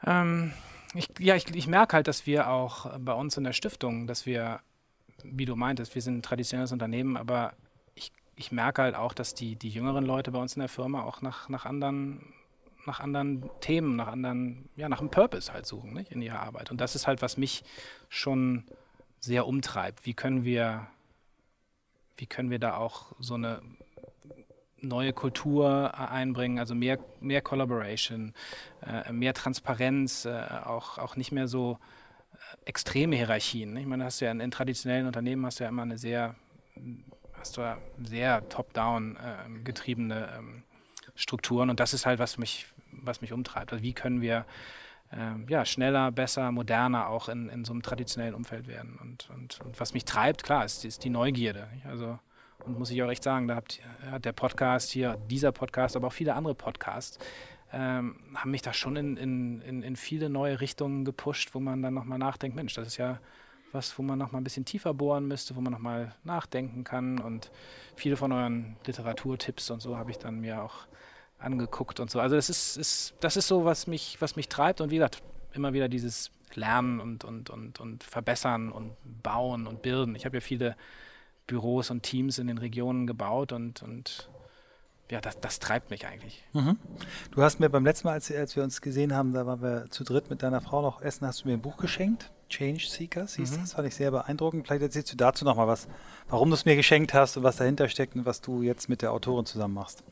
Ähm, 0.05 0.53
ich, 0.93 1.07
ja, 1.19 1.35
ich, 1.35 1.53
ich 1.53 1.67
merke 1.67 1.95
halt, 1.95 2.07
dass 2.07 2.25
wir 2.25 2.49
auch 2.49 2.97
bei 2.99 3.13
uns 3.13 3.37
in 3.37 3.43
der 3.43 3.53
Stiftung, 3.53 4.07
dass 4.07 4.25
wir, 4.25 4.59
wie 5.23 5.45
du 5.45 5.55
meintest, 5.55 5.93
wir 5.95 6.01
sind 6.01 6.17
ein 6.17 6.21
traditionelles 6.21 6.71
Unternehmen, 6.71 7.17
aber 7.17 7.53
ich, 8.35 8.51
merke 8.51 8.83
halt 8.83 8.95
auch, 8.95 9.13
dass 9.13 9.33
die, 9.33 9.57
die 9.57 9.69
jüngeren 9.69 10.05
Leute 10.05 10.31
bei 10.31 10.39
uns 10.39 10.55
in 10.55 10.61
der 10.61 10.69
Firma 10.69 11.03
auch 11.03 11.21
nach, 11.21 11.49
nach 11.49 11.65
anderen 11.65 12.21
nach 12.89 12.99
anderen 12.99 13.49
Themen, 13.61 13.95
nach 13.95 14.07
anderen, 14.07 14.69
ja, 14.75 14.89
nach 14.89 14.99
einem 14.99 15.11
Purpose 15.11 15.53
halt 15.53 15.65
suchen, 15.65 15.93
nicht, 15.93 16.11
in 16.11 16.21
ihrer 16.21 16.39
Arbeit. 16.39 16.71
Und 16.71 16.81
das 16.81 16.95
ist 16.95 17.07
halt, 17.07 17.21
was 17.21 17.37
mich 17.37 17.63
schon 18.09 18.65
sehr 19.19 19.47
umtreibt. 19.47 20.05
Wie 20.05 20.13
können 20.13 20.43
wir 20.43 20.87
wie 22.19 22.25
können 22.25 22.49
wir 22.49 22.59
da 22.59 22.75
auch 22.75 23.13
so 23.19 23.35
eine 23.35 23.61
neue 24.81 25.13
Kultur 25.13 25.97
einbringen, 25.97 26.59
also 26.59 26.75
mehr, 26.75 26.99
mehr 27.19 27.41
Collaboration, 27.41 28.33
äh, 28.85 29.11
mehr 29.11 29.33
Transparenz, 29.33 30.25
äh, 30.25 30.45
auch, 30.65 30.97
auch 30.97 31.15
nicht 31.15 31.31
mehr 31.31 31.47
so 31.47 31.79
äh, 32.33 32.37
extreme 32.69 33.15
Hierarchien. 33.15 33.75
Ich 33.77 33.85
meine, 33.85 34.05
hast 34.05 34.21
du 34.21 34.25
ja 34.25 34.31
in, 34.31 34.39
in, 34.39 34.51
traditionellen 34.51 35.07
Unternehmen 35.07 35.45
hast 35.45 35.59
du 35.59 35.65
ja 35.65 35.69
immer 35.69 35.81
eine 35.81 35.97
sehr, 35.97 36.35
hast 37.33 37.57
du 37.57 37.61
ja 37.61 37.77
sehr 38.01 38.47
top-down 38.47 39.17
äh, 39.17 39.63
getriebene 39.63 40.29
ähm, 40.37 40.63
Strukturen 41.15 41.69
und 41.69 41.81
das 41.81 41.93
ist 41.93 42.05
halt, 42.05 42.19
was 42.19 42.37
mich, 42.37 42.67
was 43.03 43.21
mich 43.21 43.33
umtreibt. 43.33 43.71
Also 43.71 43.83
wie 43.83 43.93
können 43.93 44.21
wir 44.21 44.45
ähm, 45.11 45.45
ja, 45.49 45.65
schneller, 45.65 46.11
besser, 46.11 46.51
moderner 46.51 47.07
auch 47.07 47.29
in, 47.29 47.49
in 47.49 47.65
so 47.65 47.73
einem 47.73 47.81
traditionellen 47.81 48.35
Umfeld 48.35 48.67
werden. 48.67 48.97
Und, 49.01 49.29
und, 49.31 49.59
und 49.61 49.79
was 49.79 49.93
mich 49.93 50.05
treibt, 50.05 50.43
klar, 50.43 50.65
ist, 50.65 50.85
ist 50.85 51.03
die 51.03 51.09
Neugierde. 51.09 51.67
Also, 51.87 52.19
und 52.65 52.77
muss 52.77 52.91
ich 52.91 53.01
auch 53.01 53.09
echt 53.09 53.23
sagen, 53.23 53.47
da 53.47 53.55
hat 54.11 54.25
der 54.25 54.33
Podcast 54.33 54.91
hier, 54.91 55.17
dieser 55.29 55.51
Podcast, 55.51 55.95
aber 55.95 56.07
auch 56.07 56.13
viele 56.13 56.35
andere 56.35 56.53
Podcasts, 56.53 57.17
ähm, 57.71 58.15
haben 58.35 58.51
mich 58.51 58.61
da 58.61 58.73
schon 58.73 58.95
in, 58.95 59.17
in, 59.17 59.61
in, 59.61 59.83
in 59.83 59.95
viele 59.95 60.29
neue 60.29 60.59
Richtungen 60.59 61.05
gepusht, 61.05 61.53
wo 61.53 61.59
man 61.59 61.81
dann 61.81 61.93
nochmal 61.93 62.19
nachdenkt, 62.19 62.55
Mensch, 62.55 62.73
das 62.73 62.87
ist 62.87 62.97
ja 62.97 63.19
was, 63.71 63.97
wo 63.99 64.03
man 64.03 64.17
nochmal 64.17 64.41
ein 64.41 64.43
bisschen 64.43 64.65
tiefer 64.65 64.93
bohren 64.95 65.27
müsste, 65.27 65.55
wo 65.55 65.61
man 65.61 65.71
nochmal 65.71 66.15
nachdenken 66.23 66.83
kann. 66.83 67.19
Und 67.19 67.51
viele 67.95 68.17
von 68.17 68.31
euren 68.31 68.77
Literaturtipps 68.85 69.69
und 69.69 69.81
so 69.81 69.97
habe 69.97 70.09
ich 70.11 70.17
dann 70.17 70.39
mir 70.39 70.63
auch 70.63 70.87
angeguckt 71.39 71.99
und 71.99 72.11
so. 72.11 72.19
Also 72.19 72.35
das 72.35 72.49
ist, 72.49 72.77
ist, 72.77 73.13
das 73.21 73.37
ist 73.37 73.47
so, 73.47 73.65
was 73.65 73.87
mich, 73.87 74.17
was 74.19 74.35
mich 74.35 74.49
treibt 74.49 74.81
und 74.81 74.91
wie 74.91 74.95
gesagt, 74.95 75.23
immer 75.53 75.73
wieder 75.73 75.89
dieses 75.89 76.31
Lernen 76.53 76.99
und, 76.99 77.23
und, 77.23 77.49
und, 77.49 77.79
und 77.79 78.03
Verbessern 78.03 78.71
und 78.71 78.93
Bauen 79.23 79.67
und 79.67 79.81
Bilden. 79.81 80.15
Ich 80.15 80.25
habe 80.25 80.37
ja 80.37 80.41
viele 80.41 80.75
Büros 81.47 81.89
und 81.89 82.03
Teams 82.03 82.37
in 82.37 82.47
den 82.47 82.57
Regionen 82.57 83.07
gebaut 83.07 83.51
und, 83.51 83.81
und 83.81 84.29
ja, 85.09 85.21
das, 85.21 85.39
das 85.39 85.59
treibt 85.59 85.89
mich 85.89 86.05
eigentlich. 86.05 86.43
Mhm. 86.53 86.77
Du 87.31 87.41
hast 87.41 87.59
mir 87.59 87.69
beim 87.69 87.83
letzten 87.83 88.07
Mal, 88.07 88.13
als, 88.13 88.31
als, 88.31 88.55
wir 88.55 88.63
uns 88.63 88.81
gesehen 88.81 89.15
haben, 89.15 89.33
da 89.33 89.45
waren 89.47 89.61
wir 89.61 89.87
zu 89.89 90.03
dritt 90.03 90.29
mit 90.29 90.43
deiner 90.43 90.61
Frau 90.61 90.81
noch 90.81 91.01
essen, 91.01 91.25
hast 91.25 91.43
du 91.43 91.47
mir 91.47 91.55
ein 91.55 91.61
Buch 91.61 91.77
geschenkt. 91.77 92.31
Change 92.49 92.87
Seekers 92.87 93.35
hieß 93.35 93.51
mhm. 93.51 93.61
das, 93.61 93.73
fand 93.73 93.87
ich 93.87 93.95
sehr 93.95 94.11
beeindruckend. 94.11 94.67
Vielleicht 94.67 94.81
erzählst 94.81 95.11
du 95.11 95.17
dazu 95.17 95.45
nochmal 95.45 95.67
was, 95.67 95.87
warum 96.29 96.49
du 96.49 96.55
es 96.55 96.65
mir 96.65 96.75
geschenkt 96.75 97.13
hast 97.13 97.37
und 97.37 97.43
was 97.43 97.57
dahinter 97.57 97.87
steckt 97.89 98.15
und 98.15 98.25
was 98.25 98.41
du 98.41 98.63
jetzt 98.63 98.89
mit 98.89 99.01
der 99.01 99.11
Autorin 99.11 99.45
zusammen 99.45 99.75
machst. 99.75 100.03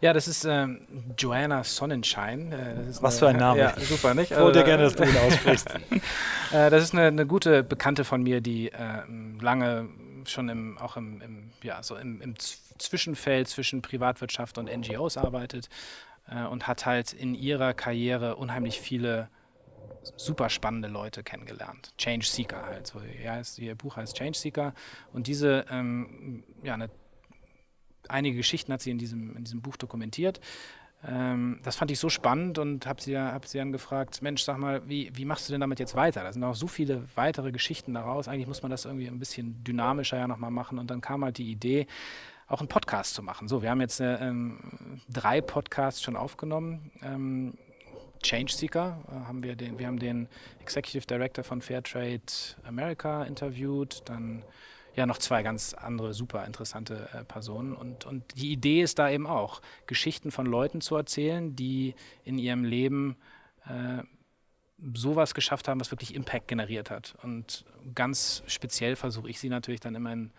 Ja, 0.00 0.12
das 0.12 0.28
ist 0.28 0.44
ähm, 0.44 0.86
Joanna 1.16 1.64
Sonnenschein. 1.64 2.52
Äh, 2.52 2.76
Was 3.00 3.14
eine, 3.14 3.18
für 3.18 3.28
ein 3.28 3.36
Name. 3.36 3.60
Ja, 3.60 3.80
super, 3.80 4.14
nicht? 4.14 4.30
Ich 4.30 4.38
wollte 4.38 4.60
also, 4.60 4.64
gerne, 4.64 4.82
dass 4.84 4.94
du 4.94 5.04
ihn 5.04 5.16
aussprichst. 5.16 5.74
äh, 6.52 6.70
das 6.70 6.84
ist 6.84 6.94
eine, 6.94 7.06
eine, 7.06 7.26
gute 7.26 7.64
Bekannte 7.64 8.04
von 8.04 8.22
mir, 8.22 8.40
die 8.40 8.70
äh, 8.70 9.02
lange 9.40 9.88
schon 10.24 10.48
im, 10.48 10.78
auch 10.78 10.96
im, 10.96 11.20
im 11.20 11.50
ja, 11.62 11.82
so 11.82 11.96
im, 11.96 12.20
im, 12.20 12.34
Zwischenfeld 12.38 13.48
zwischen 13.48 13.82
Privatwirtschaft 13.82 14.56
und 14.56 14.70
NGOs 14.70 15.16
arbeitet 15.16 15.68
äh, 16.30 16.44
und 16.44 16.68
hat 16.68 16.86
halt 16.86 17.12
in 17.12 17.34
ihrer 17.34 17.74
Karriere 17.74 18.36
unheimlich 18.36 18.80
viele 18.80 19.28
super 20.16 20.48
spannende 20.48 20.86
Leute 20.86 21.24
kennengelernt. 21.24 21.92
Change 21.98 22.24
Seeker 22.24 22.64
halt. 22.64 22.86
So, 22.86 23.00
ja, 23.22 23.40
ihr 23.56 23.74
Buch 23.74 23.96
heißt 23.96 24.16
Change 24.16 24.38
Seeker. 24.38 24.74
Und 25.12 25.26
diese, 25.26 25.64
ähm, 25.70 26.44
ja, 26.62 26.74
eine 26.74 26.88
einige 28.08 28.36
Geschichten 28.36 28.72
hat 28.72 28.80
sie 28.80 28.90
in 28.90 28.98
diesem, 28.98 29.36
in 29.36 29.44
diesem 29.44 29.60
Buch 29.60 29.76
dokumentiert. 29.76 30.40
Ähm, 31.06 31.60
das 31.62 31.76
fand 31.76 31.90
ich 31.90 31.98
so 31.98 32.08
spannend 32.08 32.58
und 32.58 32.86
habe 32.86 33.00
sie, 33.00 33.16
hab 33.16 33.46
sie 33.46 33.58
dann 33.58 33.70
gefragt, 33.70 34.20
Mensch, 34.20 34.42
sag 34.42 34.58
mal, 34.58 34.86
wie, 34.88 35.10
wie 35.14 35.24
machst 35.24 35.48
du 35.48 35.52
denn 35.52 35.60
damit 35.60 35.78
jetzt 35.78 35.94
weiter? 35.94 36.22
Da 36.22 36.32
sind 36.32 36.42
auch 36.42 36.56
so 36.56 36.66
viele 36.66 37.04
weitere 37.14 37.52
Geschichten 37.52 37.94
daraus. 37.94 38.26
Eigentlich 38.26 38.48
muss 38.48 38.62
man 38.62 38.70
das 38.70 38.84
irgendwie 38.84 39.06
ein 39.06 39.18
bisschen 39.18 39.62
dynamischer 39.62 40.18
ja 40.18 40.26
nochmal 40.26 40.50
machen. 40.50 40.78
Und 40.78 40.90
dann 40.90 41.00
kam 41.00 41.24
halt 41.24 41.38
die 41.38 41.50
Idee, 41.50 41.86
auch 42.48 42.60
einen 42.60 42.68
Podcast 42.68 43.14
zu 43.14 43.22
machen. 43.22 43.46
So, 43.46 43.62
wir 43.62 43.70
haben 43.70 43.80
jetzt 43.80 44.00
äh, 44.00 44.14
ähm, 44.16 44.58
drei 45.08 45.40
Podcasts 45.40 46.02
schon 46.02 46.16
aufgenommen. 46.16 46.90
Ähm, 47.02 47.54
Change 48.22 48.52
Seeker 48.52 49.04
äh, 49.06 49.26
haben 49.26 49.42
wir 49.42 49.54
den, 49.54 49.78
wir 49.78 49.86
haben 49.86 49.98
den 49.98 50.28
Executive 50.60 51.06
Director 51.06 51.44
von 51.44 51.60
Fairtrade 51.62 52.22
America 52.64 53.22
interviewt, 53.24 54.02
dann 54.06 54.42
ja 54.98 55.06
noch 55.06 55.18
zwei 55.18 55.42
ganz 55.42 55.74
andere 55.74 56.12
super 56.12 56.44
interessante 56.44 57.08
äh, 57.12 57.24
Personen. 57.24 57.74
Und, 57.74 58.04
und 58.04 58.24
die 58.36 58.52
Idee 58.52 58.82
ist 58.82 58.98
da 58.98 59.08
eben 59.08 59.26
auch, 59.26 59.62
Geschichten 59.86 60.30
von 60.30 60.46
Leuten 60.46 60.80
zu 60.80 60.96
erzählen, 60.96 61.56
die 61.56 61.94
in 62.24 62.38
ihrem 62.38 62.64
Leben 62.64 63.16
äh, 63.66 64.02
sowas 64.94 65.34
geschafft 65.34 65.66
haben, 65.66 65.80
was 65.80 65.90
wirklich 65.90 66.14
Impact 66.14 66.48
generiert 66.48 66.90
hat. 66.90 67.16
Und 67.22 67.64
ganz 67.94 68.42
speziell 68.46 68.96
versuche 68.96 69.28
ich 69.28 69.40
sie 69.40 69.48
natürlich 69.48 69.80
dann 69.80 69.94
immer 69.94 70.12
in, 70.12 70.30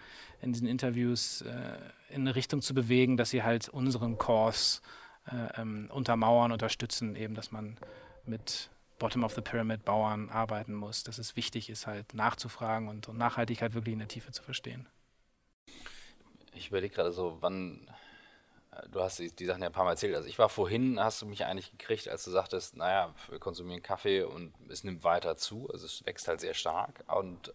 in 0.41 0.53
diesen 0.53 0.67
Interviews 0.67 1.41
äh, 1.41 1.77
in 2.09 2.21
eine 2.21 2.35
Richtung 2.35 2.61
zu 2.61 2.73
bewegen, 2.73 3.17
dass 3.17 3.31
sie 3.31 3.43
halt 3.43 3.67
unseren 3.69 4.17
Kurs 4.17 4.81
äh, 5.27 5.61
ähm, 5.61 5.89
untermauern, 5.91 6.51
unterstützen, 6.51 7.15
eben, 7.15 7.35
dass 7.35 7.51
man 7.51 7.77
mit 8.25 8.69
Bottom-of-the-Pyramid-Bauern 8.99 10.29
arbeiten 10.29 10.73
muss, 10.73 11.03
dass 11.03 11.17
es 11.17 11.35
wichtig 11.35 11.69
ist, 11.69 11.87
halt 11.87 12.13
nachzufragen 12.13 12.87
und, 12.87 13.07
und 13.07 13.17
Nachhaltigkeit 13.17 13.73
wirklich 13.73 13.93
in 13.93 13.99
der 13.99 14.07
Tiefe 14.07 14.31
zu 14.31 14.43
verstehen. 14.43 14.87
Ich 16.53 16.67
überlege 16.67 16.93
gerade 16.93 17.11
so, 17.11 17.37
wann, 17.39 17.89
äh, 18.71 18.87
du 18.89 19.01
hast 19.01 19.19
die, 19.19 19.31
die, 19.31 19.45
Sachen 19.45 19.61
ja 19.61 19.69
ein 19.69 19.73
paar 19.73 19.85
Mal 19.85 19.91
erzählt. 19.91 20.15
Also 20.15 20.27
ich 20.27 20.37
war 20.37 20.49
vorhin, 20.49 20.99
hast 20.99 21.21
du 21.21 21.25
mich 21.25 21.45
eigentlich 21.45 21.71
gekriegt, 21.71 22.09
als 22.09 22.25
du 22.25 22.31
sagtest, 22.31 22.75
naja, 22.75 23.13
wir 23.29 23.39
konsumieren 23.39 23.81
Kaffee 23.81 24.23
und 24.23 24.53
es 24.67 24.83
nimmt 24.83 25.03
weiter 25.03 25.35
zu, 25.35 25.69
also 25.71 25.85
es 25.85 26.05
wächst 26.05 26.27
halt 26.27 26.41
sehr 26.41 26.53
stark 26.53 27.03
und 27.07 27.53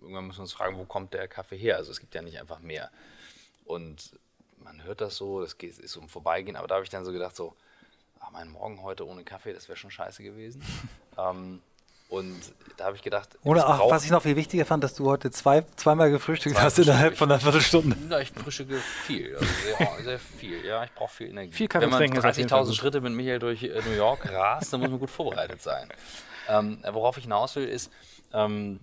irgendwann 0.00 0.26
müssen 0.26 0.38
wir 0.38 0.42
uns 0.42 0.52
fragen, 0.52 0.78
wo 0.78 0.84
kommt 0.84 1.14
der 1.14 1.28
Kaffee 1.28 1.56
her? 1.56 1.76
Also 1.76 1.90
es 1.90 2.00
gibt 2.00 2.14
ja 2.14 2.22
nicht 2.22 2.38
einfach 2.38 2.60
mehr. 2.60 2.90
Und 3.64 4.18
man 4.58 4.84
hört 4.84 5.00
das 5.00 5.16
so, 5.16 5.40
das 5.40 5.54
ist 5.54 5.92
so 5.92 6.00
im 6.00 6.08
Vorbeigehen, 6.08 6.56
aber 6.56 6.68
da 6.68 6.76
habe 6.76 6.84
ich 6.84 6.90
dann 6.90 7.04
so 7.04 7.12
gedacht, 7.12 7.34
so, 7.34 7.56
ach, 8.24 8.30
mein 8.30 8.50
Morgen 8.50 8.82
heute 8.82 9.06
ohne 9.06 9.24
Kaffee, 9.24 9.52
das 9.52 9.68
wäre 9.68 9.76
schon 9.76 9.90
scheiße 9.90 10.22
gewesen. 10.22 10.62
ähm, 11.18 11.60
und 12.10 12.40
da 12.76 12.84
habe 12.84 12.96
ich 12.96 13.02
gedacht. 13.02 13.30
Oder 13.42 13.66
ach, 13.66 13.80
was 13.88 14.04
ich 14.04 14.10
noch 14.10 14.22
viel 14.22 14.36
wichtiger 14.36 14.64
fand, 14.64 14.84
dass 14.84 14.94
du 14.94 15.06
heute 15.10 15.30
zwei, 15.30 15.62
zweimal 15.76 16.10
gefrühstückt 16.10 16.60
hast 16.60 16.78
innerhalb 16.78 17.16
von 17.16 17.30
einer 17.30 17.40
Viertelstunde. 17.40 17.96
Ja, 18.10 18.20
ich 18.20 18.30
frühstücke 18.30 18.76
viel, 18.76 19.34
also 19.34 19.46
sehr, 19.46 19.88
sehr, 20.04 20.18
viel. 20.18 20.64
Ja, 20.64 20.84
ich 20.84 20.92
brauche 20.92 21.12
viel 21.12 21.28
Energie. 21.28 21.52
Viel 21.52 21.68
Kaffee 21.68 21.90
Wenn 21.90 21.90
man 21.90 22.02
30.000 22.02 22.74
Schritte 22.74 23.00
mit 23.00 23.12
Michael 23.14 23.38
durch 23.38 23.62
äh, 23.62 23.80
New 23.86 23.96
York 23.96 24.30
rast, 24.30 24.72
dann 24.72 24.80
muss 24.80 24.90
man 24.90 25.00
gut 25.00 25.10
vorbereitet 25.10 25.62
sein. 25.62 25.88
Ähm, 26.48 26.78
worauf 26.92 27.16
ich 27.16 27.24
hinaus 27.24 27.56
will, 27.56 27.66
ist, 27.66 27.90
ähm, 28.32 28.78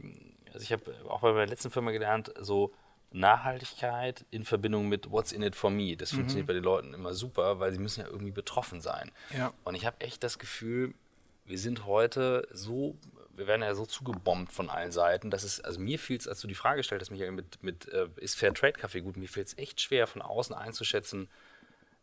also 0.51 0.63
ich 0.63 0.71
habe 0.73 0.83
auch 1.07 1.21
bei 1.21 1.31
der 1.31 1.47
letzten 1.47 1.69
Firma 1.69 1.91
gelernt, 1.91 2.33
so 2.39 2.73
Nachhaltigkeit 3.11 4.25
in 4.31 4.45
Verbindung 4.45 4.87
mit 4.87 5.11
What's 5.11 5.31
in 5.31 5.43
it 5.43 5.55
for 5.55 5.69
me. 5.69 5.95
Das 5.97 6.11
mhm. 6.11 6.17
funktioniert 6.17 6.47
bei 6.47 6.53
den 6.53 6.63
Leuten 6.63 6.93
immer 6.93 7.13
super, 7.13 7.59
weil 7.59 7.71
sie 7.71 7.79
müssen 7.79 8.01
ja 8.01 8.07
irgendwie 8.07 8.31
betroffen 8.31 8.81
sein. 8.81 9.11
Ja. 9.37 9.53
Und 9.63 9.75
ich 9.75 9.85
habe 9.85 9.99
echt 9.99 10.23
das 10.23 10.39
Gefühl, 10.39 10.93
wir 11.45 11.59
sind 11.59 11.85
heute 11.85 12.47
so, 12.51 12.97
wir 13.35 13.47
werden 13.47 13.61
ja 13.61 13.75
so 13.75 13.85
zugebombt 13.85 14.51
von 14.53 14.69
allen 14.69 14.91
Seiten, 14.91 15.29
dass 15.29 15.43
es, 15.43 15.59
also 15.59 15.79
mir 15.79 15.99
fiel 15.99 16.17
es, 16.17 16.27
als 16.27 16.39
du 16.39 16.47
die 16.47 16.55
Frage 16.55 16.83
stelltest, 16.83 17.11
Michael, 17.11 17.31
mit, 17.31 17.61
mit 17.61 17.87
äh, 17.89 18.07
ist 18.15 18.37
Fair 18.37 18.53
Trade 18.53 18.73
Kaffee 18.73 19.01
gut, 19.01 19.17
mir 19.17 19.27
fiel 19.27 19.43
es 19.43 19.57
echt 19.57 19.81
schwer 19.81 20.07
von 20.07 20.21
außen 20.21 20.55
einzuschätzen, 20.55 21.27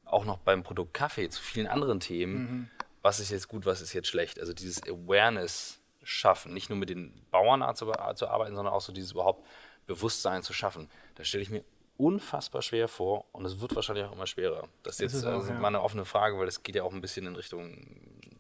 auch 0.05 0.25
noch 0.25 0.39
beim 0.39 0.63
Produkt 0.63 0.95
Kaffee 0.95 1.29
zu 1.31 1.43
vielen 1.43 1.67
anderen 1.67 2.01
Themen, 2.01 2.35
mhm. 2.35 2.71
was 3.03 3.21
ist 3.21 3.31
jetzt 3.31 3.49
gut, 3.49 3.65
was 3.65 3.81
ist 3.81 3.93
jetzt 3.95 4.09
schlecht. 4.09 4.39
Also 4.41 4.53
dieses 4.53 4.83
Awareness 4.83 5.81
schaffen, 6.03 6.55
nicht 6.55 6.71
nur 6.71 6.79
mit 6.79 6.91
den 6.91 7.15
Bauern 7.31 7.63
zu, 7.75 7.93
zu 8.15 8.29
arbeiten, 8.29 8.55
sondern 8.55 8.75
auch 8.75 8.81
so 8.81 8.93
dieses 8.93 9.13
überhaupt 9.13 9.47
Bewusstsein 9.89 10.45
zu 10.45 10.53
schaffen. 10.53 10.89
Da 11.17 11.25
stelle 11.25 11.43
ich 11.43 11.51
mir 11.51 11.65
unfassbar 11.97 12.63
schwer 12.63 12.87
vor 12.87 13.25
und 13.33 13.45
es 13.45 13.61
wird 13.61 13.75
wahrscheinlich 13.75 14.05
auch 14.05 14.13
immer 14.13 14.29
schwerer. 14.29 14.69
Das 14.85 14.95
ist 15.01 15.15
jetzt 15.15 15.25
also 15.25 15.49
ja. 15.49 15.59
mal 15.59 15.69
eine 15.69 15.83
offene 15.83 16.05
Frage, 16.05 16.39
weil 16.39 16.47
es 16.47 16.63
geht 16.63 16.77
ja 16.77 16.85
auch 16.85 16.93
ein 16.93 17.01
bisschen 17.01 17.27
in 17.27 17.35
Richtung 17.35 17.85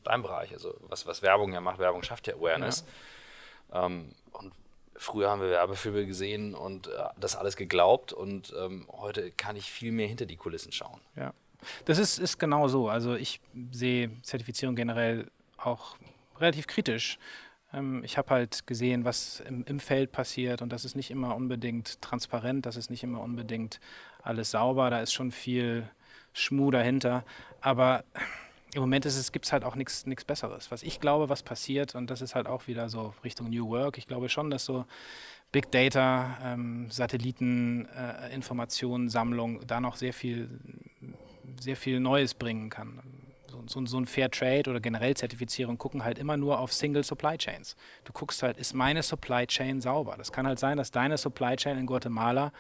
deinem 0.05 0.23
Bereich. 0.23 0.53
Also 0.53 0.77
was, 0.83 1.07
was 1.07 1.23
Werbung 1.23 1.53
ja 1.53 1.61
macht, 1.61 1.81
Werbung 1.81 2.05
schafft 2.05 2.29
ja 2.29 2.35
Awareness. 2.35 2.85
Ja. 3.73 3.87
Ähm, 3.87 4.13
und 4.31 4.53
früher 4.95 5.29
haben 5.31 5.41
wir 5.41 5.51
Werbefilme 5.51 6.07
gesehen 6.07 6.55
und 6.55 6.87
äh, 6.87 6.91
das 7.19 7.35
alles 7.35 7.57
geglaubt 7.57 8.13
und 8.13 8.55
ähm, 8.57 8.87
heute 8.93 9.33
kann 9.33 9.57
ich 9.57 9.71
viel 9.71 9.91
mehr 9.91 10.07
hinter 10.07 10.27
die 10.27 10.37
Kulissen 10.37 10.71
schauen. 10.71 11.01
Ja, 11.17 11.35
das 11.85 11.99
ist, 11.99 12.19
ist 12.19 12.39
genau 12.39 12.69
so. 12.69 12.89
Also 12.89 13.17
ich 13.17 13.41
sehe 13.73 14.11
Zertifizierung 14.23 14.77
generell 14.77 15.29
auch 15.57 15.97
relativ 16.39 16.69
kritisch. 16.69 17.19
Ähm, 17.73 18.03
ich 18.05 18.19
habe 18.19 18.31
halt 18.31 18.67
gesehen, 18.67 19.05
was 19.05 19.41
im, 19.41 19.65
im, 19.65 19.81
Feld 19.81 20.13
passiert 20.13 20.63
und 20.63 20.73
das 20.73 20.85
ist 20.85 20.97
nicht 20.97 21.11
immer 21.11 21.35
unbedingt 21.35 22.01
transparent, 22.03 22.67
das 22.67 22.77
ist 22.77 22.91
nicht 22.91 23.03
immer 23.03 23.21
unbedingt 23.21 23.81
alles 24.23 24.53
sauber, 24.53 24.91
da 24.91 25.01
ist 25.01 25.13
schon 25.13 25.33
viel 25.33 25.89
Schmuh 26.33 26.71
dahinter. 26.71 27.25
Aber 27.61 28.05
im 28.75 28.81
Moment 28.81 29.07
gibt 29.33 29.47
es 29.47 29.53
halt 29.53 29.65
auch 29.65 29.75
nichts 29.75 30.05
Besseres. 30.27 30.71
Was 30.71 30.83
ich 30.83 31.01
glaube, 31.01 31.29
was 31.29 31.43
passiert, 31.43 31.95
und 31.95 32.11
das 32.11 32.21
ist 32.21 32.35
halt 32.35 32.47
auch 32.47 32.67
wieder 32.67 32.89
so 32.89 33.15
Richtung 33.25 33.51
New 33.51 33.69
Work, 33.69 33.99
ich 33.99 34.07
glaube 34.07 34.29
schon, 34.29 34.51
dass 34.51 34.65
so 34.65 34.85
Big 35.51 35.71
Data, 35.71 36.37
ähm, 36.45 36.91
Satelliten, 36.91 37.87
äh, 37.87 38.35
Informationssammlung 38.35 39.67
da 39.67 39.81
noch 39.81 39.97
sehr 39.97 40.13
viel, 40.13 40.51
sehr 41.59 41.77
viel 41.77 42.01
Neues 42.01 42.35
bringen 42.35 42.69
kann 42.69 43.01
so, 43.67 43.85
so, 43.87 43.99
ein 43.99 44.07
Fair 44.07 44.31
Trade 44.31 44.71
oder 44.71 44.81
generell 44.81 45.17
Zertifizierung 45.17 45.79
gucken 45.79 46.05
halt 46.05 46.19
immer 46.19 46.37
nur 46.37 46.59
auf 46.59 46.73
Single 46.73 47.05
Supply 47.05 47.37
Chains. 47.39 47.77
Du 48.05 48.13
guckst 48.13 48.43
halt, 48.43 48.59
ist 48.59 48.75
meine 48.75 49.03
Supply 49.03 49.47
Chain 49.47 49.81
sauber? 49.81 50.17
Das 50.17 50.33
kann 50.33 50.47
halt 50.47 50.59
sein, 50.59 50.77
dass 50.77 50.91
deine 50.91 51.19
Supply 51.19 51.57
Chain 51.57 51.79
in 51.79 51.87
Guatemala 51.87 52.53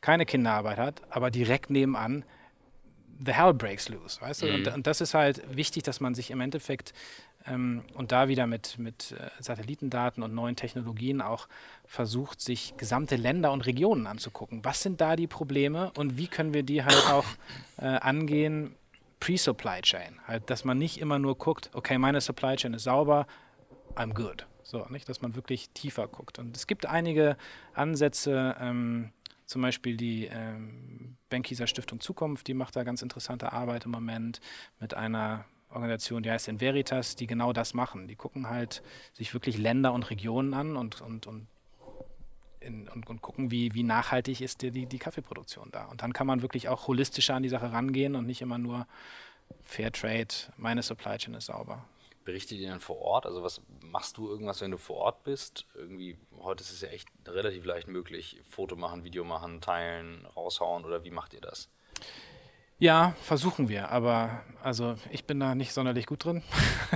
keine 0.00 0.26
Kinderarbeit 0.26 0.78
hat, 0.78 1.02
aber 1.10 1.30
direkt 1.30 1.70
nebenan 1.70 2.24
the 3.24 3.32
hell 3.32 3.54
breaks 3.54 3.88
loose, 3.88 4.20
weißt 4.20 4.42
du? 4.42 4.46
Mhm. 4.46 4.54
Und, 4.54 4.68
und, 4.68 4.86
das 4.86 5.00
ist 5.00 5.14
halt 5.14 5.42
wichtig, 5.54 5.82
dass 5.82 6.00
man 6.00 6.14
sich 6.14 6.30
im 6.30 6.40
Endeffekt 6.40 6.92
ähm, 7.46 7.82
und 7.94 8.12
da 8.12 8.28
wieder 8.28 8.46
mit, 8.46 8.78
mit 8.78 9.12
äh, 9.12 9.30
Satellitendaten 9.40 10.22
und 10.22 10.34
neuen 10.34 10.56
Technologien 10.56 11.20
auch 11.20 11.48
versucht, 11.86 12.40
sich 12.40 12.74
gesamte 12.76 13.16
Länder 13.16 13.52
und 13.52 13.62
Regionen 13.62 14.06
anzugucken. 14.06 14.64
Was 14.64 14.82
sind 14.82 15.00
da 15.00 15.16
die 15.16 15.26
Probleme 15.26 15.92
und 15.96 16.16
wie 16.16 16.26
können 16.26 16.54
wir 16.54 16.62
die 16.62 16.84
halt 16.84 17.06
auch 17.10 17.26
äh, 17.78 17.86
angehen, 17.86 18.74
Pre-Supply 19.24 19.80
Chain. 19.80 20.20
Halt, 20.26 20.50
dass 20.50 20.66
man 20.66 20.76
nicht 20.76 20.98
immer 20.98 21.18
nur 21.18 21.38
guckt, 21.38 21.70
okay, 21.72 21.96
meine 21.96 22.20
Supply 22.20 22.56
Chain 22.56 22.74
ist 22.74 22.84
sauber, 22.84 23.26
I'm 23.94 24.12
good. 24.12 24.46
So, 24.62 24.84
nicht, 24.90 25.08
dass 25.08 25.22
man 25.22 25.34
wirklich 25.34 25.70
tiefer 25.70 26.08
guckt. 26.08 26.38
Und 26.38 26.54
es 26.54 26.66
gibt 26.66 26.84
einige 26.84 27.38
Ansätze, 27.72 28.54
ähm, 28.60 29.12
zum 29.46 29.62
Beispiel 29.62 29.96
die 29.96 30.26
ähm, 30.26 31.16
Benkieser 31.30 31.66
Stiftung 31.66 32.00
Zukunft, 32.00 32.48
die 32.48 32.54
macht 32.54 32.76
da 32.76 32.84
ganz 32.84 33.00
interessante 33.00 33.50
Arbeit 33.54 33.86
im 33.86 33.92
Moment 33.92 34.40
mit 34.78 34.92
einer 34.92 35.46
Organisation, 35.70 36.22
die 36.22 36.30
heißt 36.30 36.48
Inveritas, 36.48 37.16
die 37.16 37.26
genau 37.26 37.54
das 37.54 37.72
machen. 37.72 38.08
Die 38.08 38.16
gucken 38.16 38.50
halt 38.50 38.82
sich 39.14 39.32
wirklich 39.32 39.56
Länder 39.56 39.94
und 39.94 40.10
Regionen 40.10 40.52
an 40.52 40.76
und, 40.76 41.00
und, 41.00 41.26
und 41.26 41.46
in, 42.64 42.88
und, 42.88 43.08
und, 43.08 43.22
gucken, 43.22 43.50
wie, 43.50 43.74
wie 43.74 43.82
nachhaltig 43.82 44.40
ist 44.40 44.62
die, 44.62 44.70
die, 44.70 44.86
die, 44.86 44.98
Kaffeeproduktion 44.98 45.70
da. 45.70 45.84
Und 45.86 46.02
dann 46.02 46.12
kann 46.12 46.26
man 46.26 46.42
wirklich 46.42 46.68
auch 46.68 46.86
holistischer 46.88 47.34
an 47.34 47.42
die 47.42 47.48
Sache 47.48 47.72
rangehen 47.72 48.16
und 48.16 48.26
nicht 48.26 48.42
immer 48.42 48.58
nur 48.58 48.86
Fair 49.62 49.92
Trade, 49.92 50.28
meine 50.56 50.82
Supply 50.82 51.18
Chain 51.18 51.34
ist 51.34 51.46
sauber. 51.46 51.84
Berichtet 52.24 52.58
ihr 52.58 52.70
dann 52.70 52.80
vor 52.80 53.00
Ort? 53.00 53.26
Also 53.26 53.42
was 53.42 53.60
machst 53.82 54.16
du 54.16 54.28
irgendwas, 54.28 54.60
wenn 54.62 54.70
du 54.70 54.78
vor 54.78 54.96
Ort 54.96 55.24
bist? 55.24 55.66
Irgendwie, 55.74 56.16
heute 56.40 56.62
ist 56.62 56.72
es 56.72 56.80
ja 56.80 56.88
echt 56.88 57.08
relativ 57.26 57.64
leicht 57.66 57.86
möglich, 57.86 58.40
Foto 58.48 58.76
machen, 58.76 59.04
Video 59.04 59.24
machen, 59.24 59.60
teilen, 59.60 60.26
raushauen 60.34 60.84
oder 60.84 61.04
wie 61.04 61.10
macht 61.10 61.34
ihr 61.34 61.42
das? 61.42 61.68
Ja, 62.78 63.14
versuchen 63.22 63.68
wir, 63.68 63.90
aber 63.90 64.42
also 64.62 64.96
ich 65.10 65.26
bin 65.26 65.38
da 65.38 65.54
nicht 65.54 65.72
sonderlich 65.72 66.06
gut 66.06 66.24
drin. 66.24 66.42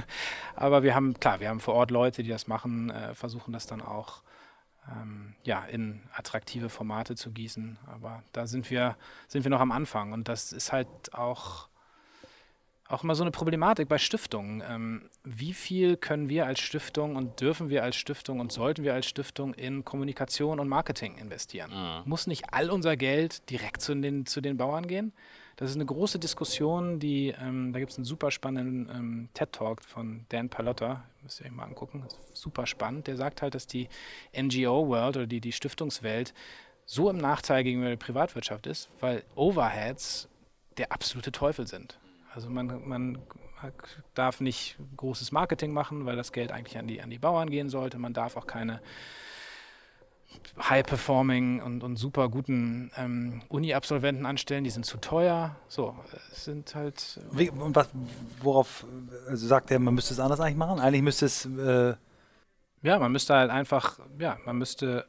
aber 0.57 0.83
wir 0.83 0.95
haben, 0.95 1.19
klar, 1.21 1.41
wir 1.41 1.49
haben 1.49 1.61
vor 1.61 1.75
Ort 1.75 1.91
Leute, 1.91 2.23
die 2.23 2.31
das 2.31 2.47
machen, 2.47 2.91
äh, 2.91 3.14
versuchen 3.14 3.53
das 3.53 3.66
dann 3.66 3.81
auch 3.81 4.23
ähm, 4.91 5.34
ja, 5.45 5.64
in 5.64 6.03
attraktive 6.14 6.68
Formate 6.68 7.16
zu 7.16 7.30
gießen. 7.30 7.78
Aber 7.86 8.22
da 8.32 8.47
sind 8.47 8.70
wir, 8.70 8.97
sind 9.26 9.45
wir 9.45 9.51
noch 9.51 9.61
am 9.61 9.72
Anfang. 9.72 10.12
Und 10.12 10.28
das 10.28 10.53
ist 10.53 10.72
halt 10.72 10.89
auch, 11.12 11.68
auch 12.89 13.05
immer 13.05 13.14
so 13.14 13.22
eine 13.22 13.30
Problematik 13.30 13.89
bei 13.89 13.99
Stiftungen. 13.99 14.62
Ähm, 14.66 15.11
wie 15.24 15.53
viel 15.53 15.97
können 15.97 16.28
wir 16.28 16.47
als 16.47 16.61
Stiftung 16.61 17.16
und 17.16 17.41
dürfen 17.41 17.68
wir 17.68 17.82
als 17.82 17.97
Stiftung 17.97 18.41
und 18.41 18.53
sollten 18.53 18.82
wir 18.84 18.95
als 18.95 19.07
Stiftung 19.07 19.55
in 19.55 19.84
Kommunikation 19.84 20.61
und 20.61 20.68
Marketing 20.68 21.16
investieren? 21.16 21.70
Mhm. 21.70 22.09
Muss 22.09 22.26
nicht 22.26 22.53
all 22.53 22.70
unser 22.70 22.97
Geld 22.97 23.49
direkt 23.51 23.80
zu 23.82 23.95
den, 23.95 24.26
zu 24.26 24.41
den 24.41 24.57
Bauern 24.57 24.86
gehen? 24.86 25.12
Das 25.59 25.71
ist 25.71 25.77
eine 25.77 25.87
große 25.87 26.21
Diskussion, 26.21 27.01
die, 27.01 27.35
ähm, 27.37 27.73
da 27.73 27.81
gibt 27.81 27.91
es 27.91 27.99
einen 27.99 28.05
super 28.05 28.31
spannenden 28.31 28.89
ähm, 28.95 29.29
TED-Talk 29.35 29.83
von 29.83 30.25
Dan 30.29 30.49
Palotta, 30.49 31.03
müsst 31.21 31.41
ihr 31.41 31.47
euch 31.47 31.53
mal 31.53 31.65
angucken, 31.65 32.05
super 32.33 32.65
spannend. 32.65 33.09
Der 33.09 33.17
sagt 33.17 33.43
halt, 33.43 33.57
dass 33.57 33.67
die 33.67 33.89
NGO-World 34.41 35.17
oder 35.17 35.27
die, 35.27 35.41
die 35.41 35.51
Stiftungswelt 35.51 36.33
so 36.87 37.11
im 37.11 37.19
Nachteil 37.19 37.65
gegenüber 37.65 37.89
der 37.89 37.97
Privatwirtschaft 37.97 38.69
ist, 38.69 38.89
weil 39.01 39.25
Overheads 39.35 40.29
der 40.77 40.93
absolute 40.93 41.33
Teufel 41.33 41.67
sind. 41.67 41.99
Also 42.33 42.49
man, 42.49 42.89
man 42.89 43.19
darf 44.15 44.41
nicht 44.41 44.79
großes 44.97 45.33
Marketing 45.33 45.73
machen, 45.73 46.07
weil 46.07 46.15
das 46.15 46.31
Geld 46.31 46.53
eigentlich 46.53 46.79
an 46.79 46.87
die, 46.87 47.03
an 47.03 47.11
die 47.11 47.19
Bauern 47.19 47.51
gehen 47.51 47.69
sollte. 47.69 47.99
Man 47.99 48.13
darf 48.13 48.37
auch 48.37 48.47
keine 48.47 48.81
high-performing 50.59 51.62
und, 51.62 51.83
und 51.83 51.97
super 51.97 52.29
guten 52.29 52.91
ähm, 52.97 53.43
Uni-Absolventen 53.49 54.26
anstellen, 54.26 54.64
die 54.64 54.70
sind 54.70 54.85
zu 54.85 54.99
teuer. 54.99 55.57
So, 55.68 55.97
es 56.33 56.45
sind 56.45 56.74
halt. 56.74 57.20
Äh 57.33 57.39
Wie, 57.39 57.51
und 57.51 57.74
was, 57.76 57.89
worauf, 58.43 58.85
also 59.26 59.47
sagt 59.47 59.70
er, 59.70 59.79
man 59.79 59.95
müsste 59.95 60.14
es 60.14 60.20
anders 60.20 60.41
eigentlich 60.41 60.57
machen? 60.57 60.81
Eigentlich 60.81 61.03
müsste 61.03 61.26
es. 61.26 61.45
Äh 61.47 61.95
ja, 62.83 62.99
man 62.99 63.11
müsste 63.11 63.35
halt 63.35 63.51
einfach, 63.51 63.99
ja, 64.18 64.39
man 64.45 64.57
müsste, 64.57 65.05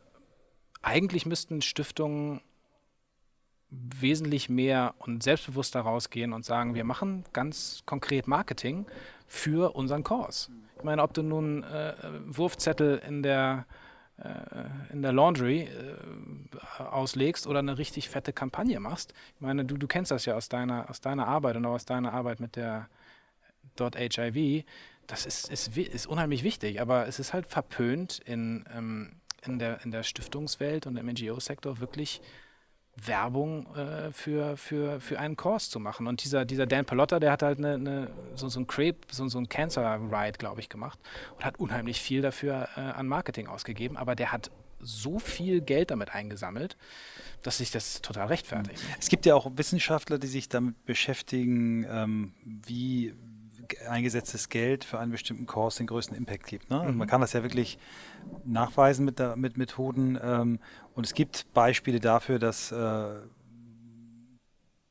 eigentlich 0.82 1.26
müssten 1.26 1.62
Stiftungen 1.62 2.42
wesentlich 3.70 4.50
mehr 4.50 4.96
und 4.98 5.22
selbstbewusster 5.22 5.82
rausgehen 5.82 6.34
und 6.34 6.44
sagen, 6.44 6.74
wir 6.74 6.84
machen 6.84 7.24
ganz 7.34 7.84
konkret 7.86 8.28
Marketing 8.28 8.88
für 9.28 9.76
unseren 9.76 10.04
Kurs. 10.04 10.50
Ich 10.78 10.84
meine, 10.84 11.04
ob 11.04 11.14
du 11.14 11.22
nun 11.22 11.64
äh, 11.64 11.94
Wurfzettel 12.26 12.98
in 13.06 13.22
der 13.22 13.66
in 14.92 15.02
der 15.02 15.14
Laundry 15.14 15.62
äh, 15.62 16.84
auslegst 16.84 17.48
oder 17.48 17.60
eine 17.60 17.78
richtig 17.78 18.10
fette 18.10 18.34
Kampagne 18.34 18.80
machst. 18.80 19.14
Ich 19.36 19.42
meine, 19.42 19.66
du, 19.66 19.78
du 19.78 19.88
kennst 19.88 20.12
das 20.12 20.26
ja 20.26 20.36
aus 20.36 20.50
deiner, 20.50 20.90
aus 20.90 21.00
deiner 21.00 21.28
Arbeit 21.28 21.56
und 21.56 21.66
auch 21.66 21.76
aus 21.76 21.86
deiner 21.86 22.14
Arbeit 22.14 22.40
mit 22.40 22.56
der 22.56 22.90
.hiv. 23.78 24.66
Das 25.08 25.26
ist, 25.26 25.50
ist, 25.50 25.76
ist 25.78 26.06
unheimlich 26.06 26.44
wichtig, 26.44 26.82
aber 26.82 27.08
es 27.08 27.20
ist 27.20 27.34
halt 27.34 27.48
verpönt 27.48 28.20
in, 28.26 28.66
ähm, 28.76 29.14
in, 29.46 29.58
der, 29.58 29.84
in 29.84 29.92
der 29.92 30.04
Stiftungswelt 30.04 30.86
und 30.86 30.98
im 30.98 31.08
NGO-Sektor 31.08 31.80
wirklich 31.80 32.22
Werbung 33.06 33.66
äh, 33.76 34.12
für, 34.12 34.58
für, 34.58 35.00
für 35.00 35.20
einen 35.20 35.36
Kurs 35.36 35.70
zu 35.70 35.80
machen. 35.80 36.08
Und 36.08 36.24
dieser, 36.24 36.46
dieser 36.46 36.66
Dan 36.66 36.86
Palotta, 36.86 37.20
der 37.20 37.32
hat 37.32 37.44
halt 37.44 37.60
eine, 37.60 37.74
eine, 37.74 38.12
so, 38.36 38.50
so 38.50 38.60
ein 38.60 38.68
Crepe, 38.68 39.00
so, 39.12 39.28
so 39.28 39.40
ein 39.40 39.50
Cancer 39.50 40.00
Ride, 40.12 40.38
glaube 40.38 40.62
ich, 40.62 40.70
gemacht 40.70 41.00
und 41.38 41.46
hat 41.46 41.60
unheimlich 41.60 42.02
viel 42.02 42.22
dafür 42.22 42.68
äh, 42.76 42.80
an 42.82 43.08
Marketing 43.08 43.48
ausgegeben, 43.48 43.98
aber 43.98 44.16
der 44.16 44.32
hat 44.32 44.52
so 44.82 45.20
viel 45.20 45.62
Geld 45.62 45.92
damit 45.92 46.16
eingesammelt, 46.16 46.78
dass 47.44 47.58
sich 47.58 47.72
das 47.72 48.02
total 48.02 48.28
rechtfertigt. 48.28 48.82
Es 49.00 49.10
gibt 49.10 49.26
ja 49.26 49.36
auch 49.36 49.52
Wissenschaftler, 49.56 50.18
die 50.18 50.28
sich 50.28 50.50
damit 50.50 50.86
beschäftigen, 50.86 51.86
ähm, 51.90 52.34
wie 52.44 53.14
eingesetztes 53.90 54.50
Geld 54.50 54.84
für 54.84 55.00
einen 55.00 55.12
bestimmten 55.12 55.46
Kurs 55.46 55.76
den 55.76 55.88
größten 55.88 56.16
Impact 56.16 56.46
gibt. 56.48 56.70
Ne? 56.70 56.84
Mhm. 56.84 56.98
Man 56.98 57.08
kann 57.08 57.22
das 57.22 57.34
ja 57.34 57.44
wirklich 57.44 57.78
nachweisen 58.46 59.06
mit, 59.06 59.20
der, 59.20 59.36
mit 59.36 59.58
Methoden. 59.58 60.18
Ähm, 60.22 60.60
und 60.96 61.06
es 61.06 61.14
gibt 61.14 61.54
Beispiele 61.54 62.00
dafür, 62.00 62.40
dass 62.40 62.72
äh, 62.72 63.20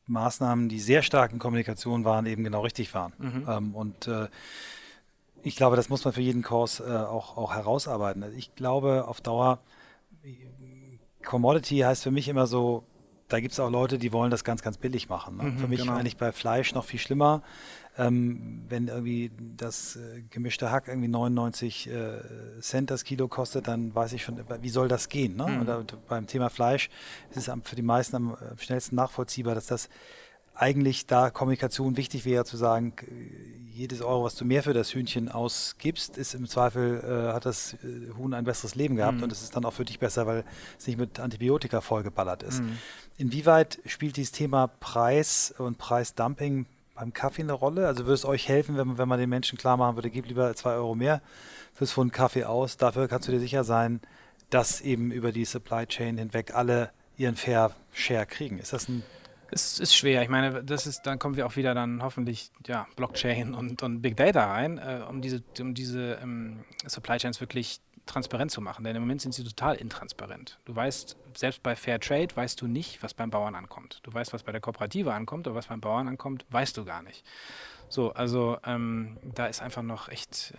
Maßnahmen, 0.07 0.69
die 0.69 0.81
sehr 0.81 1.03
stark 1.03 1.33
in 1.33 1.39
Kommunikation 1.39 2.05
waren, 2.05 2.27
eben 2.27 2.45
genau 2.45 2.63
richtig 2.63 2.95
waren. 2.95 3.13
Mhm. 3.19 3.47
Ähm, 3.49 3.75
und 3.75 4.07
äh, 4.07 4.29
ich 5.43 5.57
glaube, 5.57 5.77
das 5.77 5.89
muss 5.89 6.05
man 6.05 6.15
für 6.15 6.21
jeden 6.21 6.43
Kurs 6.43 6.81
äh, 6.81 6.85
auch, 6.85 7.37
auch 7.37 7.55
herausarbeiten. 7.55 8.23
Also 8.23 8.37
ich 8.37 8.55
glaube, 8.55 9.05
auf 9.07 9.21
Dauer 9.21 9.61
Commodity 11.25 11.79
heißt 11.79 12.03
für 12.03 12.11
mich 12.11 12.29
immer 12.29 12.47
so, 12.47 12.85
da 13.29 13.41
gibt 13.41 13.53
es 13.53 13.61
auch 13.61 13.71
Leute, 13.71 13.99
die 13.99 14.13
wollen 14.13 14.31
das 14.31 14.43
ganz, 14.43 14.63
ganz 14.63 14.79
billig 14.79 15.09
machen. 15.09 15.37
Ne? 15.37 15.45
Mhm, 15.45 15.59
für 15.59 15.69
mich 15.69 15.81
genau. 15.81 15.95
eigentlich 15.95 16.17
bei 16.17 16.33
Fleisch 16.33 16.75
noch 16.75 16.85
viel 16.85 16.99
schlimmer. 16.99 17.43
Ähm, 17.99 18.63
wenn 18.69 18.87
irgendwie 18.89 19.33
das 19.57 19.97
äh, 19.97 20.23
gemischte 20.31 20.71
Hack 20.71 20.87
irgendwie 20.87 21.09
99 21.09 21.91
äh, 21.91 22.61
Cent 22.61 22.91
das 22.91 23.03
Kilo 23.03 23.27
kostet, 23.27 23.67
dann 23.67 23.93
weiß 23.95 24.13
ich 24.13 24.23
schon, 24.23 24.39
wie 24.63 24.69
soll 24.69 24.87
das 24.87 25.09
gehen? 25.09 25.35
Ne? 25.37 25.49
Mhm. 25.49 25.61
Und, 25.61 25.67
da- 25.69 25.83
beim 26.09 26.27
Thema 26.29 26.49
Fleisch 26.49 26.91
ist 27.31 27.37
es 27.39 27.49
am- 27.49 27.63
für 27.63 27.75
die 27.77 27.83
meisten 27.83 28.15
am 28.17 28.35
äh, 28.35 28.57
schnellsten 28.63 28.95
nachvollziehbar, 28.95 29.55
dass 29.57 29.67
das 29.67 29.89
eigentlich 30.55 31.07
da 31.07 31.31
Kommunikation 31.31 31.97
wichtig 31.97 32.25
wäre, 32.25 32.45
zu 32.45 32.57
sagen, 32.57 32.93
jedes 33.73 34.01
Euro, 34.03 34.25
was 34.25 34.35
du 34.35 34.45
mehr 34.45 34.65
für 34.65 34.73
das 34.75 34.93
Hühnchen 34.93 35.29
ausgibst, 35.29 36.19
ist 36.19 36.35
im 36.35 36.49
Zweifel, 36.49 37.01
äh, 37.05 37.33
hat 37.33 37.47
das 37.47 37.75
äh, 37.75 38.13
Huhn 38.17 38.35
ein 38.35 38.45
besseres 38.45 38.75
Leben 38.75 38.97
gehabt 38.97 39.19
Mhm. 39.19 39.23
und 39.25 39.33
es 39.33 39.43
ist 39.43 39.55
dann 39.55 39.65
auch 39.65 39.73
für 39.73 39.85
dich 39.85 39.99
besser, 40.01 40.27
weil 40.27 40.45
es 40.79 40.87
nicht 40.87 40.99
mit 40.99 41.21
Antibiotika 41.21 41.81
vollgeballert 41.81 42.43
ist. 42.43 42.61
Mhm. 42.63 42.79
Inwieweit 43.19 43.79
spielt 43.87 44.17
dieses 44.17 44.33
Thema 44.33 44.67
Preis 44.69 45.55
und 45.59 45.79
Preisdumping 45.79 46.67
beim 46.99 47.13
Kaffee 47.13 47.43
eine 47.43 47.53
Rolle? 47.53 47.87
Also 47.87 48.05
würde 48.05 48.15
es 48.15 48.25
euch 48.25 48.49
helfen, 48.49 48.77
wenn, 48.77 48.89
man- 48.89 48.99
wenn 48.99 49.09
man 49.09 49.19
den 49.21 49.31
Menschen 49.31 49.57
klar 49.59 49.77
machen 49.77 49.97
würde, 49.97 50.11
gib 50.11 50.27
lieber 50.27 50.55
zwei 50.55 50.73
Euro 50.75 50.95
mehr 50.95 51.21
fürs 51.75 51.93
Pfund 51.93 52.13
Kaffee 52.13 52.45
aus. 52.45 52.77
Dafür 52.77 53.09
kannst 53.09 53.29
du 53.29 53.33
dir 53.33 53.41
sicher 53.41 53.65
sein, 53.65 54.01
dass 54.51 54.81
eben 54.81 55.11
über 55.13 55.31
die 55.33 55.45
Supply 55.45 55.87
Chain 55.87 56.19
hinweg 56.19 56.55
alle 56.55 56.91
ihren 57.17 57.37
Fair 57.37 57.73
Share 57.93 58.27
kriegen. 58.27 58.59
Ist 58.59 58.73
das 58.73 58.89
ein 58.89 59.03
Es 59.51 59.79
ist 59.79 59.95
schwer. 59.95 60.23
Ich 60.23 60.29
meine, 60.29 60.63
das 60.65 60.87
ist, 60.87 61.03
dann 61.03 61.19
kommen 61.19 61.37
wir 61.37 61.47
auch 61.47 61.57
wieder 61.57 61.75
dann 61.75 62.03
hoffentlich 62.03 62.51
ja, 62.67 62.87
Blockchain 62.97 63.55
und, 63.55 63.83
und 63.83 64.03
Big 64.03 64.17
Data 64.17 64.45
rein, 64.53 64.79
äh, 64.79 65.03
um 65.09 65.21
diese, 65.21 65.43
um 65.61 65.75
diese 65.75 66.19
ähm, 66.23 66.65
Supply 66.87 67.17
Chains 67.19 67.41
wirklich 67.41 67.81
transparent 68.07 68.51
zu 68.51 68.61
machen. 68.61 68.85
Denn 68.85 68.97
im 68.97 69.03
Moment 69.03 69.21
sind 69.21 69.33
sie 69.35 69.45
total 69.45 69.75
intransparent. 69.77 70.59
Du 70.65 70.75
weißt, 70.75 71.17
selbst 71.39 71.63
bei 71.63 71.77
Fair 71.77 72.01
Trade 72.01 72.35
weißt 72.35 72.61
du 72.61 72.67
nicht, 72.67 73.01
was 73.03 73.15
beim 73.15 73.31
Bauern 73.31 73.55
ankommt. 73.55 74.01
Du 74.03 74.13
weißt, 74.13 74.33
was 74.33 74.43
bei 74.43 74.51
der 74.51 74.61
Kooperative 74.61 75.15
ankommt, 75.15 75.47
aber 75.47 75.55
was 75.55 75.69
beim 75.69 75.81
Bauern 75.81 76.09
ankommt, 76.09 76.45
weißt 76.51 76.77
du 76.77 76.85
gar 76.85 77.03
nicht. 77.03 77.25
So, 77.89 78.13
also 78.13 78.59
ähm, 78.67 79.19
da 79.23 79.47
ist 79.47 79.63
einfach 79.63 79.83
noch 79.83 80.09
echt, 80.09 80.53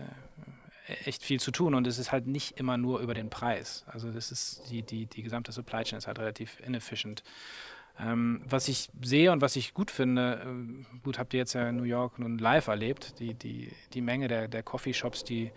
äh, 0.87 0.93
echt 1.05 1.21
viel 1.21 1.39
zu 1.39 1.51
tun 1.51 1.75
und 1.75 1.85
es 1.85 1.97
ist 1.97 2.13
halt 2.13 2.27
nicht 2.27 2.59
immer 2.59 2.77
nur 2.77 3.01
über 3.01 3.13
den 3.13 3.29
Preis. 3.29 3.83
Also 3.87 4.09
das 4.09 4.31
ist 4.31 4.71
die, 4.71 4.81
die, 4.81 5.05
die 5.05 5.21
gesamte 5.21 5.51
Supply 5.51 5.83
Chain 5.83 5.97
ist 5.97 6.07
halt 6.07 6.17
relativ 6.17 6.61
inefficient. 6.61 7.23
Ähm, 7.99 8.41
was 8.47 8.69
ich 8.69 8.89
sehe 9.01 9.33
und 9.33 9.41
was 9.41 9.57
ich 9.57 9.73
gut 9.73 9.91
finde, 9.91 10.41
ähm, 10.45 10.85
gut, 11.03 11.19
habt 11.19 11.33
ihr 11.33 11.39
jetzt 11.39 11.53
ja 11.53 11.67
in 11.67 11.75
New 11.75 11.83
York 11.83 12.19
nun 12.19 12.37
live 12.37 12.67
erlebt, 12.67 13.19
die, 13.19 13.33
die, 13.33 13.73
die 13.93 14.01
Menge 14.01 14.29
der, 14.29 14.47
der 14.47 14.63
Coffeeshops, 14.63 15.25
die, 15.25 15.51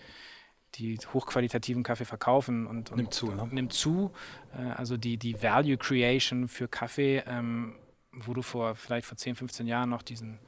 die 0.76 0.98
hochqualitativen 1.12 1.82
Kaffee 1.82 2.04
verkaufen 2.04 2.66
und, 2.66 2.90
und 2.90 2.96
Nimmt 2.96 3.14
zu, 3.14 3.32
ne? 3.32 3.48
nimmt 3.50 3.72
zu. 3.72 4.10
Äh, 4.56 4.62
also 4.72 4.96
die, 4.96 5.16
die 5.18 5.42
Value 5.42 5.76
Creation 5.76 6.48
für 6.48 6.68
Kaffee, 6.68 7.22
ähm, 7.26 7.74
wo 8.12 8.34
du 8.34 8.42
vor 8.42 8.74
vielleicht 8.74 9.06
vor 9.06 9.16
10, 9.16 9.34
15 9.36 9.66
Jahren 9.66 9.90
noch 9.90 10.02
diesen 10.02 10.38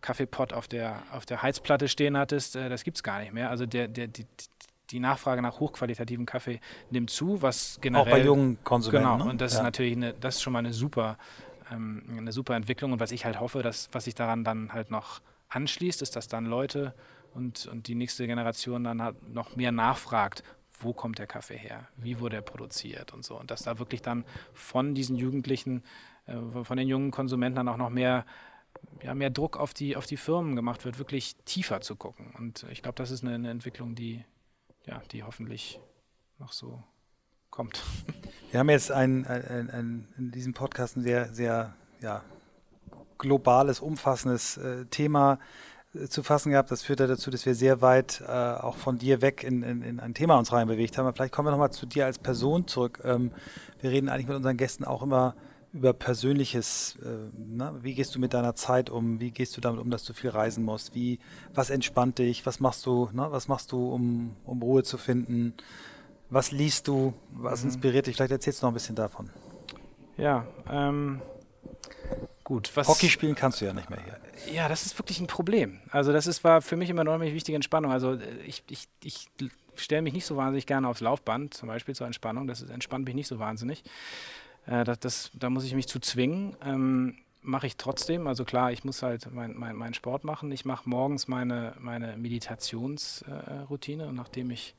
Kaffeepot 0.00 0.52
auf 0.52 0.68
der, 0.68 1.02
auf 1.12 1.26
der 1.26 1.42
Heizplatte 1.42 1.88
stehen 1.88 2.16
hattest, 2.16 2.56
äh, 2.56 2.68
das 2.68 2.84
gibt 2.84 2.98
es 2.98 3.02
gar 3.02 3.20
nicht 3.20 3.32
mehr. 3.32 3.50
Also 3.50 3.66
der, 3.66 3.88
der, 3.88 4.06
die, 4.06 4.26
die 4.90 5.00
Nachfrage 5.00 5.42
nach 5.42 5.60
hochqualitativen 5.60 6.26
Kaffee 6.26 6.60
nimmt 6.90 7.10
zu, 7.10 7.42
was 7.42 7.78
generell 7.80 8.06
auch 8.06 8.10
bei 8.10 8.24
jungen 8.24 8.62
Konsumenten? 8.62 9.02
Genau, 9.12 9.24
ne? 9.24 9.30
und 9.30 9.40
das 9.40 9.52
Ja. 9.52 9.58
ist 9.58 9.62
natürlich 9.64 9.96
eine, 9.96 10.14
das 10.14 10.36
ist 10.36 10.42
schon 10.42 10.52
mal 10.52 10.58
eine 10.60 10.72
super, 10.72 11.18
ähm, 11.72 12.02
eine 12.16 12.32
super 12.32 12.54
Entwicklung. 12.54 12.92
Und 12.92 13.00
was 13.00 13.10
ich 13.12 13.24
halt 13.24 13.40
hoffe, 13.40 13.62
dass, 13.62 13.88
was 13.92 14.04
sich 14.04 14.14
daran 14.14 14.44
dann 14.44 14.72
halt 14.72 14.90
noch 14.90 15.20
anschließt, 15.48 16.02
ist, 16.02 16.16
dass 16.16 16.28
dann 16.28 16.46
Leute 16.46 16.94
und, 17.34 17.66
und 17.66 17.88
die 17.88 17.94
nächste 17.94 18.26
Generation 18.26 18.84
dann 18.84 19.02
halt 19.02 19.28
noch 19.28 19.56
mehr 19.56 19.72
nachfragt, 19.72 20.42
wo 20.78 20.92
kommt 20.92 21.18
der 21.18 21.26
Kaffee 21.26 21.56
her, 21.56 21.88
wie 21.96 22.20
wurde 22.20 22.36
er 22.36 22.42
produziert 22.42 23.12
und 23.12 23.24
so. 23.24 23.38
Und 23.38 23.50
dass 23.50 23.62
da 23.62 23.78
wirklich 23.78 24.02
dann 24.02 24.24
von 24.52 24.94
diesen 24.94 25.16
Jugendlichen, 25.16 25.82
äh, 26.26 26.64
von 26.64 26.76
den 26.76 26.88
jungen 26.88 27.10
Konsumenten 27.10 27.56
dann 27.56 27.68
auch 27.68 27.76
noch 27.76 27.90
mehr 27.90 28.24
ja, 29.02 29.14
mehr 29.14 29.30
Druck 29.30 29.56
auf 29.56 29.74
die, 29.74 29.96
auf 29.96 30.06
die 30.06 30.16
Firmen 30.16 30.56
gemacht 30.56 30.84
wird, 30.84 30.98
wirklich 30.98 31.36
tiefer 31.44 31.80
zu 31.80 31.96
gucken. 31.96 32.32
Und 32.36 32.66
ich 32.70 32.82
glaube, 32.82 32.96
das 32.96 33.10
ist 33.10 33.22
eine, 33.22 33.34
eine 33.34 33.50
Entwicklung, 33.50 33.94
die, 33.94 34.24
ja, 34.86 35.00
die 35.12 35.22
hoffentlich 35.22 35.80
noch 36.38 36.52
so 36.52 36.82
kommt. 37.50 37.82
Wir 38.50 38.60
haben 38.60 38.70
jetzt 38.70 38.90
ein, 38.90 39.26
ein, 39.26 39.70
ein, 39.70 40.08
in 40.16 40.30
diesem 40.30 40.54
Podcast 40.54 40.96
ein 40.96 41.02
sehr, 41.02 41.32
sehr 41.32 41.74
ja, 42.00 42.22
globales, 43.18 43.80
umfassendes 43.80 44.56
äh, 44.56 44.86
Thema 44.86 45.38
zu 46.08 46.22
fassen 46.22 46.50
gehabt. 46.50 46.70
Das 46.70 46.82
führt 46.82 47.00
ja 47.00 47.06
dazu, 47.06 47.30
dass 47.30 47.46
wir 47.46 47.54
sehr 47.54 47.80
weit 47.80 48.22
äh, 48.26 48.30
auch 48.30 48.76
von 48.76 48.98
dir 48.98 49.22
weg 49.22 49.44
in, 49.44 49.62
in, 49.62 49.82
in 49.82 50.00
ein 50.00 50.14
Thema 50.14 50.38
uns 50.38 50.52
reinbewegt 50.52 50.98
haben. 50.98 51.06
Aber 51.06 51.14
vielleicht 51.14 51.32
kommen 51.32 51.46
wir 51.46 51.52
nochmal 51.52 51.72
zu 51.72 51.86
dir 51.86 52.06
als 52.06 52.18
Person 52.18 52.66
zurück. 52.66 53.00
Ähm, 53.04 53.30
wir 53.80 53.90
reden 53.90 54.08
eigentlich 54.08 54.26
mit 54.26 54.36
unseren 54.36 54.56
Gästen 54.56 54.84
auch 54.84 55.02
immer 55.02 55.34
über 55.72 55.92
Persönliches. 55.92 56.96
Äh, 57.02 57.36
ne? 57.36 57.74
Wie 57.82 57.94
gehst 57.94 58.14
du 58.14 58.20
mit 58.20 58.32
deiner 58.32 58.54
Zeit 58.54 58.90
um? 58.90 59.20
Wie 59.20 59.30
gehst 59.30 59.56
du 59.56 59.60
damit 59.60 59.80
um, 59.80 59.90
dass 59.90 60.04
du 60.04 60.12
viel 60.12 60.30
reisen 60.30 60.64
musst? 60.64 60.94
Wie, 60.94 61.18
was 61.52 61.70
entspannt 61.70 62.18
dich? 62.18 62.46
Was 62.46 62.60
machst 62.60 62.86
du? 62.86 63.10
Ne? 63.12 63.26
Was 63.30 63.48
machst 63.48 63.72
du, 63.72 63.92
um, 63.92 64.36
um 64.44 64.62
Ruhe 64.62 64.84
zu 64.84 64.98
finden? 64.98 65.54
Was 66.30 66.52
liest 66.52 66.88
du? 66.88 67.12
Was 67.32 67.64
inspiriert 67.64 68.06
dich? 68.06 68.16
Vielleicht 68.16 68.32
erzählst 68.32 68.62
du 68.62 68.66
noch 68.66 68.72
ein 68.72 68.74
bisschen 68.74 68.96
davon. 68.96 69.30
Ja, 70.16 70.46
ähm, 70.70 71.20
gut. 72.44 72.70
Was, 72.74 72.86
Hockey 72.88 73.08
spielen 73.08 73.34
kannst 73.34 73.60
du 73.60 73.64
ja 73.64 73.72
nicht 73.72 73.90
mehr 73.90 74.00
hier. 74.02 74.54
Ja, 74.54 74.68
das 74.68 74.86
ist 74.86 74.98
wirklich 74.98 75.20
ein 75.20 75.26
Problem. 75.26 75.80
Also 75.90 76.12
das 76.12 76.26
ist, 76.26 76.44
war 76.44 76.62
für 76.62 76.76
mich 76.76 76.90
immer 76.90 77.00
eine 77.00 77.10
unheimlich 77.10 77.34
wichtige 77.34 77.56
Entspannung. 77.56 77.90
Also 77.90 78.12
äh, 78.14 78.36
ich, 78.46 78.62
ich, 78.70 78.88
ich 79.02 79.28
stelle 79.74 80.02
mich 80.02 80.12
nicht 80.12 80.26
so 80.26 80.36
wahnsinnig 80.36 80.66
gerne 80.66 80.88
aufs 80.88 81.00
Laufband, 81.00 81.54
zum 81.54 81.68
Beispiel 81.68 81.94
zur 81.94 82.06
Entspannung. 82.06 82.46
Das 82.46 82.60
ist, 82.60 82.70
entspannt 82.70 83.06
mich 83.06 83.14
nicht 83.14 83.26
so 83.26 83.38
wahnsinnig. 83.38 83.82
Äh, 84.66 84.84
das, 84.84 84.98
das, 85.00 85.30
da 85.34 85.50
muss 85.50 85.64
ich 85.64 85.74
mich 85.74 85.88
zu 85.88 85.98
zwingen. 85.98 86.56
Ähm, 86.62 87.16
mache 87.44 87.66
ich 87.66 87.76
trotzdem. 87.76 88.26
Also 88.26 88.44
klar, 88.44 88.72
ich 88.72 88.84
muss 88.84 89.02
halt 89.02 89.32
meinen 89.32 89.58
mein, 89.58 89.76
mein 89.76 89.94
Sport 89.94 90.24
machen. 90.24 90.50
Ich 90.52 90.64
mache 90.64 90.88
morgens 90.88 91.28
meine, 91.28 91.74
meine 91.78 92.16
Meditationsroutine 92.16 94.08
und 94.08 94.14
nachdem 94.14 94.50
ich 94.50 94.74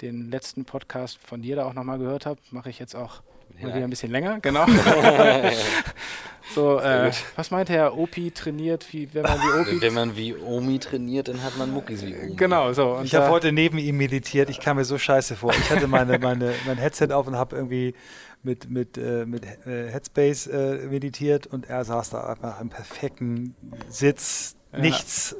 den 0.00 0.28
letzten 0.28 0.64
Podcast 0.64 1.18
von 1.18 1.40
dir 1.40 1.56
da 1.56 1.66
auch 1.66 1.74
nochmal 1.74 1.98
gehört 1.98 2.26
habe, 2.26 2.40
mache 2.50 2.68
ich 2.68 2.78
jetzt 2.80 2.96
auch 2.96 3.22
mal 3.62 3.74
wieder 3.74 3.84
ein 3.84 3.90
bisschen 3.90 4.10
länger. 4.10 4.38
Genau. 4.40 4.66
so, 6.54 6.78
äh, 6.78 7.10
was 7.36 7.50
meint 7.50 7.68
Herr 7.70 7.96
Opi 7.96 8.30
trainiert, 8.30 8.86
wie 8.92 9.12
wenn 9.14 9.22
man 9.22 9.38
wie 9.38 9.60
Opi 9.60 9.80
Wenn 9.82 9.94
man 9.94 10.16
wie 10.16 10.34
Omi 10.36 10.78
trainiert, 10.78 11.28
dann 11.28 11.42
hat 11.42 11.56
man 11.58 11.72
Muckis 11.72 12.04
wie 12.04 12.14
Omi. 12.14 12.36
Genau, 12.36 12.72
so. 12.72 12.92
Und 12.96 13.04
Ich 13.06 13.14
habe 13.14 13.26
da- 13.26 13.30
heute 13.30 13.52
neben 13.52 13.78
ihm 13.78 13.96
meditiert. 13.96 14.50
Ich 14.50 14.60
kam 14.60 14.76
mir 14.76 14.84
so 14.84 14.98
scheiße 14.98 15.36
vor. 15.36 15.52
Ich 15.52 15.70
hatte 15.70 15.86
meine, 15.86 16.18
meine, 16.18 16.52
mein 16.66 16.78
Headset 16.78 17.08
auf 17.12 17.26
und 17.26 17.36
habe 17.36 17.56
irgendwie 17.56 17.94
mit, 18.42 18.68
mit, 18.70 18.98
äh, 18.98 19.24
mit 19.24 19.44
äh, 19.66 19.90
Headspace 19.90 20.46
äh, 20.48 20.86
meditiert 20.88 21.46
und 21.46 21.68
er 21.68 21.84
saß 21.84 22.10
da 22.10 22.24
einfach 22.26 22.60
im 22.60 22.68
perfekten 22.68 23.54
Sitz. 23.88 24.56
Ja. 24.72 24.78
Nichts. 24.80 25.34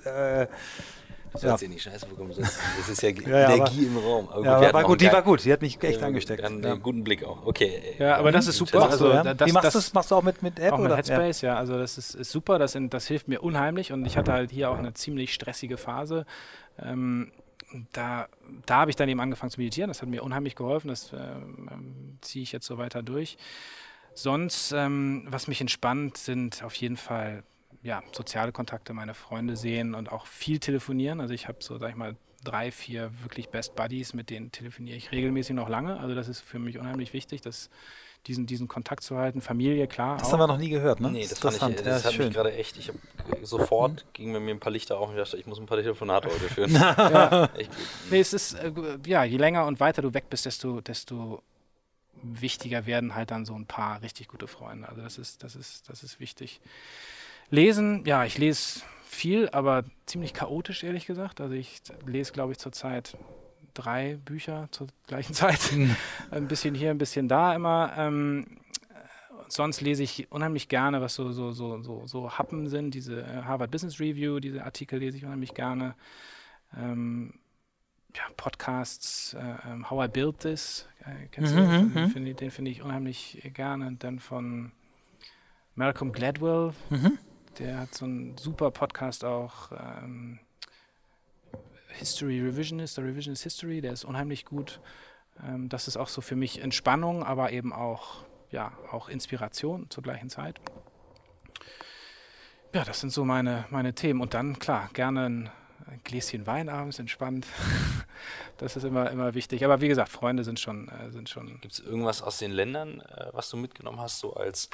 Äh, 1.34 1.38
Du 1.38 1.46
Ja. 1.46 1.48
sollst 1.50 1.62
dir 1.64 1.68
nicht 1.68 1.82
scheiße 1.82 2.06
vorkommen. 2.06 2.28
Das 2.30 2.38
ist, 2.38 2.60
das 2.78 2.88
ist 2.90 3.02
ja, 3.02 3.08
Ja, 3.26 3.28
ja, 3.40 3.50
Energie 3.56 3.86
im 3.86 3.96
Raum. 3.98 4.28
Aber 4.28 4.44
ja, 4.44 4.60
wir 4.60 4.68
aber 4.68 4.82
gut, 4.84 5.00
die 5.00 5.06
einen 5.06 5.14
war 5.14 5.22
gut. 5.22 5.44
Die 5.44 5.52
hat 5.52 5.62
mich 5.62 5.82
echt 5.82 6.02
angesteckt. 6.02 6.40
Wir 6.40 6.46
hatten 6.48 6.62
Ja. 6.62 6.72
einen 6.72 6.82
guten 6.82 7.02
Blick 7.04 7.24
auch. 7.24 7.44
Okay. 7.46 7.94
Ja, 7.98 8.16
aber 8.16 8.30
das 8.32 8.46
ist 8.46 8.56
super. 8.56 8.78
Machst 8.80 9.00
du, 9.00 9.06
Also, 9.06 9.14
ja? 9.28 9.34
das- 9.34 9.48
Wie 9.48 9.52
machst, 9.52 9.66
das- 9.66 9.72
du's? 9.74 9.92
machst 9.94 10.10
du 10.10 10.14
auch 10.14 10.22
mit, 10.22 10.42
mit 10.42 10.58
App? 10.60 10.72
Auch 10.72 10.78
mit 10.78 10.86
oder? 10.86 10.96
Headspace, 10.96 11.40
ja. 11.42 11.56
Also 11.56 11.76
das 11.76 11.98
ist, 11.98 12.14
ist 12.14 12.30
super, 12.30 12.58
das, 12.58 12.72
sind, 12.72 12.94
das 12.94 13.06
hilft 13.06 13.26
mir 13.28 13.42
unheimlich 13.42 13.92
und 13.92 14.04
ich 14.06 14.16
hatte 14.16 14.32
halt 14.32 14.50
hier 14.52 14.70
auch 14.70 14.78
eine 14.78 14.94
ziemlich 14.94 15.34
stressige 15.34 15.76
Phase. 15.76 16.24
Ähm, 16.78 17.32
da 17.92 18.28
da 18.66 18.76
habe 18.76 18.90
ich 18.90 18.96
dann 18.96 19.08
eben 19.08 19.18
angefangen 19.20 19.50
zu 19.50 19.58
meditieren, 19.58 19.88
das 19.88 20.00
hat 20.02 20.08
mir 20.08 20.22
unheimlich 20.22 20.54
geholfen, 20.54 20.88
das 20.88 21.12
ähm, 21.12 21.68
ähm, 21.72 22.18
ziehe 22.20 22.42
ich 22.44 22.52
jetzt 22.52 22.66
so 22.66 22.78
weiter 22.78 23.02
durch. 23.02 23.36
Sonst, 24.12 24.70
ähm, 24.72 25.24
was 25.28 25.48
mich 25.48 25.60
entspannt, 25.60 26.16
sind 26.16 26.62
auf 26.62 26.74
jeden 26.76 26.96
Fall 26.96 27.42
ja, 27.84 28.02
soziale 28.12 28.50
Kontakte, 28.50 28.94
meine 28.94 29.14
Freunde 29.14 29.56
sehen 29.56 29.94
und 29.94 30.10
auch 30.10 30.26
viel 30.26 30.58
telefonieren. 30.58 31.20
Also 31.20 31.34
ich 31.34 31.46
habe 31.46 31.58
so, 31.60 31.78
sag 31.78 31.90
ich 31.90 31.96
mal, 31.96 32.16
drei, 32.42 32.72
vier 32.72 33.10
wirklich 33.22 33.50
Best 33.50 33.76
Buddies, 33.76 34.14
mit 34.14 34.30
denen 34.30 34.50
telefoniere 34.50 34.96
ich 34.96 35.12
regelmäßig 35.12 35.54
noch 35.54 35.68
lange. 35.68 36.00
Also 36.00 36.14
das 36.14 36.28
ist 36.28 36.40
für 36.40 36.58
mich 36.58 36.78
unheimlich 36.78 37.12
wichtig, 37.12 37.42
dass 37.42 37.68
diesen, 38.26 38.46
diesen 38.46 38.68
Kontakt 38.68 39.02
zu 39.02 39.18
halten. 39.18 39.42
Familie, 39.42 39.86
klar. 39.86 40.16
Das 40.16 40.28
auch. 40.28 40.32
haben 40.32 40.40
wir 40.40 40.46
noch 40.46 40.56
nie 40.56 40.70
gehört, 40.70 41.00
ne? 41.00 41.10
Nee, 41.10 41.26
das 41.28 41.38
fand 41.38 41.56
ich, 41.56 41.62
Interessant. 41.62 41.78
das 41.80 41.86
ja, 41.86 41.92
hat 41.92 41.98
ist 42.04 42.18
mich 42.18 42.26
schön. 42.26 42.32
gerade 42.32 42.54
echt, 42.54 42.78
ich 42.78 42.88
habe 42.88 42.98
sofort, 43.42 44.06
ging 44.14 44.32
bei 44.32 44.40
mir 44.40 44.54
ein 44.54 44.60
paar 44.60 44.72
Lichter 44.72 44.98
auf 44.98 45.10
und 45.10 45.16
ich 45.16 45.22
dachte, 45.22 45.36
ich 45.36 45.46
muss 45.46 45.58
ein 45.58 45.66
paar 45.66 45.76
Telefonate 45.76 46.28
heute 46.28 46.48
führen. 46.48 46.72
Ja. 46.74 47.46
gut. 47.46 47.68
Nee, 48.10 48.20
es 48.20 48.32
ist, 48.32 48.54
äh, 48.54 48.72
ja, 49.06 49.24
je 49.24 49.36
länger 49.36 49.66
und 49.66 49.78
weiter 49.78 50.00
du 50.00 50.14
weg 50.14 50.30
bist, 50.30 50.46
desto, 50.46 50.80
desto 50.80 51.42
wichtiger 52.22 52.86
werden 52.86 53.14
halt 53.14 53.30
dann 53.30 53.44
so 53.44 53.54
ein 53.54 53.66
paar 53.66 54.00
richtig 54.00 54.28
gute 54.28 54.46
Freunde. 54.46 54.88
Also 54.88 55.02
das 55.02 55.18
ist, 55.18 55.42
das 55.42 55.54
ist, 55.54 55.90
das 55.90 56.02
ist 56.02 56.18
wichtig. 56.18 56.60
Lesen, 57.50 58.04
ja, 58.04 58.24
ich 58.24 58.38
lese 58.38 58.80
viel, 59.04 59.48
aber 59.50 59.84
ziemlich 60.06 60.34
chaotisch, 60.34 60.82
ehrlich 60.82 61.06
gesagt. 61.06 61.40
Also 61.40 61.54
ich 61.54 61.82
lese, 62.06 62.32
glaube 62.32 62.52
ich, 62.52 62.58
zurzeit 62.58 63.16
drei 63.74 64.18
Bücher 64.24 64.68
zur 64.70 64.88
gleichen 65.06 65.34
Zeit. 65.34 65.60
ein 66.30 66.48
bisschen 66.48 66.74
hier, 66.74 66.90
ein 66.90 66.98
bisschen 66.98 67.28
da 67.28 67.54
immer. 67.54 67.92
Ähm, 67.96 68.46
sonst 69.48 69.80
lese 69.80 70.02
ich 70.02 70.30
unheimlich 70.30 70.68
gerne, 70.68 71.00
was 71.00 71.14
so, 71.14 71.32
so, 71.32 71.52
so, 71.52 71.82
so, 71.82 72.06
so 72.06 72.30
Happen 72.38 72.68
sind. 72.68 72.94
Diese 72.94 73.22
äh, 73.22 73.42
Harvard 73.42 73.70
Business 73.70 74.00
Review, 74.00 74.40
diese 74.40 74.64
Artikel 74.64 74.98
lese 74.98 75.16
ich 75.16 75.24
unheimlich 75.24 75.54
gerne. 75.54 75.94
Ähm, 76.76 77.34
ja, 78.16 78.22
Podcasts, 78.36 79.34
äh, 79.34 79.54
ähm, 79.68 79.90
How 79.90 80.06
I 80.06 80.08
Built 80.08 80.40
This, 80.40 80.88
äh, 81.00 81.26
kennst 81.30 81.54
mhm, 81.54 81.58
du? 81.58 82.00
Den 82.00 82.10
finde 82.10 82.30
ich, 82.30 82.52
find 82.52 82.68
ich 82.68 82.82
unheimlich 82.82 83.50
gerne. 83.54 83.96
Dann 83.98 84.20
von 84.20 84.72
Malcolm 85.74 86.12
Gladwell, 86.12 86.72
mhm. 86.90 87.18
Der 87.58 87.78
hat 87.80 87.94
so 87.94 88.04
einen 88.04 88.36
super 88.38 88.70
Podcast 88.70 89.24
auch. 89.24 89.72
Ähm, 89.72 90.38
History 91.98 92.40
Revisionist, 92.40 92.96
der 92.96 93.04
Revisionist 93.04 93.44
History, 93.44 93.80
der 93.80 93.92
ist 93.92 94.04
unheimlich 94.04 94.44
gut. 94.44 94.80
Ähm, 95.46 95.68
das 95.68 95.88
ist 95.88 95.96
auch 95.96 96.08
so 96.08 96.20
für 96.20 96.36
mich 96.36 96.60
Entspannung, 96.60 97.22
aber 97.22 97.52
eben 97.52 97.72
auch, 97.72 98.24
ja, 98.50 98.72
auch 98.90 99.08
Inspiration 99.08 99.88
zur 99.90 100.02
gleichen 100.02 100.28
Zeit. 100.28 100.60
Ja, 102.72 102.84
das 102.84 103.00
sind 103.00 103.10
so 103.10 103.24
meine, 103.24 103.66
meine 103.70 103.94
Themen. 103.94 104.20
Und 104.20 104.34
dann, 104.34 104.58
klar, 104.58 104.90
gerne 104.92 105.26
ein, 105.26 105.50
ein 105.86 106.00
Gläschen 106.02 106.46
Wein 106.46 106.68
abends, 106.68 106.98
entspannt. 106.98 107.46
das 108.58 108.76
ist 108.76 108.84
immer, 108.84 109.10
immer 109.10 109.34
wichtig. 109.34 109.64
Aber 109.64 109.80
wie 109.80 109.88
gesagt, 109.88 110.08
Freunde 110.08 110.44
sind 110.44 110.60
schon. 110.60 110.88
Äh, 110.88 111.10
sind 111.10 111.28
schon 111.28 111.60
Gibt 111.60 111.74
es 111.74 111.80
irgendwas 111.80 112.22
aus 112.22 112.38
den 112.38 112.52
Ländern, 112.52 113.00
äh, 113.00 113.28
was 113.32 113.50
du 113.50 113.56
mitgenommen 113.56 114.00
hast, 114.00 114.20
so 114.20 114.34
als, 114.34 114.70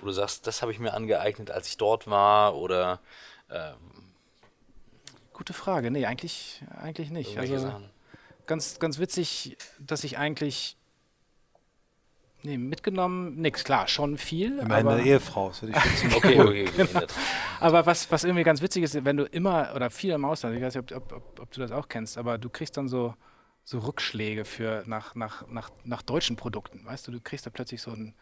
wo 0.00 0.06
du 0.06 0.12
sagst, 0.12 0.46
das 0.46 0.62
habe 0.62 0.72
ich 0.72 0.78
mir 0.78 0.94
angeeignet, 0.94 1.50
als 1.50 1.68
ich 1.68 1.76
dort 1.76 2.08
war? 2.08 2.56
Oder 2.56 3.00
ähm, 3.50 3.76
Gute 5.32 5.54
Frage. 5.54 5.90
Nee, 5.90 6.06
eigentlich, 6.06 6.62
eigentlich 6.80 7.10
nicht. 7.10 7.38
Also, 7.38 7.72
ganz, 8.46 8.78
ganz 8.78 8.98
witzig, 8.98 9.56
dass 9.78 10.04
ich 10.04 10.18
eigentlich 10.18 10.76
Nee, 12.44 12.58
mitgenommen, 12.58 13.36
nix, 13.36 13.62
klar, 13.62 13.86
schon 13.86 14.18
viel. 14.18 14.58
Immerhin 14.58 14.88
eine 14.88 15.02
Ehefrau, 15.02 15.48
das 15.48 15.62
würde 15.62 15.78
ich 15.78 16.00
schon 16.00 16.12
okay, 16.16 16.40
okay, 16.40 16.64
genau. 16.76 17.06
Aber 17.60 17.86
was, 17.86 18.10
was 18.10 18.24
irgendwie 18.24 18.42
ganz 18.42 18.60
witzig 18.60 18.82
ist, 18.82 19.04
wenn 19.04 19.16
du 19.16 19.24
immer 19.24 19.72
oder 19.76 19.90
viel 19.90 20.10
im 20.10 20.24
Ausland, 20.24 20.56
ich 20.56 20.62
weiß 20.62 20.74
nicht, 20.74 20.92
ob, 20.92 21.12
ob, 21.12 21.40
ob, 21.40 21.50
du 21.52 21.60
das 21.60 21.70
auch 21.70 21.88
kennst, 21.88 22.18
aber 22.18 22.38
du 22.38 22.50
kriegst 22.50 22.76
dann 22.76 22.88
so, 22.88 23.14
so 23.62 23.78
Rückschläge 23.78 24.44
für 24.44 24.82
nach, 24.86 25.14
nach, 25.14 25.46
nach, 25.48 25.70
nach 25.84 26.02
deutschen 26.02 26.34
Produkten, 26.34 26.84
weißt 26.84 27.06
du, 27.06 27.12
du 27.12 27.20
kriegst 27.20 27.46
da 27.46 27.50
plötzlich 27.50 27.80
so 27.80 27.92
ein 27.92 28.14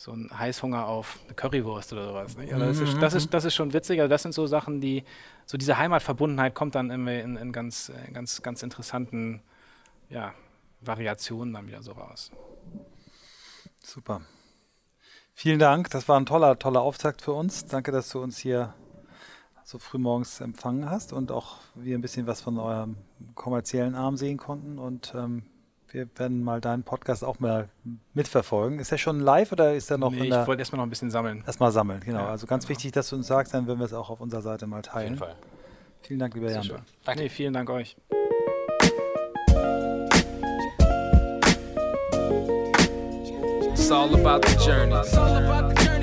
so 0.00 0.16
Heißhunger 0.16 0.86
auf 0.86 1.18
eine 1.24 1.34
Currywurst 1.34 1.92
oder 1.92 2.06
sowas. 2.06 2.36
Also 2.36 2.56
das, 2.56 2.78
ist, 2.78 3.02
das, 3.02 3.14
ist, 3.14 3.34
das 3.34 3.44
ist 3.44 3.56
schon 3.56 3.72
witzig. 3.72 4.00
Also 4.00 4.08
das 4.08 4.22
sind 4.22 4.32
so 4.32 4.46
Sachen, 4.46 4.80
die, 4.80 5.02
so 5.44 5.58
diese 5.58 5.76
Heimatverbundenheit 5.76 6.54
kommt 6.54 6.76
dann 6.76 6.90
in, 6.90 7.04
in, 7.08 7.36
in 7.36 7.50
ganz, 7.50 7.90
in 8.06 8.14
ganz, 8.14 8.40
ganz 8.40 8.62
interessanten 8.62 9.42
ja, 10.08 10.34
Variationen 10.80 11.52
dann 11.52 11.66
wieder 11.66 11.82
so 11.82 11.92
raus. 11.92 12.30
Super. 13.88 14.20
Vielen 15.32 15.58
Dank. 15.58 15.88
Das 15.88 16.08
war 16.08 16.20
ein 16.20 16.26
toller, 16.26 16.58
toller 16.58 16.82
Auftakt 16.82 17.22
für 17.22 17.32
uns. 17.32 17.64
Danke, 17.64 17.90
dass 17.90 18.10
du 18.10 18.20
uns 18.20 18.36
hier 18.36 18.74
so 19.64 19.78
früh 19.78 19.96
morgens 19.96 20.40
empfangen 20.40 20.90
hast 20.90 21.14
und 21.14 21.32
auch 21.32 21.56
wir 21.74 21.96
ein 21.96 22.02
bisschen 22.02 22.26
was 22.26 22.42
von 22.42 22.58
eurem 22.58 22.96
kommerziellen 23.34 23.94
Arm 23.94 24.18
sehen 24.18 24.36
konnten. 24.36 24.78
Und 24.78 25.14
ähm, 25.16 25.44
wir 25.88 26.06
werden 26.16 26.44
mal 26.44 26.60
deinen 26.60 26.82
Podcast 26.82 27.24
auch 27.24 27.40
mal 27.40 27.70
mitverfolgen. 28.12 28.78
Ist 28.78 28.92
er 28.92 28.98
schon 28.98 29.20
live 29.20 29.52
oder 29.52 29.74
ist 29.74 29.90
er 29.90 29.96
noch 29.96 30.10
nee, 30.10 30.28
Ich 30.28 30.46
wollte 30.46 30.60
erstmal 30.60 30.78
noch 30.78 30.86
ein 30.86 30.90
bisschen 30.90 31.10
sammeln. 31.10 31.42
Erstmal 31.46 31.72
sammeln, 31.72 32.00
genau. 32.00 32.20
Ja, 32.20 32.28
also 32.28 32.46
ganz 32.46 32.64
genau. 32.64 32.76
wichtig, 32.76 32.92
dass 32.92 33.08
du 33.08 33.16
uns 33.16 33.26
sagst, 33.26 33.54
dann 33.54 33.66
werden 33.66 33.78
wir 33.78 33.86
es 33.86 33.94
auch 33.94 34.10
auf 34.10 34.20
unserer 34.20 34.42
Seite 34.42 34.66
mal 34.66 34.82
teilen. 34.82 35.14
Auf 35.14 35.20
jeden 35.20 35.32
Fall. 35.32 35.36
Vielen 36.02 36.20
Dank, 36.20 36.34
lieber 36.34 36.50
Jan. 36.50 36.82
Danke. 37.04 37.22
Nee, 37.22 37.28
vielen 37.30 37.54
Dank 37.54 37.70
euch. 37.70 37.96
All 43.90 44.14
about 44.14 44.42
the 44.42 44.54
journey. 44.56 45.97